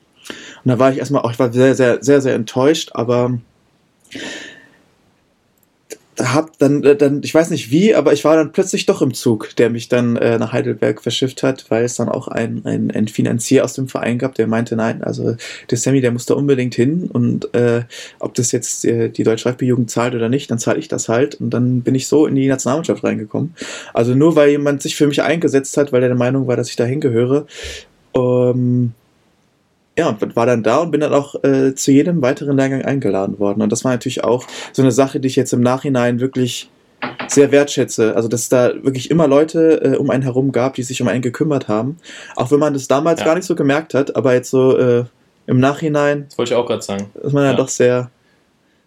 da 0.64 0.80
war 0.80 0.92
ich 0.92 0.98
erstmal 0.98 1.22
auch, 1.22 1.32
ich 1.32 1.40
war 1.40 1.52
sehr, 1.52 1.76
sehr, 1.76 2.04
sehr, 2.04 2.22
sehr 2.22 2.36
enttäuscht, 2.36 2.92
aber 2.94 3.38
hab 6.20 6.58
dann, 6.58 6.84
äh, 6.84 6.96
dann, 6.96 7.22
ich 7.24 7.34
weiß 7.34 7.50
nicht 7.50 7.72
wie, 7.72 7.94
aber 7.94 8.14
ich 8.14 8.26
war 8.26 8.36
dann 8.36 8.52
plötzlich 8.52 8.86
doch 8.86 9.02
im 9.02 9.14
Zug, 9.14 9.56
der 9.58 9.70
mich 9.70 9.88
dann 9.88 10.16
äh, 10.16 10.38
nach 10.38 10.52
Heidelberg 10.52 11.02
verschifft 11.02 11.44
hat, 11.44 11.66
weil 11.70 11.86
es 11.86 11.96
dann 11.96 12.10
auch 12.10 12.28
ein, 12.28 12.62
ein, 12.66 12.92
ein 12.92 13.08
Finanzier 13.08 13.64
aus 13.64 13.74
dem 13.74 13.88
Verein 13.88 14.18
gab, 14.18 14.36
der 14.36 14.48
meinte, 14.48 14.76
nein, 14.76 15.04
also 15.04 15.36
der 15.70 15.78
Sammy, 15.78 16.02
der 16.02 16.12
muss 16.12 16.26
da 16.26 16.34
unbedingt 16.34 16.76
hin 16.76 17.10
und 17.12 17.54
äh, 17.54 17.84
ob 18.20 18.34
das 18.34 18.52
jetzt 18.52 18.86
äh, 18.86 19.10
die 19.10 19.24
deutsche 19.24 19.50
Rugby-Jugend 19.50 19.92
zahlt 19.92 20.16
oder 20.16 20.30
nicht, 20.30 20.50
dann 20.50 20.60
zahle 20.60 20.80
ich 20.80 20.88
das 20.88 21.10
halt 21.10 21.36
und 21.36 21.52
dann 21.52 21.82
bin 21.82 21.96
ich 21.96 22.08
so 22.08 22.26
in 22.26 22.36
die 22.36 22.48
Nationalmannschaft 22.48 23.04
reingekommen. 23.04 23.54
Also 23.94 24.16
nur 24.16 24.36
weil 24.36 24.50
jemand 24.50 24.82
sich 24.82 24.96
für 24.96 25.08
mich 25.08 25.22
eingesetzt 25.22 25.78
hat, 25.78 25.92
weil 25.92 26.02
er 26.04 26.10
der 26.10 26.18
Meinung 26.18 26.48
war, 26.48 26.56
dass 26.56 26.70
ich 26.70 26.76
da 26.76 26.86
hingehöre, 26.86 27.46
ähm, 28.16 28.94
ja, 29.98 30.10
und 30.10 30.36
war 30.36 30.46
dann 30.46 30.62
da 30.62 30.78
und 30.78 30.92
bin 30.92 31.02
dann 31.02 31.14
auch 31.14 31.44
äh, 31.44 31.74
zu 31.74 31.92
jedem 31.92 32.22
weiteren 32.22 32.56
Lehrgang 32.56 32.84
eingeladen 32.84 33.40
worden. 33.40 33.62
Und 33.62 33.72
das 33.72 33.84
war 33.84 33.92
natürlich 33.92 34.24
auch 34.24 34.46
so 34.72 34.84
eine 34.84 34.92
Sache, 34.92 35.20
die 35.20 35.28
ich 35.28 35.36
jetzt 35.36 35.54
im 35.54 35.62
Nachhinein 35.62 36.20
wirklich 36.20 36.70
sehr 37.28 37.52
wertschätze. 37.52 38.16
Also, 38.16 38.28
dass 38.28 38.42
es 38.42 38.50
da 38.50 38.74
wirklich 38.84 39.10
immer 39.10 39.28
Leute 39.28 39.82
äh, 39.84 39.98
um 39.98 40.12
einen 40.12 40.24
herum 40.24 40.52
gab, 40.52 40.76
die 40.76 40.84
sich 40.84 41.02
um 41.02 41.08
einen 41.08 41.24
gekümmert 41.24 41.68
haben. 41.68 41.98
Auch 42.36 42.52
wenn 42.52 42.60
man 42.60 42.74
das 42.74 42.88
damals 42.88 43.22
ja. 43.22 43.26
gar 43.26 43.36
nicht 43.36 43.46
so 43.46 43.56
gemerkt 43.56 43.96
hat, 43.96 44.16
aber 44.16 44.34
jetzt 44.34 44.52
so 44.52 44.78
äh, 44.78 45.06
im 45.48 45.60
Nachhinein. 45.60 46.26
Das 46.30 46.38
wollte 46.38 46.54
ich 46.54 46.58
auch 46.58 46.68
gerade 46.68 46.84
sagen. 46.84 47.10
Ist 47.24 47.34
man 47.34 47.46
ja 47.46 47.54
doch 47.54 47.70
sehr, 47.70 48.12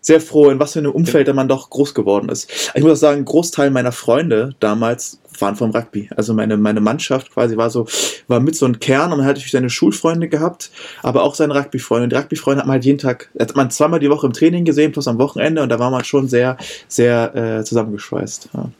sehr 0.00 0.20
froh, 0.20 0.50
in 0.50 0.60
was 0.60 0.74
für 0.74 0.78
einem 0.78 0.92
Umfeld 0.92 1.32
man 1.34 1.48
doch 1.48 1.70
groß 1.70 1.94
geworden 1.94 2.28
ist. 2.28 2.70
Ich 2.74 2.82
muss 2.82 2.92
auch 2.92 2.96
sagen, 2.96 3.22
ein 3.22 3.24
Großteil 3.24 3.70
meiner 3.70 3.92
Freunde 3.92 4.54
damals 4.60 5.20
waren 5.40 5.56
vom 5.56 5.70
Rugby. 5.70 6.10
Also 6.16 6.34
meine, 6.34 6.56
meine 6.56 6.80
Mannschaft 6.80 7.32
quasi 7.32 7.56
war 7.56 7.70
so, 7.70 7.86
war 8.28 8.40
mit 8.40 8.56
so 8.56 8.66
einem 8.66 8.80
Kern 8.80 9.12
und 9.12 9.18
man 9.18 9.26
hat 9.26 9.36
natürlich 9.36 9.52
seine 9.52 9.70
Schulfreunde 9.70 10.28
gehabt, 10.28 10.70
aber 11.02 11.22
auch 11.22 11.34
seine 11.34 11.54
Rugby-Freunde. 11.54 12.04
Und 12.04 12.12
die 12.12 12.16
Rugby-Freunde 12.16 12.60
hat 12.60 12.66
man 12.66 12.74
halt 12.74 12.84
jeden 12.84 12.98
Tag, 12.98 13.30
hat 13.38 13.56
man 13.56 13.70
zweimal 13.70 14.00
die 14.00 14.10
Woche 14.10 14.26
im 14.26 14.32
Training 14.32 14.64
gesehen, 14.64 14.92
plus 14.92 15.08
am 15.08 15.18
Wochenende 15.18 15.62
und 15.62 15.68
da 15.68 15.78
war 15.78 15.90
man 15.90 16.04
schon 16.04 16.28
sehr, 16.28 16.56
sehr 16.88 17.34
äh, 17.34 17.64
zusammengeschweißt. 17.64 18.50
Ja. 18.54 18.70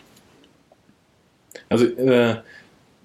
Also, 1.68 1.84
äh, 1.86 2.36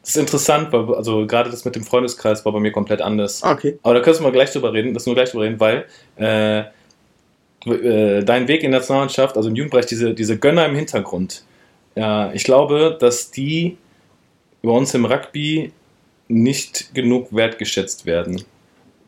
Das 0.01 0.15
ist 0.15 0.17
interessant, 0.17 0.71
weil 0.71 0.93
also 0.93 1.25
gerade 1.25 1.49
das 1.49 1.65
mit 1.65 1.75
dem 1.75 1.83
Freundeskreis 1.83 2.45
war 2.45 2.53
bei 2.53 2.59
mir 2.59 2.71
komplett 2.71 3.01
anders. 3.01 3.41
Ah, 3.41 3.53
okay. 3.53 3.79
Aber 3.81 3.95
da 3.95 4.01
können 4.01 4.23
wir 4.23 4.31
gleich 4.31 4.51
drüber 4.51 4.71
reden, 4.71 4.93
das 4.93 5.07
nur 5.07 5.15
gleich 5.15 5.31
drüber 5.31 5.45
reden, 5.45 5.59
weil 5.59 5.85
äh, 6.17 6.59
äh, 7.65 8.23
dein 8.23 8.47
Weg 8.47 8.61
in 8.61 8.69
der 8.69 8.81
Nationalmannschaft, 8.81 9.35
also 9.35 9.49
im 9.49 9.55
Jugendbereich, 9.55 9.87
diese, 9.87 10.13
diese 10.13 10.37
Gönner 10.37 10.67
im 10.67 10.75
Hintergrund, 10.75 11.43
ja, 11.95 12.31
ich 12.33 12.43
glaube, 12.43 12.97
dass 12.99 13.31
die 13.31 13.77
bei 14.61 14.71
uns 14.71 14.93
im 14.93 15.05
Rugby 15.05 15.71
nicht 16.27 16.93
genug 16.93 17.33
wertgeschätzt 17.33 18.05
werden. 18.05 18.43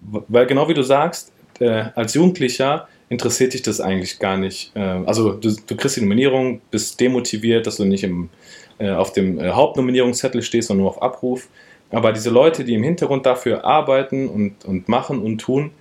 Weil 0.02 0.46
genau 0.46 0.70
wie 0.70 0.74
du 0.74 0.84
sagst, 0.84 1.32
äh, 1.60 1.86
als 1.96 2.14
Jugendlicher 2.14 2.88
interessiert 3.10 3.54
dich 3.54 3.64
das 3.64 3.82
eigentlich 3.82 4.20
gar 4.20 4.38
nicht. 4.38 4.76
Äh, 4.76 4.80
also 4.80 5.34
du, 5.34 5.56
du, 5.56 5.76
kriegst 5.76 5.98
die 5.98 6.02
Nominierung, 6.02 6.62
bist 6.72 7.00
demotiviert, 7.00 7.68
dass 7.68 7.78
du 7.78 7.86
nicht 7.86 8.04
im, 8.04 8.30
äh, 8.78 8.92
auf 8.92 9.14
dem 9.14 9.40
äh, 9.40 9.50
Hauptnominierungszettel 9.50 10.42
stehst, 10.42 10.68
sondern 10.68 10.84
nur 10.84 10.92
auf 10.92 11.02
Abruf. 11.02 11.48
Aber 11.90 12.12
diese 12.12 12.30
Leute, 12.30 12.64
die 12.64 12.74
im 12.74 12.84
Hintergrund 12.84 13.26
dafür 13.26 13.64
arbeiten 13.64 14.28
und, 14.28 14.66
und 14.66 14.90
machen 14.90 15.20
und 15.20 15.40
tun, 15.40 15.72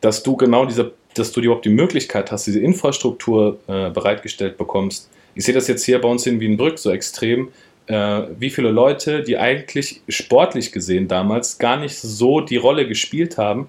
dass 0.00 0.22
du 0.22 0.36
genau 0.36 0.66
diese, 0.66 0.92
dass 1.14 1.32
du 1.32 1.40
überhaupt 1.40 1.64
die 1.64 1.70
Möglichkeit 1.70 2.30
hast, 2.30 2.46
diese 2.46 2.60
Infrastruktur 2.60 3.58
äh, 3.66 3.90
bereitgestellt 3.90 4.58
bekommst. 4.58 5.10
Ich 5.36 5.44
sehe 5.44 5.54
das 5.54 5.68
jetzt 5.68 5.84
hier 5.84 6.00
bei 6.00 6.08
uns 6.08 6.26
in 6.26 6.40
Wienbrück 6.40 6.78
so 6.78 6.90
extrem, 6.90 7.50
äh, 7.88 8.22
wie 8.38 8.48
viele 8.48 8.70
Leute, 8.70 9.22
die 9.22 9.36
eigentlich 9.36 10.00
sportlich 10.08 10.72
gesehen 10.72 11.08
damals 11.08 11.58
gar 11.58 11.76
nicht 11.76 11.94
so 11.94 12.40
die 12.40 12.56
Rolle 12.56 12.88
gespielt 12.88 13.36
haben, 13.36 13.68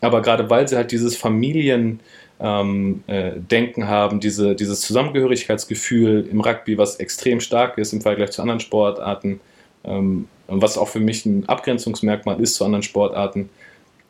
aber 0.00 0.22
gerade 0.22 0.48
weil 0.48 0.68
sie 0.68 0.76
halt 0.76 0.92
dieses 0.92 1.16
Familiendenken 1.16 2.00
ähm, 2.40 3.02
äh, 3.08 3.84
haben, 3.84 4.20
diese, 4.20 4.54
dieses 4.54 4.80
Zusammengehörigkeitsgefühl 4.82 6.28
im 6.30 6.40
Rugby, 6.40 6.78
was 6.78 6.96
extrem 6.96 7.40
stark 7.40 7.78
ist 7.78 7.92
im 7.92 8.00
Vergleich 8.00 8.30
zu 8.30 8.40
anderen 8.40 8.60
Sportarten, 8.60 9.40
ähm, 9.84 10.28
was 10.46 10.78
auch 10.78 10.88
für 10.88 11.00
mich 11.00 11.26
ein 11.26 11.48
Abgrenzungsmerkmal 11.48 12.40
ist 12.40 12.54
zu 12.54 12.64
anderen 12.64 12.84
Sportarten, 12.84 13.50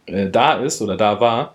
äh, 0.05 0.29
da 0.29 0.61
ist 0.61 0.83
oder 0.83 0.99
da 0.99 1.21
war, 1.21 1.55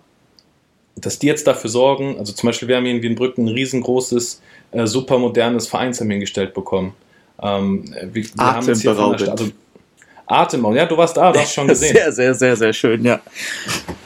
dass 0.96 1.18
die 1.18 1.26
jetzt 1.26 1.46
dafür 1.46 1.70
sorgen, 1.70 2.18
also 2.18 2.32
zum 2.32 2.48
Beispiel 2.48 2.68
wir 2.68 2.76
haben 2.76 2.84
hier 2.84 2.94
in 2.94 3.02
Wienbrücken 3.02 3.46
ein 3.46 3.54
riesengroßes, 3.54 4.40
äh, 4.72 4.86
super 4.86 5.18
modernes 5.18 5.66
Vereinsheim 5.66 6.10
hingestellt 6.10 6.54
bekommen. 6.54 6.94
Ähm, 7.42 7.94
wir, 8.12 8.24
wir 8.24 9.16
der, 9.16 9.30
also 9.30 9.50
Atemberaubend. 10.26 10.78
Ja, 10.78 10.86
du 10.86 10.96
warst 10.96 11.16
da, 11.16 11.32
du 11.32 11.40
hast 11.40 11.52
schon 11.52 11.68
gesehen. 11.68 11.94
Sehr, 11.94 12.12
sehr, 12.12 12.34
sehr, 12.34 12.56
sehr 12.56 12.72
schön, 12.72 13.04
ja. 13.04 13.20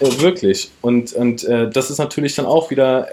Äh, 0.01 0.21
wirklich. 0.21 0.71
Und, 0.81 1.13
und 1.13 1.45
äh, 1.45 1.71
das 1.71 1.91
ist 1.91 1.99
natürlich 1.99 2.35
dann 2.35 2.47
auch 2.47 2.71
wieder 2.71 3.07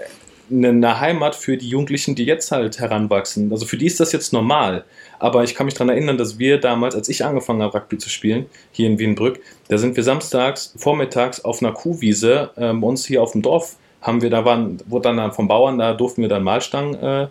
eine, 0.50 1.00
Heimat 1.00 1.34
für 1.34 1.56
die 1.56 1.68
Jugendlichen, 1.68 2.14
die 2.14 2.24
jetzt 2.24 2.52
halt 2.52 2.78
heranwachsen. 2.78 3.50
Also 3.50 3.66
für 3.66 3.76
die 3.76 3.86
ist 3.86 4.00
das 4.00 4.12
jetzt 4.12 4.32
normal. 4.32 4.84
Aber 5.18 5.44
ich 5.44 5.54
kann 5.54 5.66
mich 5.66 5.74
daran 5.74 5.88
erinnern, 5.88 6.18
dass 6.18 6.38
wir 6.38 6.58
damals, 6.58 6.94
als 6.94 7.08
ich 7.08 7.24
angefangen 7.24 7.62
habe, 7.62 7.78
Rugby 7.78 7.98
zu 7.98 8.08
spielen, 8.08 8.46
hier 8.72 8.88
in 8.88 8.98
Wienbrück, 8.98 9.40
da 9.68 9.78
sind 9.78 9.96
wir 9.96 10.02
samstags, 10.02 10.74
vormittags 10.76 11.44
auf 11.44 11.62
einer 11.62 11.72
Kuhwiese 11.72 12.50
äh, 12.56 12.72
bei 12.72 12.86
uns 12.86 13.06
hier 13.06 13.22
auf 13.22 13.32
dem 13.32 13.42
Dorf, 13.42 13.76
haben 14.00 14.22
wir, 14.22 14.30
da 14.30 14.44
waren, 14.44 14.78
wurde 14.86 15.14
dann 15.14 15.32
vom 15.32 15.48
Bauern, 15.48 15.78
da 15.78 15.94
durften 15.94 16.22
wir 16.22 16.28
dann 16.28 16.44
Mahlstangen 16.44 16.94
äh, 16.94 17.26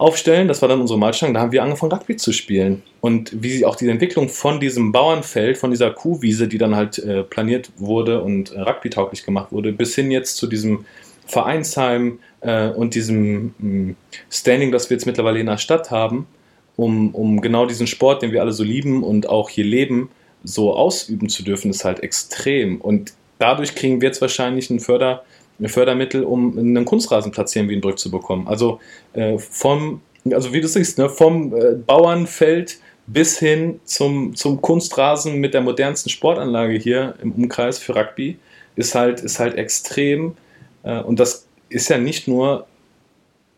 aufstellen. 0.00 0.48
Das 0.48 0.62
war 0.62 0.68
dann 0.68 0.80
unsere 0.80 0.98
Mahlstange. 0.98 1.34
Da 1.34 1.40
haben 1.40 1.52
wir 1.52 1.62
angefangen, 1.62 1.92
Rugby 1.92 2.16
zu 2.16 2.32
spielen. 2.32 2.82
Und 3.00 3.42
wie 3.42 3.64
auch 3.64 3.76
die 3.76 3.88
Entwicklung 3.88 4.28
von 4.28 4.58
diesem 4.58 4.92
Bauernfeld, 4.92 5.58
von 5.58 5.70
dieser 5.70 5.90
Kuhwiese, 5.90 6.48
die 6.48 6.58
dann 6.58 6.74
halt 6.74 6.98
äh, 6.98 7.22
planiert 7.22 7.70
wurde 7.76 8.22
und 8.22 8.52
äh, 8.52 8.60
Rugby-tauglich 8.60 9.24
gemacht 9.24 9.52
wurde, 9.52 9.72
bis 9.72 9.94
hin 9.94 10.10
jetzt 10.10 10.36
zu 10.36 10.46
diesem 10.46 10.86
Vereinsheim 11.30 12.18
äh, 12.40 12.68
und 12.68 12.94
diesem 12.94 13.54
mh, 13.58 13.90
mm, 13.90 13.96
Standing, 14.30 14.72
das 14.72 14.90
wir 14.90 14.96
jetzt 14.96 15.06
mittlerweile 15.06 15.40
in 15.40 15.46
der 15.46 15.58
Stadt 15.58 15.90
haben, 15.90 16.26
um, 16.76 17.14
um 17.14 17.40
genau 17.40 17.66
diesen 17.66 17.86
Sport, 17.86 18.22
den 18.22 18.32
wir 18.32 18.40
alle 18.40 18.52
so 18.52 18.64
lieben 18.64 19.02
und 19.02 19.28
auch 19.28 19.48
hier 19.48 19.64
leben, 19.64 20.10
so 20.42 20.74
ausüben 20.74 21.28
zu 21.28 21.42
dürfen, 21.42 21.70
ist 21.70 21.84
halt 21.84 22.02
extrem. 22.02 22.80
Und 22.80 23.12
dadurch 23.38 23.74
kriegen 23.74 24.00
wir 24.00 24.08
jetzt 24.08 24.20
wahrscheinlich 24.20 24.70
einen 24.70 24.80
Förder, 24.80 25.22
Fördermittel, 25.62 26.24
um 26.24 26.58
einen 26.58 26.84
Kunstrasenplatz 26.86 27.52
hier 27.52 27.62
in 27.62 27.68
Wienbrück 27.68 27.98
zu 27.98 28.10
bekommen. 28.10 28.48
Also 28.48 28.80
äh, 29.12 29.36
vom, 29.38 30.00
also 30.30 30.52
wie 30.54 30.60
du 30.60 30.68
siehst, 30.68 30.96
ne, 30.98 31.10
vom 31.10 31.54
äh, 31.54 31.74
Bauernfeld 31.74 32.78
bis 33.06 33.38
hin 33.38 33.80
zum, 33.84 34.34
zum 34.34 34.62
Kunstrasen 34.62 35.38
mit 35.38 35.52
der 35.52 35.60
modernsten 35.60 36.10
Sportanlage 36.10 36.78
hier 36.78 37.14
im 37.22 37.32
Umkreis 37.32 37.78
für 37.78 37.94
Rugby 37.94 38.38
ist 38.76 38.94
halt, 38.94 39.20
ist 39.20 39.38
halt 39.38 39.56
extrem. 39.56 40.36
Äh, 40.82 41.00
und 41.00 41.20
das 41.20 41.46
ist 41.68 41.88
ja 41.88 41.98
nicht 41.98 42.28
nur 42.28 42.66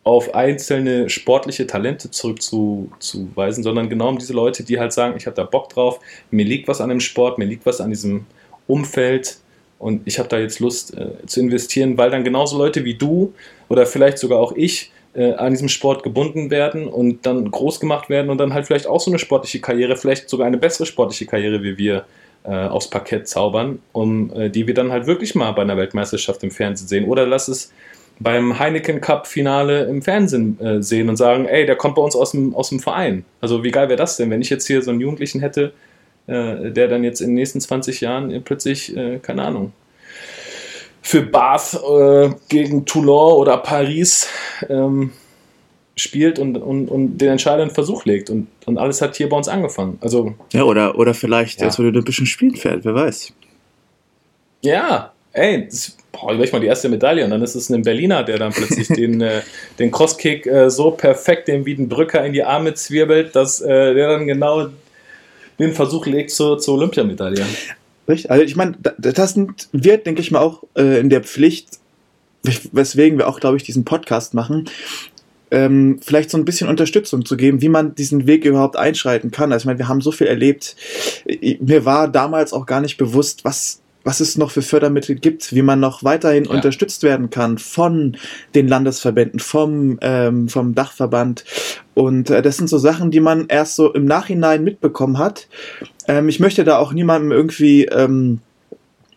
auf 0.05 0.35
einzelne 0.35 1.09
sportliche 1.09 1.67
Talente 1.67 2.11
zurückzuweisen, 2.11 3.63
sondern 3.63 3.89
genau 3.89 4.09
um 4.09 4.19
diese 4.19 4.33
Leute, 4.33 4.65
die 4.65 4.81
halt 4.81 4.93
sagen, 4.93 5.15
ich 5.17 5.27
habe 5.27 5.37
da 5.37 5.45
Bock 5.45 5.69
drauf, 5.69 6.01
mir 6.31 6.45
liegt 6.45 6.67
was 6.67 6.81
an 6.81 6.89
dem 6.89 7.01
Sport, 7.01 7.39
mir 7.39 7.45
liegt 7.45 7.67
was 7.67 7.81
an 7.81 7.91
diesem 7.91 8.27
Umfeld, 8.67 9.39
und 9.83 10.03
ich 10.05 10.21
habe 10.21 10.29
da 10.29 10.39
jetzt 10.39 10.61
Lust 10.61 10.97
äh, 10.97 11.27
zu 11.27 11.41
investieren, 11.41 11.99
weil 11.99 12.09
dann 12.09 12.23
genauso 12.23 12.57
Leute 12.57 12.85
wie 12.85 12.95
du 12.95 13.35
oder 13.69 13.85
vielleicht 13.85 14.17
sogar 14.19 14.39
auch 14.39 14.53
ich 14.53 14.93
äh, 15.15 15.33
an 15.33 15.51
diesem 15.53 15.69
Sport 15.69 16.05
gebunden 16.05 16.51
werden 16.53 16.87
und 16.87 17.27
dann 17.27 17.51
groß 17.51 17.81
gemacht 17.81 18.09
werden 18.09 18.31
und 18.31 18.39
dann 18.39 18.55
halt 18.55 18.69
vielleicht 18.69 18.87
auch 18.87 19.01
so 19.01 19.11
eine 19.11 19.19
sportliche 19.19 19.61
Karriere, 19.61 19.97
vielleicht 19.97 20.29
sogar 20.29 20.47
eine 20.47 20.57
bessere 20.57 20.87
sportliche 20.87 21.27
Karriere 21.27 21.65
wie 21.65 21.79
wir 21.79 22.05
äh, 22.45 22.67
aufs 22.67 22.89
Parkett 22.89 23.29
zaubern, 23.29 23.81
um 23.93 24.33
äh, 24.35 24.51
die 24.51 24.67
wir 24.67 24.75
dann 24.75 24.91
halt 24.91 25.07
wirklich 25.07 25.35
mal 25.35 25.53
bei 25.53 25.63
einer 25.63 25.77
Weltmeisterschaft 25.77 26.43
im 26.43 26.51
Fernsehen 26.51 26.89
sehen. 26.89 27.05
Oder 27.09 27.27
lass 27.27 27.49
es 27.49 27.73
beim 28.19 28.59
Heineken 28.59 29.01
Cup 29.01 29.27
Finale 29.27 29.85
im 29.85 30.03
Fernsehen 30.03 30.61
äh, 30.61 30.83
sehen 30.83 31.09
und 31.09 31.17
sagen, 31.17 31.47
ey, 31.47 31.67
der 31.67 31.77
kommt 31.77 31.97
bei 31.97 32.03
uns 32.03 32.15
aus 32.15 32.33
dem, 32.33 32.55
aus 32.55 32.69
dem 32.69 32.81
Verein. 32.81 33.25
Also 33.41 33.65
wie 33.65 33.71
geil 33.71 33.89
wäre 33.89 33.97
das 33.97 34.17
denn, 34.17 34.31
wenn 34.31 34.43
ich 34.43 34.51
jetzt 34.51 34.67
hier 34.67 34.83
so 34.83 34.91
einen 34.91 35.01
Jugendlichen 35.01 35.41
hätte, 35.41 35.73
äh, 36.27 36.71
der 36.71 36.89
dann 36.89 37.05
jetzt 37.05 37.21
in 37.21 37.29
den 37.29 37.35
nächsten 37.35 37.61
20 37.61 38.01
Jahren 38.01 38.43
plötzlich, 38.45 38.97
äh, 38.97 39.19
keine 39.19 39.45
Ahnung, 39.45 39.73
für 41.01 41.23
Bath 41.23 41.75
äh, 41.75 42.31
gegen 42.49 42.87
Toulon 42.87 43.33
oder 43.35 43.57
Paris 43.59 44.29
ähm, 44.69 45.11
spielt 45.97 46.39
und, 46.39 46.57
und, 46.57 46.89
und 46.89 47.19
den 47.19 47.31
entscheidenden 47.31 47.75
Versuch 47.75 48.05
legt. 48.05 48.31
Und, 48.31 48.49
und 48.67 48.79
alles 48.79 49.03
hat 49.03 49.17
hier 49.17 49.29
bei 49.29 49.37
uns 49.37 49.49
angefangen. 49.49 49.99
Also, 50.01 50.35
ja, 50.53 50.65
oder, 50.65 50.99
oder 50.99 51.15
vielleicht 51.15 51.61
ja. 51.61 51.67
jetzt 51.67 51.79
würde 51.79 51.99
ein 51.99 52.05
bisschen 52.05 52.27
spielen 52.27 52.57
fährt, 52.57 52.85
wer 52.85 52.95
weiß. 52.95 53.33
Ja, 54.63 55.13
ey, 55.33 55.67
das, 55.67 55.97
boah, 56.13 56.39
ich 56.39 56.53
mal 56.53 56.61
die 56.61 56.67
erste 56.67 56.89
Medaille 56.89 57.25
und 57.25 57.31
dann 57.31 57.43
ist 57.43 57.55
es 57.55 57.69
ein 57.71 57.83
Berliner, 57.83 58.23
der 58.23 58.39
dann 58.39 58.53
plötzlich 58.53 58.89
den, 58.97 59.21
äh, 59.21 59.43
den 59.79 59.91
Crosskick 59.91 60.47
äh, 60.47 60.71
so 60.71 60.93
perfekt 60.93 61.49
dem 61.49 61.67
Wiedenbrücker 61.67 62.25
in 62.25 62.33
die 62.33 62.45
Arme 62.45 62.75
zwirbelt, 62.75 63.35
dass 63.35 63.61
äh, 63.61 63.95
der 63.95 64.09
dann 64.09 64.27
genau 64.27 64.69
den 65.59 65.73
Versuch 65.73 66.07
legt 66.07 66.31
zur, 66.31 66.59
zur 66.59 66.75
Olympiamedaille. 66.75 67.45
Richtig? 68.09 68.31
Also 68.31 68.45
ich 68.45 68.57
meine, 68.57 68.77
das 68.99 69.35
sind, 69.35 69.69
wird, 69.73 70.07
denke 70.07 70.21
ich 70.21 70.31
mal, 70.31 70.41
auch 70.41 70.65
äh, 70.77 70.99
in 71.01 71.11
der 71.11 71.23
Pflicht, 71.23 71.79
weswegen 72.73 73.19
wir 73.19 73.29
auch, 73.29 73.39
glaube 73.39 73.57
ich, 73.57 73.63
diesen 73.63 73.85
Podcast 73.85 74.35
machen, 74.35 74.69
ähm, 75.53 76.01
vielleicht 76.03 76.31
so 76.31 76.39
ein 76.39 76.45
bisschen 76.45 76.69
Unterstützung 76.69 77.25
zu 77.25 77.37
geben, 77.37 77.61
wie 77.61 77.69
man 77.69 77.95
diesen 77.95 78.27
Weg 78.27 78.45
überhaupt 78.45 78.77
einschreiten 78.77 79.31
kann. 79.31 79.53
Also 79.53 79.63
ich 79.63 79.67
meine, 79.67 79.79
wir 79.79 79.89
haben 79.89 80.01
so 80.01 80.11
viel 80.11 80.27
erlebt. 80.27 80.75
Mir 81.61 81.85
war 81.85 82.09
damals 82.09 82.53
auch 82.53 82.67
gar 82.67 82.81
nicht 82.81 82.97
bewusst, 82.97 83.45
was 83.45 83.83
was 84.05 84.19
es 84.19 84.37
noch 84.37 84.51
für 84.51 84.63
Fördermittel 84.63 85.15
gibt, 85.15 85.55
wie 85.55 85.63
man 85.63 85.79
noch 85.79 86.03
weiterhin 86.03 86.47
ja. 86.47 86.51
unterstützt 86.51 87.05
werden 87.05 87.31
kann 87.31 87.59
von 87.59 88.17
den 88.53 88.67
Landesverbänden, 88.67 89.39
vom, 89.39 89.99
ähm, 90.01 90.49
vom 90.49 90.75
Dachverband. 90.75 91.45
Und 91.95 92.29
äh, 92.31 92.43
das 92.43 92.57
sind 92.57 92.69
so 92.69 92.79
Sachen, 92.79 93.13
die 93.13 93.21
man 93.21 93.47
erst 93.47 93.77
so 93.77 93.93
im 93.93 94.05
Nachhinein 94.05 94.65
mitbekommen 94.65 95.19
hat. 95.19 95.47
Ähm, 96.09 96.29
ich 96.29 96.41
möchte 96.41 96.65
da 96.65 96.79
auch 96.79 96.93
niemandem 96.93 97.31
irgendwie 97.31 97.85
ähm, 97.85 98.41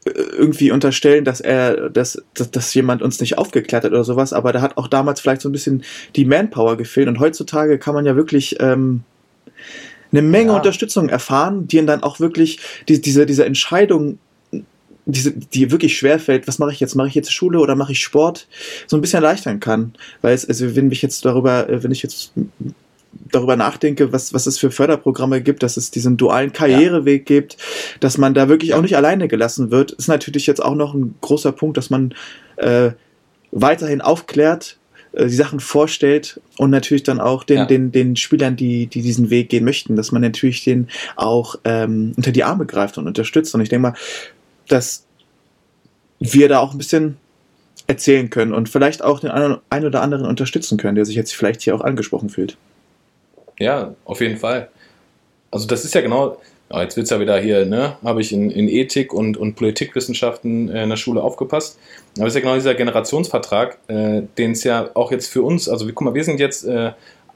irgendwie 0.06 0.72
unterstellen, 0.72 1.26
dass 1.26 1.42
er, 1.42 1.90
dass, 1.90 2.22
dass, 2.36 2.52
dass 2.52 2.74
jemand 2.74 3.02
uns 3.02 3.20
nicht 3.20 3.38
aufgeklärt 3.38 3.84
hat 3.84 3.92
oder 3.92 4.04
sowas, 4.04 4.34
aber 4.34 4.54
da 4.54 4.62
hat 4.62 4.78
auch 4.78 4.88
damals 4.88 5.20
vielleicht 5.20 5.42
so 5.42 5.50
ein 5.50 5.52
bisschen 5.52 5.84
die 6.16 6.26
Manpower 6.26 6.78
gefehlt. 6.78 7.08
Und 7.08 7.20
heutzutage 7.20 7.80
kann 7.80 7.96
man 7.96 8.06
ja 8.06 8.16
wirklich 8.16 8.58
ähm, 8.60 9.02
eine 10.12 10.22
Menge 10.22 10.52
ja. 10.52 10.58
Unterstützung 10.58 11.10
erfahren, 11.10 11.68
die 11.68 11.78
ihn 11.78 11.88
dann 11.88 12.04
auch 12.04 12.20
wirklich 12.20 12.60
die, 12.88 13.02
diese, 13.02 13.26
diese 13.26 13.46
Entscheidung 13.46 14.20
diese, 15.08 15.32
die 15.32 15.72
wirklich 15.72 15.98
schwer 15.98 16.20
fällt, 16.20 16.48
was 16.48 16.58
mache 16.58 16.72
ich 16.72 16.80
jetzt? 16.80 16.96
Mache 16.96 17.10
ich 17.10 17.16
jetzt 17.16 17.32
Schule 17.32 17.60
oder 17.60 17.76
mache 17.76 17.92
ich 17.92 18.02
Sport? 18.02 18.48
So 18.88 18.98
ein 18.98 19.02
bisschen 19.02 19.24
erleichtern 19.24 19.60
kann. 19.60 19.94
Weil 20.22 20.34
es, 20.34 20.48
also 20.48 20.76
wenn 20.76 20.90
ich 20.92 21.04
jetzt 21.04 21.24
darüber, 21.26 21.70
äh, 21.70 21.84
wenn 21.84 21.92
ich 21.92 22.02
jetzt 22.02 22.32
darüber 23.32 23.56
nachdenke, 23.56 24.12
was, 24.12 24.34
was 24.34 24.46
es 24.46 24.58
für 24.58 24.72
Förderprogramme 24.72 25.42
gibt, 25.42 25.64
dass 25.64 25.78
es 25.78 25.92
diesen 25.92 26.18
dualen 26.18 26.54
Karriereweg 26.54 27.30
ja. 27.30 27.36
gibt, 27.36 27.58
dass 28.00 28.18
man 28.18 28.34
da 28.34 28.50
wirklich 28.50 28.74
auch 28.74 28.82
nicht 28.82 28.96
alleine 28.98 29.28
gelassen 29.28 29.72
wird, 29.72 29.92
ist 29.92 30.08
natürlich 30.08 30.48
jetzt 30.48 30.64
auch 30.64 30.76
noch 30.76 30.94
ein 30.94 31.16
großer 31.22 31.52
Punkt, 31.52 31.78
dass 31.78 31.90
man 31.90 32.14
äh, 32.58 32.92
weiterhin 33.52 34.02
aufklärt, 34.02 34.78
äh, 35.14 35.28
die 35.28 35.36
Sachen 35.36 35.60
vorstellt 35.60 36.40
und 36.58 36.70
natürlich 36.70 37.04
dann 37.04 37.20
auch 37.20 37.44
den, 37.44 37.58
ja. 37.58 37.66
den, 37.66 37.92
den 37.92 38.16
Spielern, 38.16 38.56
die, 38.56 38.88
die 38.88 39.02
diesen 39.02 39.30
Weg 39.30 39.50
gehen 39.50 39.66
möchten, 39.66 39.96
dass 39.96 40.12
man 40.12 40.22
natürlich 40.22 40.64
den 40.64 40.88
auch 41.16 41.56
ähm, 41.64 42.14
unter 42.16 42.32
die 42.32 42.44
Arme 42.44 42.66
greift 42.66 42.98
und 42.98 43.08
unterstützt. 43.08 43.56
Und 43.56 43.62
ich 43.62 43.70
denke 43.70 43.90
mal, 43.90 43.94
dass 44.68 45.06
wir 46.20 46.50
da 46.50 46.60
auch 46.60 46.72
ein 46.72 46.78
bisschen 46.78 47.18
erzählen 47.88 48.30
können 48.30 48.54
und 48.54 48.68
vielleicht 48.68 49.04
auch 49.04 49.20
den 49.20 49.32
einen 49.32 49.86
oder 49.86 50.02
anderen 50.02 50.26
unterstützen 50.26 50.78
können, 50.78 50.96
der 50.96 51.06
sich 51.06 51.16
jetzt 51.16 51.36
vielleicht 51.36 51.62
hier 51.62 51.76
auch 51.76 51.82
angesprochen 51.82 52.30
fühlt. 52.30 52.58
Ja, 53.60 53.94
auf 54.06 54.22
jeden 54.22 54.38
Fall. 54.38 54.70
Also 55.52 55.68
das 55.68 55.86
ist 55.86 55.94
ja 55.94 56.02
genau, 56.02 56.38
Ja, 56.72 56.82
jetzt 56.82 56.98
wird 56.98 57.06
es 57.06 57.12
ja 57.12 57.20
wieder 57.20 57.40
hier, 57.40 57.66
ne? 57.66 57.98
Habe 58.04 58.22
ich 58.22 58.34
in, 58.34 58.50
in 58.50 58.68
Ethik 58.68 59.14
und, 59.14 59.38
und 59.38 59.56
Politikwissenschaften 59.56 60.70
äh, 60.70 60.84
in 60.84 60.90
der 60.90 60.98
Schule 60.98 61.22
aufgepasst. 61.22 61.78
Aber 62.18 62.28
es 62.28 62.34
ist 62.34 62.36
ja 62.36 62.42
genau 62.42 62.56
dieser 62.56 62.74
Generationsvertrag, 62.74 63.78
äh, 63.88 64.24
den 64.38 64.52
es 64.52 64.64
ja 64.64 64.90
auch 64.96 65.12
jetzt 65.12 65.28
für 65.28 65.44
uns, 65.44 65.70
also 65.70 65.86
guck 65.86 66.02
mal, 66.02 66.14
wir 66.14 66.24
sind 66.24 66.40
jetzt 66.40 66.66
äh, 66.66 66.88
äh 66.88 66.94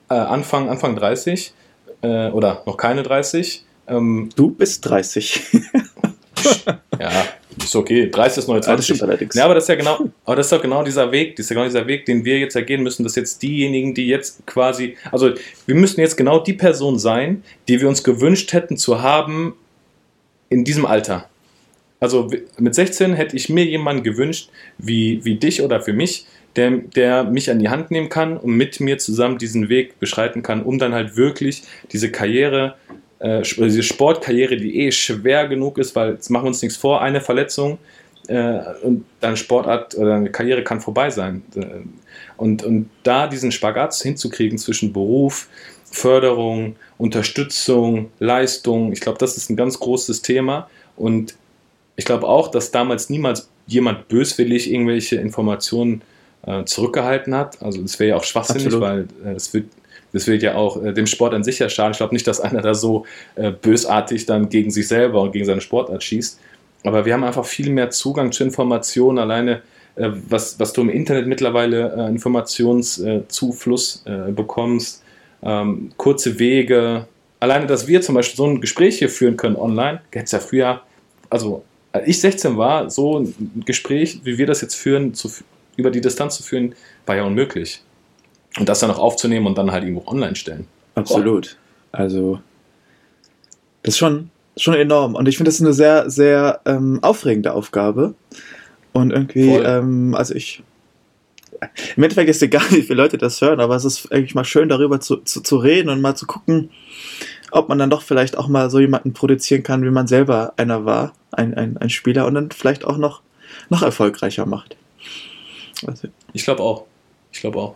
Anfang, 0.09 0.69
Anfang 0.69 0.95
30 0.95 1.53
äh, 2.01 2.29
oder 2.29 2.63
noch 2.65 2.77
keine 2.77 3.03
30. 3.03 3.65
Ähm, 3.87 4.29
du 4.35 4.49
bist 4.49 4.89
30. 4.89 5.41
ja, 6.99 7.11
ist 7.63 7.75
okay. 7.75 8.09
30 8.09 8.37
ist 8.39 8.47
29. 8.47 8.97
Ja, 8.97 9.05
allerdings. 9.05 9.35
Ja, 9.35 9.45
aber 9.45 9.55
das 9.55 9.65
ist 9.65 9.69
ja 9.69 9.75
genau, 9.75 10.09
aber 10.25 10.35
das 10.35 10.47
ist 10.47 10.51
doch 10.51 10.61
genau 10.61 10.83
dieser 10.83 11.11
Weg, 11.11 11.35
das 11.35 11.45
ist 11.45 11.49
ja 11.49 11.55
genau 11.55 11.65
dieser 11.65 11.87
Weg, 11.87 12.05
den 12.05 12.25
wir 12.25 12.39
jetzt 12.39 12.55
ergehen 12.55 12.83
müssen, 12.83 13.03
dass 13.03 13.15
jetzt 13.15 13.41
diejenigen, 13.41 13.93
die 13.93 14.07
jetzt 14.07 14.45
quasi, 14.45 14.97
also 15.11 15.31
wir 15.65 15.75
müssen 15.75 15.99
jetzt 15.99 16.15
genau 16.15 16.39
die 16.39 16.53
Person 16.53 16.99
sein, 16.99 17.43
die 17.67 17.81
wir 17.81 17.87
uns 17.87 18.03
gewünscht 18.03 18.53
hätten 18.53 18.77
zu 18.77 19.01
haben 19.01 19.53
in 20.49 20.63
diesem 20.63 20.85
Alter. 20.85 21.29
Also 21.99 22.31
mit 22.57 22.75
16 22.75 23.13
hätte 23.13 23.35
ich 23.35 23.49
mir 23.49 23.65
jemanden 23.65 24.03
gewünscht, 24.03 24.49
wie, 24.77 25.23
wie 25.25 25.35
dich 25.35 25.61
oder 25.61 25.81
für 25.81 25.93
mich, 25.93 26.25
der, 26.55 26.71
der 26.71 27.25
mich 27.25 27.51
an 27.51 27.59
die 27.59 27.69
Hand 27.69 27.91
nehmen 27.91 28.09
kann 28.09 28.37
und 28.37 28.51
mit 28.51 28.79
mir 28.79 28.97
zusammen 28.97 29.37
diesen 29.37 29.69
Weg 29.69 29.99
beschreiten 29.99 30.41
kann, 30.41 30.63
um 30.63 30.79
dann 30.79 30.93
halt 30.93 31.15
wirklich 31.15 31.63
diese 31.91 32.09
Karriere 32.09 32.75
äh, 33.19 33.41
diese 33.41 33.83
Sportkarriere, 33.83 34.57
die 34.57 34.79
eh 34.79 34.91
schwer 34.91 35.47
genug 35.47 35.77
ist, 35.77 35.95
weil 35.95 36.13
jetzt 36.13 36.29
machen 36.29 36.45
wir 36.45 36.49
uns 36.49 36.61
nichts 36.61 36.77
vor, 36.77 37.01
eine 37.01 37.21
Verletzung 37.21 37.77
äh, 38.27 38.59
und 38.83 39.05
deine 39.19 39.37
Sportart 39.37 39.95
oder 39.95 40.11
deine 40.11 40.31
Karriere 40.31 40.63
kann 40.63 40.81
vorbei 40.81 41.09
sein. 41.09 41.43
Äh, 41.55 41.65
und, 42.37 42.63
und 42.63 42.89
da 43.03 43.27
diesen 43.27 43.51
Spagat 43.51 43.93
hinzukriegen 43.95 44.57
zwischen 44.57 44.93
Beruf, 44.93 45.49
Förderung, 45.91 46.75
Unterstützung, 46.97 48.11
Leistung, 48.19 48.93
ich 48.93 49.01
glaube, 49.01 49.17
das 49.17 49.35
ist 49.35 49.49
ein 49.49 49.55
ganz 49.55 49.79
großes 49.79 50.21
Thema. 50.21 50.69
Und 50.95 51.35
ich 51.95 52.05
glaube 52.05 52.27
auch, 52.27 52.49
dass 52.49 52.71
damals 52.71 53.09
niemals 53.09 53.49
jemand 53.67 54.07
böswillig 54.07 54.71
irgendwelche 54.71 55.17
Informationen 55.17 56.01
äh, 56.45 56.63
zurückgehalten 56.63 57.35
hat. 57.35 57.61
Also 57.61 57.81
das 57.81 57.99
wäre 57.99 58.11
ja 58.11 58.15
auch 58.15 58.23
schwachsinnig, 58.23 58.67
Absolut. 58.67 58.87
weil 58.87 59.07
äh, 59.25 59.35
es 59.35 59.53
wird 59.53 59.65
das 60.13 60.27
wird 60.27 60.41
ja 60.41 60.55
auch 60.55 60.83
äh, 60.83 60.93
dem 60.93 61.07
Sport 61.07 61.33
an 61.33 61.43
sich 61.43 61.59
ja 61.59 61.69
schaden. 61.69 61.91
Ich 61.91 61.97
glaube 61.97 62.13
nicht, 62.13 62.27
dass 62.27 62.39
einer 62.39 62.61
da 62.61 62.73
so 62.73 63.05
äh, 63.35 63.51
bösartig 63.51 64.25
dann 64.25 64.49
gegen 64.49 64.71
sich 64.71 64.87
selber 64.87 65.21
und 65.21 65.31
gegen 65.31 65.45
seine 65.45 65.61
Sportart 65.61 66.03
schießt. 66.03 66.39
Aber 66.83 67.05
wir 67.05 67.13
haben 67.13 67.23
einfach 67.23 67.45
viel 67.45 67.69
mehr 67.69 67.89
Zugang 67.89 68.31
zu 68.31 68.43
Informationen. 68.43 69.19
Alleine, 69.19 69.61
äh, 69.95 70.09
was, 70.29 70.59
was 70.59 70.73
du 70.73 70.81
im 70.81 70.89
Internet 70.89 71.27
mittlerweile 71.27 71.93
äh, 71.95 72.09
Informationszufluss 72.09 74.03
äh, 74.05 74.31
bekommst, 74.31 75.03
ähm, 75.43 75.91
kurze 75.97 76.39
Wege. 76.39 77.07
Alleine, 77.39 77.67
dass 77.67 77.87
wir 77.87 78.01
zum 78.01 78.15
Beispiel 78.15 78.37
so 78.37 78.45
ein 78.45 78.61
Gespräch 78.61 78.99
hier 78.99 79.09
führen 79.09 79.37
können 79.37 79.55
online, 79.55 80.01
hätte 80.11 80.25
es 80.25 80.31
ja 80.31 80.39
früher, 80.39 80.81
also 81.29 81.63
als 81.91 82.07
ich 82.07 82.19
16 82.19 82.57
war, 82.57 82.89
so 82.89 83.19
ein 83.19 83.63
Gespräch, 83.65 84.21
wie 84.23 84.37
wir 84.37 84.45
das 84.45 84.61
jetzt 84.61 84.75
führen, 84.75 85.13
zu, 85.13 85.31
über 85.75 85.89
die 85.89 86.01
Distanz 86.01 86.35
zu 86.37 86.43
führen, 86.43 86.75
war 87.05 87.15
ja 87.15 87.23
unmöglich. 87.23 87.81
Und 88.57 88.67
das 88.67 88.79
dann 88.79 88.91
auch 88.91 88.99
aufzunehmen 88.99 89.45
und 89.45 89.57
dann 89.57 89.71
halt 89.71 89.83
irgendwo 89.83 90.09
online 90.09 90.35
stellen. 90.35 90.67
Absolut. 90.95 91.57
Also, 91.91 92.39
das 93.83 93.93
ist 93.95 93.97
schon, 93.99 94.31
schon 94.57 94.73
enorm. 94.73 95.15
Und 95.15 95.27
ich 95.27 95.37
finde, 95.37 95.49
das 95.49 95.55
ist 95.55 95.61
eine 95.61 95.73
sehr, 95.73 96.09
sehr 96.09 96.61
ähm, 96.65 96.99
aufregende 97.01 97.53
Aufgabe. 97.53 98.15
Und 98.93 99.11
irgendwie, 99.11 99.51
ähm, 99.51 100.15
also 100.15 100.33
ich. 100.35 100.63
Im 101.97 102.03
Endeffekt 102.03 102.29
ist 102.29 102.41
egal, 102.41 102.65
wie 102.69 102.81
viele 102.81 103.01
Leute 103.01 103.17
das 103.17 103.41
hören, 103.41 103.59
aber 103.59 103.75
es 103.75 103.85
ist 103.85 104.11
eigentlich 104.11 104.35
mal 104.35 104.45
schön, 104.45 104.69
darüber 104.69 104.99
zu, 104.99 105.17
zu, 105.17 105.41
zu 105.41 105.57
reden 105.57 105.89
und 105.89 106.01
mal 106.01 106.15
zu 106.15 106.25
gucken, 106.25 106.69
ob 107.51 107.69
man 107.69 107.77
dann 107.77 107.89
doch 107.89 108.01
vielleicht 108.01 108.37
auch 108.37 108.47
mal 108.47 108.69
so 108.69 108.79
jemanden 108.79 109.13
produzieren 109.13 109.63
kann, 109.63 109.83
wie 109.83 109.89
man 109.89 110.07
selber 110.07 110.53
einer 110.57 110.85
war, 110.85 111.13
ein, 111.31 111.53
ein, 111.55 111.77
ein 111.77 111.89
Spieler, 111.89 112.27
und 112.27 112.35
dann 112.35 112.51
vielleicht 112.51 112.85
auch 112.85 112.97
noch, 112.97 113.21
noch 113.69 113.81
erfolgreicher 113.81 114.45
macht. 114.45 114.77
Also, 115.85 116.07
ich 116.33 116.43
glaube 116.43 116.63
auch. 116.63 116.85
Ich 117.31 117.41
glaube 117.41 117.59
auch. 117.59 117.75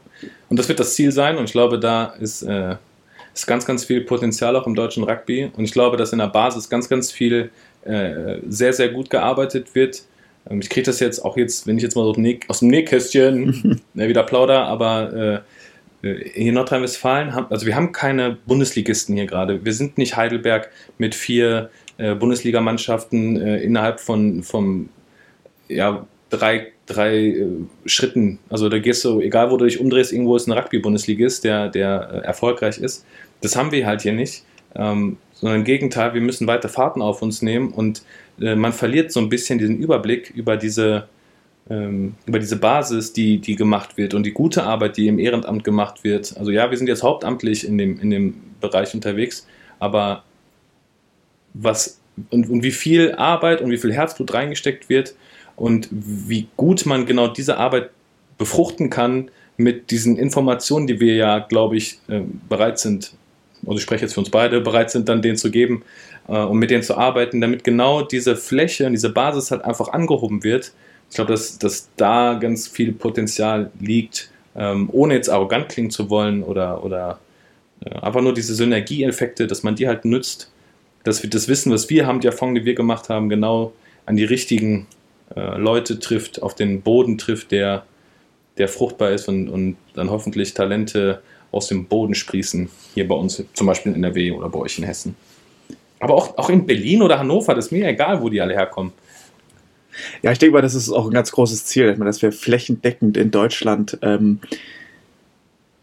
Und 0.50 0.58
das 0.58 0.68
wird 0.68 0.80
das 0.80 0.96
Ziel 0.96 1.12
sein 1.12 1.38
und 1.38 1.46
ich 1.46 1.52
glaube, 1.52 1.80
da 1.80 2.06
ist, 2.20 2.44
äh, 2.44 2.76
ist 3.34 3.48
ganz, 3.48 3.66
ganz 3.66 3.86
viel 3.86 4.02
Potenzial 4.02 4.56
auch 4.56 4.68
im 4.68 4.76
deutschen 4.76 5.04
Rugby 5.04 5.52
und 5.56 5.64
ich 5.64 5.72
glaube, 5.72 5.98
dass 5.98 6.14
in 6.14 6.20
der 6.20 6.28
Basis 6.28 6.70
ganz, 6.70 6.90
ganz 6.90 7.12
viel 7.12 7.50
äh, 7.86 8.38
sehr, 8.48 8.74
sehr 8.74 8.90
gut 8.90 9.10
gearbeitet 9.10 9.76
wird. 9.76 10.04
Ähm, 10.50 10.60
ich 10.62 10.70
kriege 10.70 10.86
das 10.86 11.00
jetzt 11.00 11.24
auch 11.24 11.38
jetzt, 11.38 11.68
wenn 11.68 11.78
ich 11.78 11.84
jetzt 11.84 11.96
mal 11.96 12.04
so 12.04 12.16
aus 12.48 12.60
dem 12.60 12.68
Nähkästchen 12.70 13.82
ne, 13.94 14.08
wieder 14.08 14.24
plauder, 14.24 14.66
aber 14.66 15.44
äh, 16.04 16.08
äh, 16.08 16.30
hier 16.34 16.50
in 16.50 16.54
Nordrhein-Westfalen 16.56 17.34
haben, 17.34 17.48
also 17.50 17.66
wir 17.66 17.76
haben 17.76 17.92
keine 17.92 18.38
Bundesligisten 18.46 19.16
hier 19.16 19.26
gerade. 19.26 19.64
Wir 19.66 19.74
sind 19.74 19.98
nicht 19.98 20.18
Heidelberg 20.18 20.70
mit 20.98 21.16
vier 21.16 21.70
äh, 21.98 22.14
Bundesligamannschaften 22.16 23.42
äh, 23.42 23.58
innerhalb 23.64 24.00
von 24.00 24.44
vom 24.44 24.90
ja, 25.70 26.06
drei, 26.30 26.73
drei 26.86 27.28
äh, 27.28 27.48
Schritten. 27.86 28.40
Also 28.50 28.70
da 28.70 28.80
gehst 28.80 29.04
du, 29.06 29.22
egal 29.22 29.52
wo 29.52 29.58
du 29.58 29.66
dich 29.66 29.80
umdrehst, 29.80 30.12
irgendwo 30.12 30.36
ist 30.36 30.48
ein 30.48 30.54
Rugby-Bundesligist, 30.54 31.44
der, 31.44 31.70
der 31.70 32.10
äh, 32.12 32.18
erfolgreich 32.26 32.78
ist. 32.78 33.06
Das 33.42 33.56
haben 33.56 33.72
wir 33.72 33.86
halt 33.86 34.02
hier 34.02 34.14
nicht. 34.14 34.44
Ähm, 34.76 35.18
sondern 35.34 35.60
im 35.60 35.66
Gegenteil, 35.66 36.14
wir 36.14 36.22
müssen 36.22 36.48
weiter 36.48 36.70
Fahrten 36.70 37.02
auf 37.02 37.22
uns 37.22 37.42
nehmen 37.42 37.72
und 37.74 38.04
äh, 38.40 38.56
man 38.56 38.74
verliert 38.74 39.12
so 39.12 39.20
ein 39.20 39.30
bisschen 39.30 39.60
diesen 39.60 39.78
Überblick 39.78 40.32
über 40.36 40.58
diese, 40.58 41.08
ähm, 41.70 42.16
über 42.26 42.40
diese 42.40 42.56
Basis, 42.56 43.14
die, 43.14 43.40
die 43.40 43.56
gemacht 43.56 43.98
wird 43.98 44.14
und 44.14 44.26
die 44.26 44.32
gute 44.32 44.64
Arbeit, 44.64 44.98
die 44.98 45.08
im 45.08 45.20
Ehrenamt 45.20 45.64
gemacht 45.64 46.04
wird. 46.04 46.38
Also 46.38 46.50
ja, 46.50 46.72
wir 46.72 46.78
sind 46.78 46.88
jetzt 46.88 47.04
hauptamtlich 47.04 47.68
in 47.68 47.78
dem, 47.78 48.00
in 48.00 48.10
dem 48.10 48.36
Bereich 48.62 48.94
unterwegs, 48.94 49.46
aber 49.80 50.24
was 51.54 52.00
und, 52.30 52.50
und 52.50 52.64
wie 52.64 52.72
viel 52.72 53.14
Arbeit 53.14 53.62
und 53.62 53.70
wie 53.70 53.78
viel 53.78 53.94
Herzblut 53.94 54.34
reingesteckt 54.34 54.90
wird, 54.90 55.16
und 55.56 55.88
wie 55.92 56.48
gut 56.58 56.86
man 56.86 57.06
genau 57.06 57.28
diese 57.28 57.58
Arbeit 57.58 57.90
befruchten 58.38 58.90
kann 58.90 59.30
mit 59.58 59.92
diesen 59.92 60.18
Informationen, 60.18 60.88
die 60.88 61.00
wir 61.00 61.16
ja, 61.16 61.40
glaube 61.40 61.78
ich, 61.78 62.00
äh, 62.08 62.22
bereit 62.50 62.80
sind, 62.80 63.14
also 63.66 63.78
ich 63.78 63.84
spreche 63.84 64.04
jetzt 64.04 64.14
für 64.14 64.20
uns 64.20 64.30
beide, 64.30 64.62
bereit 64.62 64.92
sind, 64.92 65.08
dann 65.08 65.22
denen 65.22 65.38
zu 65.38 65.52
geben 65.52 65.84
äh, 66.28 66.38
und 66.38 66.58
mit 66.58 66.72
denen 66.72 66.84
zu 66.84 66.98
arbeiten, 66.98 67.40
damit 67.40 67.64
genau 67.64 68.02
diese 68.02 68.36
Fläche 68.36 68.86
und 68.86 68.94
diese 68.94 69.10
Basis 69.10 69.52
halt 69.52 69.64
einfach 69.64 69.90
angehoben 69.90 70.44
wird. 70.44 70.74
Ich 71.10 71.16
glaube, 71.16 71.32
dass, 71.32 71.58
dass 71.60 71.90
da 71.96 72.34
ganz 72.34 72.68
viel 72.68 72.92
Potenzial 72.92 73.72
liegt, 73.80 74.32
ähm, 74.56 74.90
ohne 74.92 75.14
jetzt 75.14 75.30
arrogant 75.30 75.70
klingen 75.70 75.92
zu 75.92 76.10
wollen 76.10 76.44
oder, 76.44 76.84
oder 76.84 77.20
äh, 77.86 77.92
einfach 78.00 78.22
nur 78.22 78.34
diese 78.34 78.56
Synergieeffekte, 78.56 79.48
dass 79.48 79.64
man 79.64 79.76
die 79.76 79.88
halt 79.88 80.06
nützt, 80.06 80.52
dass 81.04 81.22
wir 81.22 81.30
das 81.30 81.48
Wissen, 81.48 81.72
was 81.72 81.90
wir 81.90 82.08
haben, 82.08 82.20
die 82.20 82.28
Erfahrung, 82.28 82.56
die 82.56 82.66
wir 82.66 82.76
gemacht 82.76 83.10
haben, 83.10 83.30
genau 83.30 83.74
an 84.06 84.16
die 84.16 84.26
richtigen 84.26 84.88
äh, 85.36 85.58
Leute 85.58 86.00
trifft, 86.00 86.42
auf 86.42 86.56
den 86.56 86.82
Boden 86.82 87.18
trifft, 87.18 87.52
der, 87.52 87.86
der 88.58 88.68
fruchtbar 88.68 89.12
ist 89.12 89.28
und, 89.28 89.50
und 89.50 89.78
dann 89.94 90.10
hoffentlich 90.10 90.54
Talente 90.54 91.22
aus 91.52 91.68
dem 91.68 91.86
Boden 91.86 92.16
sprießen, 92.16 92.70
hier 92.94 93.08
bei 93.08 93.16
uns, 93.16 93.44
zum 93.54 93.68
Beispiel 93.68 93.92
in 93.94 94.04
NRW 94.04 94.32
oder 94.32 94.50
bei 94.50 94.60
euch 94.60 94.78
in 94.78 94.84
Hessen. 94.84 95.16
Aber 96.00 96.16
auch, 96.16 96.38
auch 96.38 96.50
in 96.50 96.66
Berlin 96.66 97.02
oder 97.02 97.20
Hannover, 97.20 97.56
das 97.56 97.68
ist 97.68 97.72
mir 97.72 97.88
egal, 97.88 98.22
wo 98.22 98.30
die 98.30 98.42
alle 98.42 98.54
herkommen. 98.54 98.92
Ja, 100.24 100.32
ich 100.32 100.40
denke 100.40 100.54
mal, 100.54 100.62
das 100.62 100.74
ist 100.74 100.92
auch 100.92 101.06
ein 101.06 101.14
ganz 101.14 101.32
großes 101.32 101.66
Ziel, 101.66 101.94
dass 101.96 102.22
wir 102.22 102.32
flächendeckend 102.32 103.16
in 103.18 103.32
Deutschland, 103.32 103.98
ähm, 104.02 104.40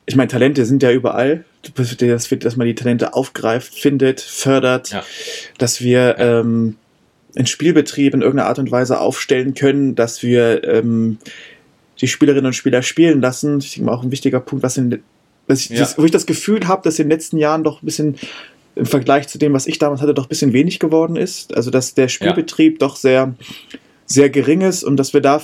ich 0.07 0.17
meine, 0.17 0.29
Talente 0.29 0.67
sind 0.67 0.83
ja 0.83 0.91
überall, 0.91 1.45
dass, 1.77 2.57
man 2.57 2.67
die 2.67 2.75
Talente 2.75 3.15
aufgreift, 3.15 3.75
findet, 3.75 4.21
fördert, 4.21 4.91
ja. 4.91 5.05
dass 5.59 5.83
wir 5.83 6.17
ähm, 6.19 6.77
einen 7.37 7.47
Spielbetrieb 7.47 8.15
in 8.15 8.23
irgendeiner 8.23 8.49
Art 8.49 8.59
und 8.59 8.71
Weise 8.71 9.01
aufstellen 9.01 9.55
können, 9.55 9.95
dass 9.95 10.23
wir 10.23 10.65
ähm, 10.65 11.19
die 12.01 12.09
Spielerinnen 12.09 12.47
und 12.47 12.55
Spieler 12.55 12.83
spielen 12.83 13.21
lassen. 13.21 13.59
Ich 13.59 13.75
denke 13.75 13.87
mal 13.87 13.95
auch 13.95 14.03
ein 14.03 14.11
wichtiger 14.11 14.41
Punkt, 14.41 14.63
was 14.63 14.77
in, 14.77 15.03
was 15.47 15.61
ich, 15.61 15.71
ja. 15.71 15.79
das, 15.79 15.99
wo 15.99 16.05
ich 16.05 16.11
das 16.11 16.27
Gefühl 16.27 16.67
habe, 16.67 16.83
dass 16.83 16.99
in 16.99 17.07
den 17.07 17.11
letzten 17.11 17.37
Jahren 17.37 17.65
doch 17.65 17.83
ein 17.83 17.87
bisschen 17.87 18.17
im 18.77 18.87
Vergleich 18.87 19.29
zu 19.29 19.39
dem, 19.39 19.53
was 19.53 19.67
ich 19.67 19.79
damals 19.79 20.01
hatte, 20.01 20.15
doch 20.15 20.27
ein 20.27 20.29
bisschen 20.29 20.53
wenig 20.53 20.79
geworden 20.79 21.17
ist. 21.17 21.55
Also 21.55 21.71
dass 21.71 21.95
der 21.95 22.09
Spielbetrieb 22.09 22.75
ja. 22.75 22.87
doch 22.87 22.97
sehr, 22.97 23.35
sehr 24.07 24.31
gering 24.31 24.63
ist 24.63 24.85
und 24.85 24.97
dass 24.97 25.13
wir 25.13 25.21
da 25.21 25.43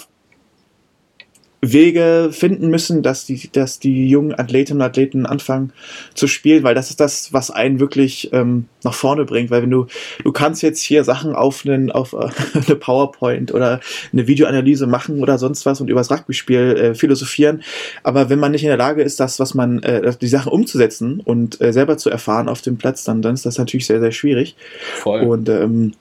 Wege 1.63 2.31
finden 2.33 2.69
müssen, 2.69 3.03
dass 3.03 3.25
die, 3.25 3.51
dass 3.51 3.79
die 3.79 4.09
jungen 4.09 4.39
Athletinnen 4.39 4.81
und 4.81 4.87
Athleten 4.87 5.27
anfangen 5.27 5.73
zu 6.15 6.27
spielen, 6.27 6.63
weil 6.65 6.75
das 6.75 6.91
ist 6.91 7.01
das, 7.01 7.33
was 7.33 7.51
einen 7.51 7.81
wirklich 7.81 8.31
ähm, 8.33 8.67
nach 8.85 8.95
vorne 8.95 9.25
bringt. 9.25 9.51
Weil 9.51 9.63
wenn 9.63 9.71
du, 9.71 9.87
du 10.23 10.33
kannst 10.33 10.63
jetzt 10.63 10.81
hier 10.83 11.03
Sachen 11.05 11.35
auf, 11.35 11.65
einen, 11.65 11.91
auf 11.91 12.13
äh, 12.13 12.29
eine 12.67 12.77
PowerPoint 12.77 13.55
oder 13.55 13.81
eine 14.13 14.27
Videoanalyse 14.27 14.87
machen 14.87 15.23
oder 15.23 15.39
sonst 15.39 15.65
was 15.67 15.81
und 15.81 15.89
über 15.89 16.01
das 16.01 16.11
Rugby-Spiel 16.11 16.77
äh, 16.77 16.95
philosophieren, 16.95 17.63
aber 18.03 18.29
wenn 18.29 18.39
man 18.39 18.53
nicht 18.53 18.63
in 18.63 18.69
der 18.69 18.77
Lage 18.77 19.03
ist, 19.03 19.19
das, 19.19 19.41
was 19.41 19.55
man, 19.55 19.83
äh, 19.83 20.15
die 20.21 20.29
Sachen 20.29 20.53
umzusetzen 20.53 21.21
und 21.21 21.61
äh, 21.61 21.73
selber 21.73 21.97
zu 21.97 22.11
erfahren 22.11 22.49
auf 22.49 22.61
dem 22.61 22.77
Platz, 22.77 23.05
dann, 23.05 23.23
dann 23.23 23.35
ist 23.35 23.47
das 23.47 23.59
natürlich 23.59 23.87
sehr, 23.87 24.01
sehr 24.01 24.13
schwierig. 24.13 24.57
Voll. 24.97 25.23
Und 25.23 25.49
ähm, 25.49 25.93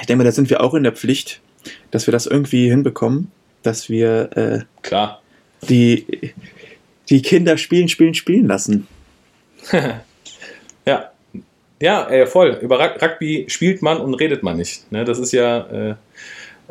ich 0.00 0.06
denke, 0.06 0.24
da 0.24 0.32
sind 0.32 0.50
wir 0.50 0.62
auch 0.62 0.74
in 0.74 0.82
der 0.82 0.92
Pflicht, 0.92 1.40
dass 1.90 2.06
wir 2.06 2.12
das 2.12 2.26
irgendwie 2.26 2.68
hinbekommen 2.68 3.30
dass 3.62 3.88
wir 3.88 4.30
äh, 4.36 4.60
Klar. 4.82 5.20
Die, 5.68 6.32
die 7.08 7.22
Kinder 7.22 7.56
spielen, 7.58 7.88
spielen, 7.88 8.14
spielen 8.14 8.46
lassen. 8.46 8.86
ja. 10.86 11.10
Ja, 11.82 12.08
äh, 12.10 12.26
voll. 12.26 12.58
Über 12.60 12.78
Rug- 12.78 13.00
Rugby 13.00 13.46
spielt 13.48 13.82
man 13.82 13.98
und 13.98 14.14
redet 14.14 14.42
man 14.42 14.56
nicht. 14.56 14.90
Ne? 14.92 15.04
Das 15.04 15.18
ist 15.18 15.32
ja, 15.32 15.60
äh, 15.60 15.90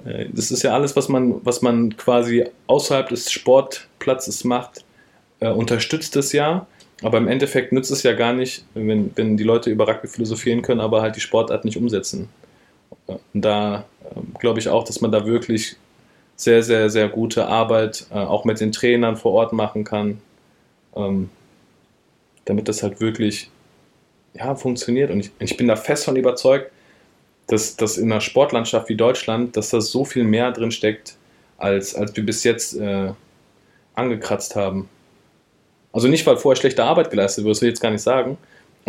äh, 0.06 0.28
das 0.32 0.52
ist 0.52 0.64
ja 0.64 0.74
alles, 0.74 0.96
was 0.96 1.10
man, 1.10 1.44
was 1.44 1.62
man 1.62 1.96
quasi 1.98 2.46
außerhalb 2.68 3.10
des 3.10 3.32
Sportplatzes 3.32 4.44
macht, 4.44 4.84
äh, 5.40 5.50
unterstützt 5.50 6.16
es 6.16 6.32
ja. 6.32 6.68
Aber 7.02 7.18
im 7.18 7.28
Endeffekt 7.28 7.72
nützt 7.72 7.92
es 7.92 8.04
ja 8.04 8.14
gar 8.14 8.34
nicht, 8.34 8.66
wenn, 8.74 9.12
wenn 9.16 9.38
die 9.38 9.44
Leute 9.44 9.70
über 9.70 9.88
Rugby 9.88 10.08
philosophieren 10.08 10.62
können, 10.62 10.82
aber 10.82 11.02
halt 11.02 11.16
die 11.16 11.22
Sportart 11.22 11.64
nicht 11.66 11.78
umsetzen. 11.78 12.30
Und 13.06 13.20
da 13.34 13.86
ähm, 14.16 14.34
glaube 14.40 14.60
ich 14.60 14.70
auch, 14.70 14.84
dass 14.84 15.02
man 15.02 15.12
da 15.12 15.26
wirklich 15.26 15.78
sehr, 16.40 16.64
sehr, 16.64 16.90
sehr 16.90 17.10
gute 17.10 17.48
Arbeit 17.48 18.06
äh, 18.12 18.16
auch 18.16 18.46
mit 18.46 18.62
den 18.62 18.72
Trainern 18.72 19.18
vor 19.18 19.34
Ort 19.34 19.52
machen 19.52 19.84
kann, 19.84 20.22
ähm, 20.96 21.30
damit 22.46 22.70
das 22.70 22.82
halt 22.82 23.02
wirklich 23.02 23.50
ja, 24.34 24.56
funktioniert. 24.56 25.12
Und 25.12 25.20
ich, 25.20 25.32
ich 25.40 25.58
bin 25.58 25.68
da 25.68 25.76
fest 25.76 26.06
von 26.06 26.16
überzeugt, 26.16 26.72
dass, 27.48 27.76
dass 27.76 27.98
in 27.98 28.10
einer 28.10 28.22
Sportlandschaft 28.22 28.88
wie 28.88 28.96
Deutschland, 28.96 29.58
dass 29.58 29.72
da 29.72 29.82
so 29.82 30.06
viel 30.06 30.24
mehr 30.24 30.54
drin 30.54 30.72
steckt, 30.72 31.18
als, 31.58 31.94
als 31.94 32.16
wir 32.16 32.26
bis 32.26 32.46
jetzt 32.46 32.78
äh, 32.78 33.12
angekratzt 33.96 34.56
haben. 34.56 34.88
Also 35.92 36.08
nicht, 36.08 36.26
weil 36.26 36.38
vorher 36.38 36.58
schlechte 36.58 36.86
Arbeit 36.86 37.12
geleistet 37.12 37.44
wird, 37.44 37.56
das 37.56 37.62
will 37.62 37.68
ich 37.68 37.74
jetzt 37.74 37.82
gar 37.82 37.92
nicht 37.92 38.02
sagen, 38.04 38.38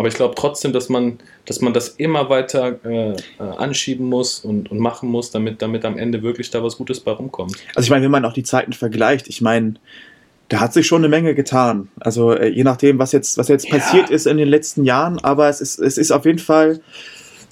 aber 0.01 0.09
ich 0.09 0.14
glaube 0.14 0.34
trotzdem, 0.34 0.72
dass 0.72 0.88
man, 0.88 1.18
dass 1.44 1.61
man 1.61 1.74
das 1.74 1.88
immer 1.90 2.30
weiter 2.30 2.78
äh, 2.86 3.11
äh, 3.11 3.16
anschieben 3.38 4.07
muss 4.07 4.38
und, 4.38 4.70
und 4.70 4.78
machen 4.78 5.11
muss, 5.11 5.30
damit, 5.30 5.61
damit 5.61 5.84
am 5.84 5.98
Ende 5.98 6.22
wirklich 6.22 6.51
da 6.51 6.64
was 6.64 6.78
Gutes 6.78 7.01
bei 7.01 7.11
rumkommt. 7.12 7.55
Also 7.74 7.86
ich 7.86 7.90
meine, 7.90 8.05
wenn 8.05 8.11
man 8.11 8.24
auch 8.24 8.32
die 8.32 8.42
Zeiten 8.42 8.72
vergleicht, 8.72 9.28
ich 9.28 9.42
meine, 9.42 9.74
da 10.48 10.61
hat 10.61 10.72
sich 10.72 10.86
schon 10.86 11.03
eine 11.03 11.11
Menge 11.11 11.34
getan. 11.34 11.88
Also 12.01 12.32
äh, 12.32 12.48
je 12.48 12.64
nachdem, 12.64 12.98
was 12.98 13.12
jetzt, 13.12 13.36
was 13.36 13.48
jetzt 13.48 13.68
Ja. 13.68 13.76
passiert 13.76 14.09
ist 14.09 14.26
in 14.26 14.38
den 14.38 14.48
letzten 14.48 14.86
Jahren, 14.86 15.18
aber 15.18 15.51
es 15.51 15.61
ist, 15.61 15.78
es 15.78 15.98
ist 15.98 16.12
auf 16.12 16.24
jeden 16.24 16.38
Fall 16.38 16.80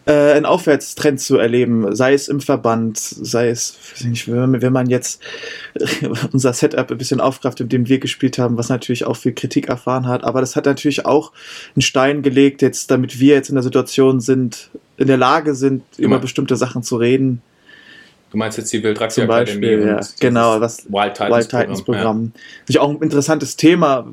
äh, 0.09 0.33
ein 0.33 0.47
Aufwärtstrend 0.47 1.21
zu 1.21 1.37
erleben, 1.37 1.95
sei 1.95 2.15
es 2.15 2.29
im 2.29 2.41
Verband, 2.41 2.99
sei 2.99 3.51
es, 3.51 3.77
nicht, 4.03 4.27
wenn, 4.27 4.73
man 4.73 4.89
jetzt 4.89 5.21
unser 6.33 6.55
Setup 6.55 6.91
ein 6.91 6.97
bisschen 6.97 7.21
aufgreift, 7.21 7.61
mit 7.61 7.71
dem 7.73 7.89
wir 7.89 7.99
gespielt 7.99 8.39
haben, 8.39 8.57
was 8.57 8.71
natürlich 8.71 9.05
auch 9.05 9.17
viel 9.17 9.35
Kritik 9.35 9.69
erfahren 9.69 10.07
hat, 10.07 10.25
aber 10.25 10.41
das 10.41 10.57
hat 10.57 10.65
natürlich 10.65 11.05
auch 11.05 11.33
einen 11.75 11.83
Stein 11.83 12.23
gelegt, 12.23 12.63
jetzt, 12.63 12.91
damit 12.91 13.21
wir 13.21 13.35
jetzt 13.35 13.51
in 13.51 13.57
der 13.57 13.63
Situation 13.63 14.21
sind, 14.21 14.71
in 14.97 15.09
der 15.09 15.19
Lage 15.19 15.55
sind, 15.55 15.83
über 15.99 16.07
Immer. 16.07 16.19
bestimmte 16.21 16.57
Sachen 16.57 16.83
zu 16.83 16.97
reden. 16.97 17.43
Du 18.31 18.39
meinst 18.39 18.57
jetzt 18.57 18.73
die 18.73 18.83
Wildraxi 18.83 19.21
Zum 19.21 19.29
Beispiel, 19.29 19.87
ja, 19.87 20.01
genau, 20.21 20.61
was 20.61 20.85
Wild 20.91 21.15
Titans, 21.15 21.37
Wild 21.37 21.49
Titans 21.51 21.83
Programm. 21.83 22.33
Natürlich 22.61 22.79
auch 22.79 22.91
ein 22.91 23.03
interessantes 23.03 23.57
Thema, 23.57 24.07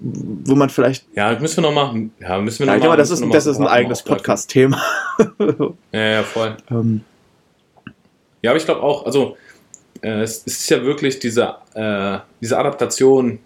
wo 0.00 0.54
man 0.54 0.70
vielleicht. 0.70 1.04
Ja, 1.14 1.30
ja 1.32 1.38
müssen 1.38 1.62
wir 1.62 1.70
noch 1.70 1.74
machen. 1.74 2.12
Ja, 2.20 2.38
müssen 2.38 2.60
wir 2.60 2.66
Ja, 2.66 2.72
noch 2.74 2.80
glaube, 2.80 2.96
machen, 2.96 2.98
das 2.98 3.10
ist, 3.10 3.24
das 3.34 3.46
ist 3.46 3.58
ein 3.58 3.66
eigenes. 3.66 4.02
Podcast-Thema. 4.02 4.80
Ja, 5.92 6.00
ja, 6.00 6.22
voll. 6.22 6.56
ähm, 6.70 7.02
Ja, 8.42 8.50
aber 8.52 8.56
ich 8.58 8.64
glaube 8.64 8.82
auch, 8.82 9.04
also 9.04 9.36
äh, 10.00 10.22
es 10.22 10.38
ist 10.44 10.70
ja 10.70 10.82
wirklich 10.82 11.18
diese, 11.18 11.56
äh, 11.74 12.18
diese 12.40 12.58
Adaptation 12.58 13.38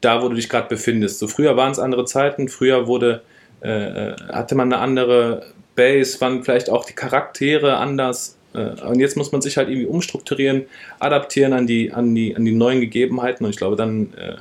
da, 0.00 0.22
wo 0.22 0.28
du 0.28 0.34
dich 0.36 0.48
gerade 0.48 0.68
befindest. 0.68 1.18
So 1.18 1.28
früher 1.28 1.56
waren 1.56 1.72
es 1.72 1.78
andere 1.78 2.04
Zeiten, 2.04 2.48
früher 2.48 2.86
wurde, 2.86 3.22
äh, 3.62 4.10
äh, 4.12 4.16
hatte 4.32 4.54
man 4.54 4.72
eine 4.72 4.80
andere 4.82 5.46
Base, 5.76 6.20
waren 6.20 6.44
vielleicht 6.44 6.70
auch 6.70 6.84
die 6.84 6.92
Charaktere 6.94 7.76
anders. 7.76 8.36
Äh, 8.54 8.80
und 8.86 9.00
jetzt 9.00 9.16
muss 9.16 9.32
man 9.32 9.42
sich 9.42 9.56
halt 9.56 9.68
irgendwie 9.68 9.86
umstrukturieren, 9.86 10.64
adaptieren 10.98 11.52
an 11.52 11.66
die, 11.66 11.92
an 11.92 12.14
die, 12.14 12.36
an 12.36 12.44
die 12.44 12.52
neuen 12.52 12.80
Gegebenheiten. 12.80 13.44
Und 13.44 13.50
ich 13.50 13.56
glaube, 13.56 13.76
dann 13.76 14.12
äh, 14.14 14.36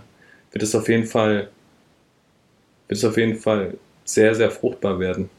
wird 0.53 0.63
es 0.63 0.73
auf 0.73 0.87
jeden 0.87 1.05
Fall, 1.05 1.49
wird 2.87 2.97
es 2.97 3.03
auf 3.03 3.17
jeden 3.17 3.35
Fall 3.35 3.73
sehr, 4.05 4.33
sehr 4.35 4.51
fruchtbar 4.51 4.99
werden. 4.99 5.29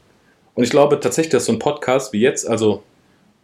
Und 0.53 0.63
ich 0.63 0.69
glaube 0.69 0.99
tatsächlich, 0.99 1.31
dass 1.31 1.45
so 1.45 1.53
ein 1.53 1.59
Podcast 1.59 2.13
wie 2.13 2.19
jetzt, 2.19 2.47
also 2.47 2.83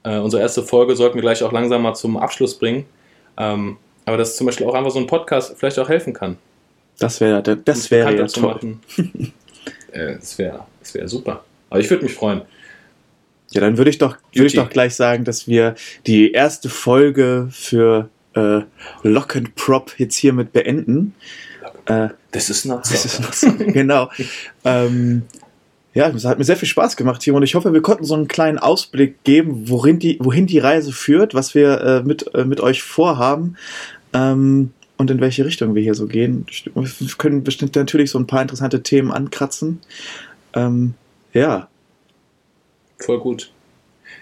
äh, 0.04 0.18
unsere 0.18 0.42
erste 0.42 0.64
Folge 0.64 0.96
sollten 0.96 1.16
wir 1.16 1.22
gleich 1.22 1.44
auch 1.44 1.52
langsam 1.52 1.82
mal 1.82 1.94
zum 1.94 2.18
Abschluss 2.18 2.58
bringen. 2.58 2.86
Ähm, 3.38 3.78
aber 4.06 4.18
dass 4.18 4.36
zum 4.36 4.48
Beispiel 4.48 4.68
auch 4.68 4.74
einfach 4.74 4.92
so 4.92 5.00
ein 5.00 5.08
Podcast 5.08 5.56
vielleicht 5.58 5.80
auch 5.80 5.90
helfen 5.90 6.14
kann. 6.14 6.38
das 7.00 7.22
wäre 7.22 7.42
das 7.42 7.92
wäre 7.92 8.16
ja 8.16 8.28
toll. 8.28 8.78
äh, 9.92 10.16
das 10.16 10.38
wäre 10.38 10.66
das 10.80 10.94
wär 10.94 11.08
super. 11.08 11.44
Aber 11.70 11.80
ich 11.80 11.90
würde 11.90 12.04
mich 12.04 12.14
freuen. 12.14 12.42
Ja, 13.52 13.62
dann 13.62 13.78
würde 13.78 13.90
ich 13.90 13.98
doch 13.98 14.18
würde 14.34 14.48
ich 14.48 14.56
doch 14.56 14.70
gleich 14.70 14.96
sagen, 14.96 15.24
dass 15.24 15.48
wir 15.48 15.76
die 16.08 16.32
erste 16.32 16.70
Folge 16.70 17.50
für 17.52 18.10
äh, 18.34 18.62
Lock 19.04 19.36
and 19.36 19.56
Prop 19.56 19.94
jetzt 19.98 20.16
hiermit 20.16 20.52
beenden. 20.52 21.14
Äh, 21.86 22.10
Das 22.32 23.06
ist 23.06 23.20
not 23.20 23.36
so, 23.36 23.52
genau. 23.58 24.10
ähm, 24.66 25.24
ja, 25.94 26.08
es 26.10 26.24
hat 26.26 26.38
mir 26.38 26.46
sehr 26.46 26.56
viel 26.56 26.70
Spaß 26.70 26.96
gemacht 26.96 27.22
hier 27.22 27.34
und 27.34 27.44
ich 27.44 27.56
hoffe, 27.56 27.74
wir 27.74 27.82
konnten 27.82 28.06
so 28.06 28.14
einen 28.14 28.28
kleinen 28.28 28.60
Ausblick 28.60 29.24
geben, 29.24 29.70
wohin 29.70 30.00
die, 30.00 30.18
wohin 30.22 30.48
die 30.48 30.60
Reise 30.60 30.94
führt, 30.94 31.34
was 31.34 31.54
wir 31.54 31.82
äh, 31.82 32.04
mit, 32.04 32.34
äh, 32.34 32.46
mit 32.46 32.62
euch 32.62 32.82
vorhaben 32.82 33.58
ähm, 34.14 34.72
und 34.98 35.12
in 35.12 35.20
welche 35.20 35.44
Richtung 35.44 35.76
wir 35.76 35.82
hier 35.82 35.96
so 35.96 36.08
gehen. 36.08 36.46
Wir 36.74 37.10
können 37.18 37.44
bestimmt 37.44 37.76
natürlich 37.76 38.12
so 38.12 38.20
ein 38.20 38.28
paar 38.28 38.42
interessante 38.42 38.84
Themen 38.84 39.12
ankratzen. 39.12 39.82
Ähm, 40.54 40.94
ja, 41.34 41.68
Voll 43.02 43.20
gut. 43.20 43.52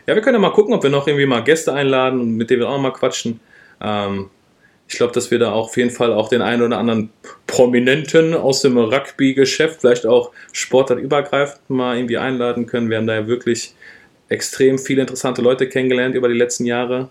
Ja, 0.08 0.16
wir 0.16 0.22
können 0.22 0.36
ja 0.36 0.40
mal 0.40 0.54
gucken, 0.54 0.74
ob 0.74 0.84
wir 0.84 0.90
noch 0.90 1.08
irgendwie 1.08 1.26
mal 1.26 1.44
Gäste 1.44 1.74
einladen 1.74 2.20
und 2.20 2.36
mit 2.36 2.50
denen 2.50 2.62
wir 2.62 2.70
auch 2.70 2.80
mal 2.80 2.94
quatschen. 2.94 3.40
Ähm, 3.82 4.30
ich 4.88 4.96
glaube, 4.96 5.14
dass 5.14 5.30
wir 5.30 5.40
da 5.40 5.52
auch 5.52 5.66
auf 5.66 5.78
jeden 5.78 5.92
Fall 5.92 6.14
auch 6.14 6.30
den 6.30 6.42
einen 6.42 6.64
oder 6.64 6.78
anderen 6.78 7.12
Prominenten 7.50 8.34
aus 8.34 8.62
dem 8.62 8.78
Rugby-Geschäft, 8.78 9.82
vielleicht 9.82 10.06
auch 10.06 10.32
sportartübergreifend 10.54 11.70
mal 11.70 11.98
irgendwie 11.98 12.18
einladen 12.18 12.66
können. 12.68 12.90
Wir 12.90 12.98
haben 12.98 13.08
da 13.08 13.16
ja 13.16 13.28
wirklich 13.28 13.74
extrem 14.30 14.78
viele 14.78 15.02
interessante 15.02 15.42
Leute 15.42 15.68
kennengelernt 15.68 16.16
über 16.16 16.28
die 16.28 16.36
letzten 16.36 16.66
Jahre, 16.66 17.10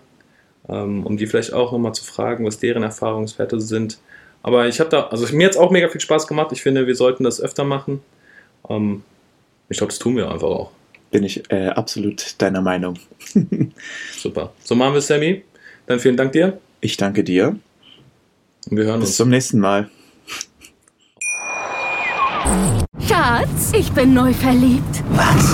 ähm, 0.69 1.05
um 1.05 1.17
die 1.17 1.27
vielleicht 1.27 1.53
auch 1.53 1.71
nochmal 1.73 1.93
zu 1.93 2.03
fragen, 2.05 2.45
was 2.45 2.57
deren 2.59 2.83
Erfahrungswerte 2.83 3.59
sind. 3.59 3.99
Aber 4.41 4.67
ich 4.67 4.79
habe 4.79 4.89
da, 4.89 5.07
also 5.07 5.25
mir 5.35 5.45
hat 5.47 5.53
es 5.53 5.57
auch 5.59 5.71
mega 5.71 5.89
viel 5.89 5.99
Spaß 6.01 6.25
gemacht. 6.27 6.51
Ich 6.53 6.61
finde, 6.61 6.87
wir 6.87 6.95
sollten 6.95 7.25
das 7.25 7.41
öfter 7.41 7.65
machen. 7.65 8.01
Ähm, 8.69 9.03
ich 9.67 9.77
glaube, 9.77 9.91
das 9.91 9.99
tun 9.99 10.15
wir 10.15 10.31
einfach 10.31 10.47
auch. 10.47 10.71
bin 11.11 11.23
ich 11.23 11.43
äh, 11.51 11.67
absolut 11.67 12.35
deiner 12.41 12.61
Meinung. 12.61 12.97
Super. 14.17 14.53
So 14.63 14.75
machen 14.75 14.93
wir 14.93 14.99
es, 14.99 15.07
Sammy. 15.07 15.43
Dann 15.85 15.99
vielen 15.99 16.15
Dank 16.17 16.31
dir 16.31 16.59
Ich 16.79 16.95
danke 16.97 17.23
dir. 17.25 17.57
und 18.69 18.77
wir 18.77 18.85
hören 18.85 19.01
Bis 19.01 19.09
uns. 19.09 19.17
zum 19.17 19.29
nächsten 19.29 19.59
Mal. 19.59 19.89
Schatz, 23.19 23.73
ich 23.73 23.91
bin 23.91 24.13
neu 24.13 24.33
verliebt. 24.33 25.03
Was? 25.09 25.53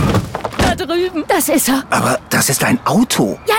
Da 0.60 0.76
drüben. 0.76 1.24
Das 1.28 1.50
ist 1.50 1.68
er. 1.68 1.84
Aber 1.90 2.20
das 2.30 2.48
ist 2.48 2.64
ein 2.64 2.78
Auto. 2.86 3.40
Ja, 3.48 3.56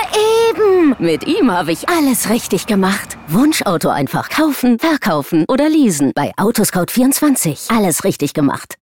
eben. 0.49 0.95
Mit 0.97 1.27
ihm 1.27 1.51
habe 1.51 1.73
ich 1.73 1.89
alles 1.89 2.29
richtig 2.29 2.67
gemacht. 2.67 3.17
Wunschauto 3.27 3.89
einfach 3.89 4.29
kaufen, 4.29 4.79
verkaufen 4.79 5.43
oder 5.49 5.67
leasen. 5.67 6.13
Bei 6.15 6.31
Autoscout24. 6.37 7.75
Alles 7.75 8.05
richtig 8.05 8.33
gemacht. 8.33 8.75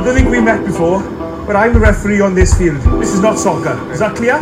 don't 0.01 0.15
think 0.15 0.29
we 0.29 0.41
met 0.41 0.65
before, 0.65 1.01
but 1.47 1.55
I'm 1.55 1.71
the 1.71 1.79
referee 1.79 2.21
on 2.21 2.35
this 2.35 2.53
field. 2.55 2.81
This 2.99 3.13
is 3.13 3.21
not 3.21 3.39
soccer. 3.39 3.79
Is 3.93 3.99
that 3.99 4.15
clear? 4.15 4.41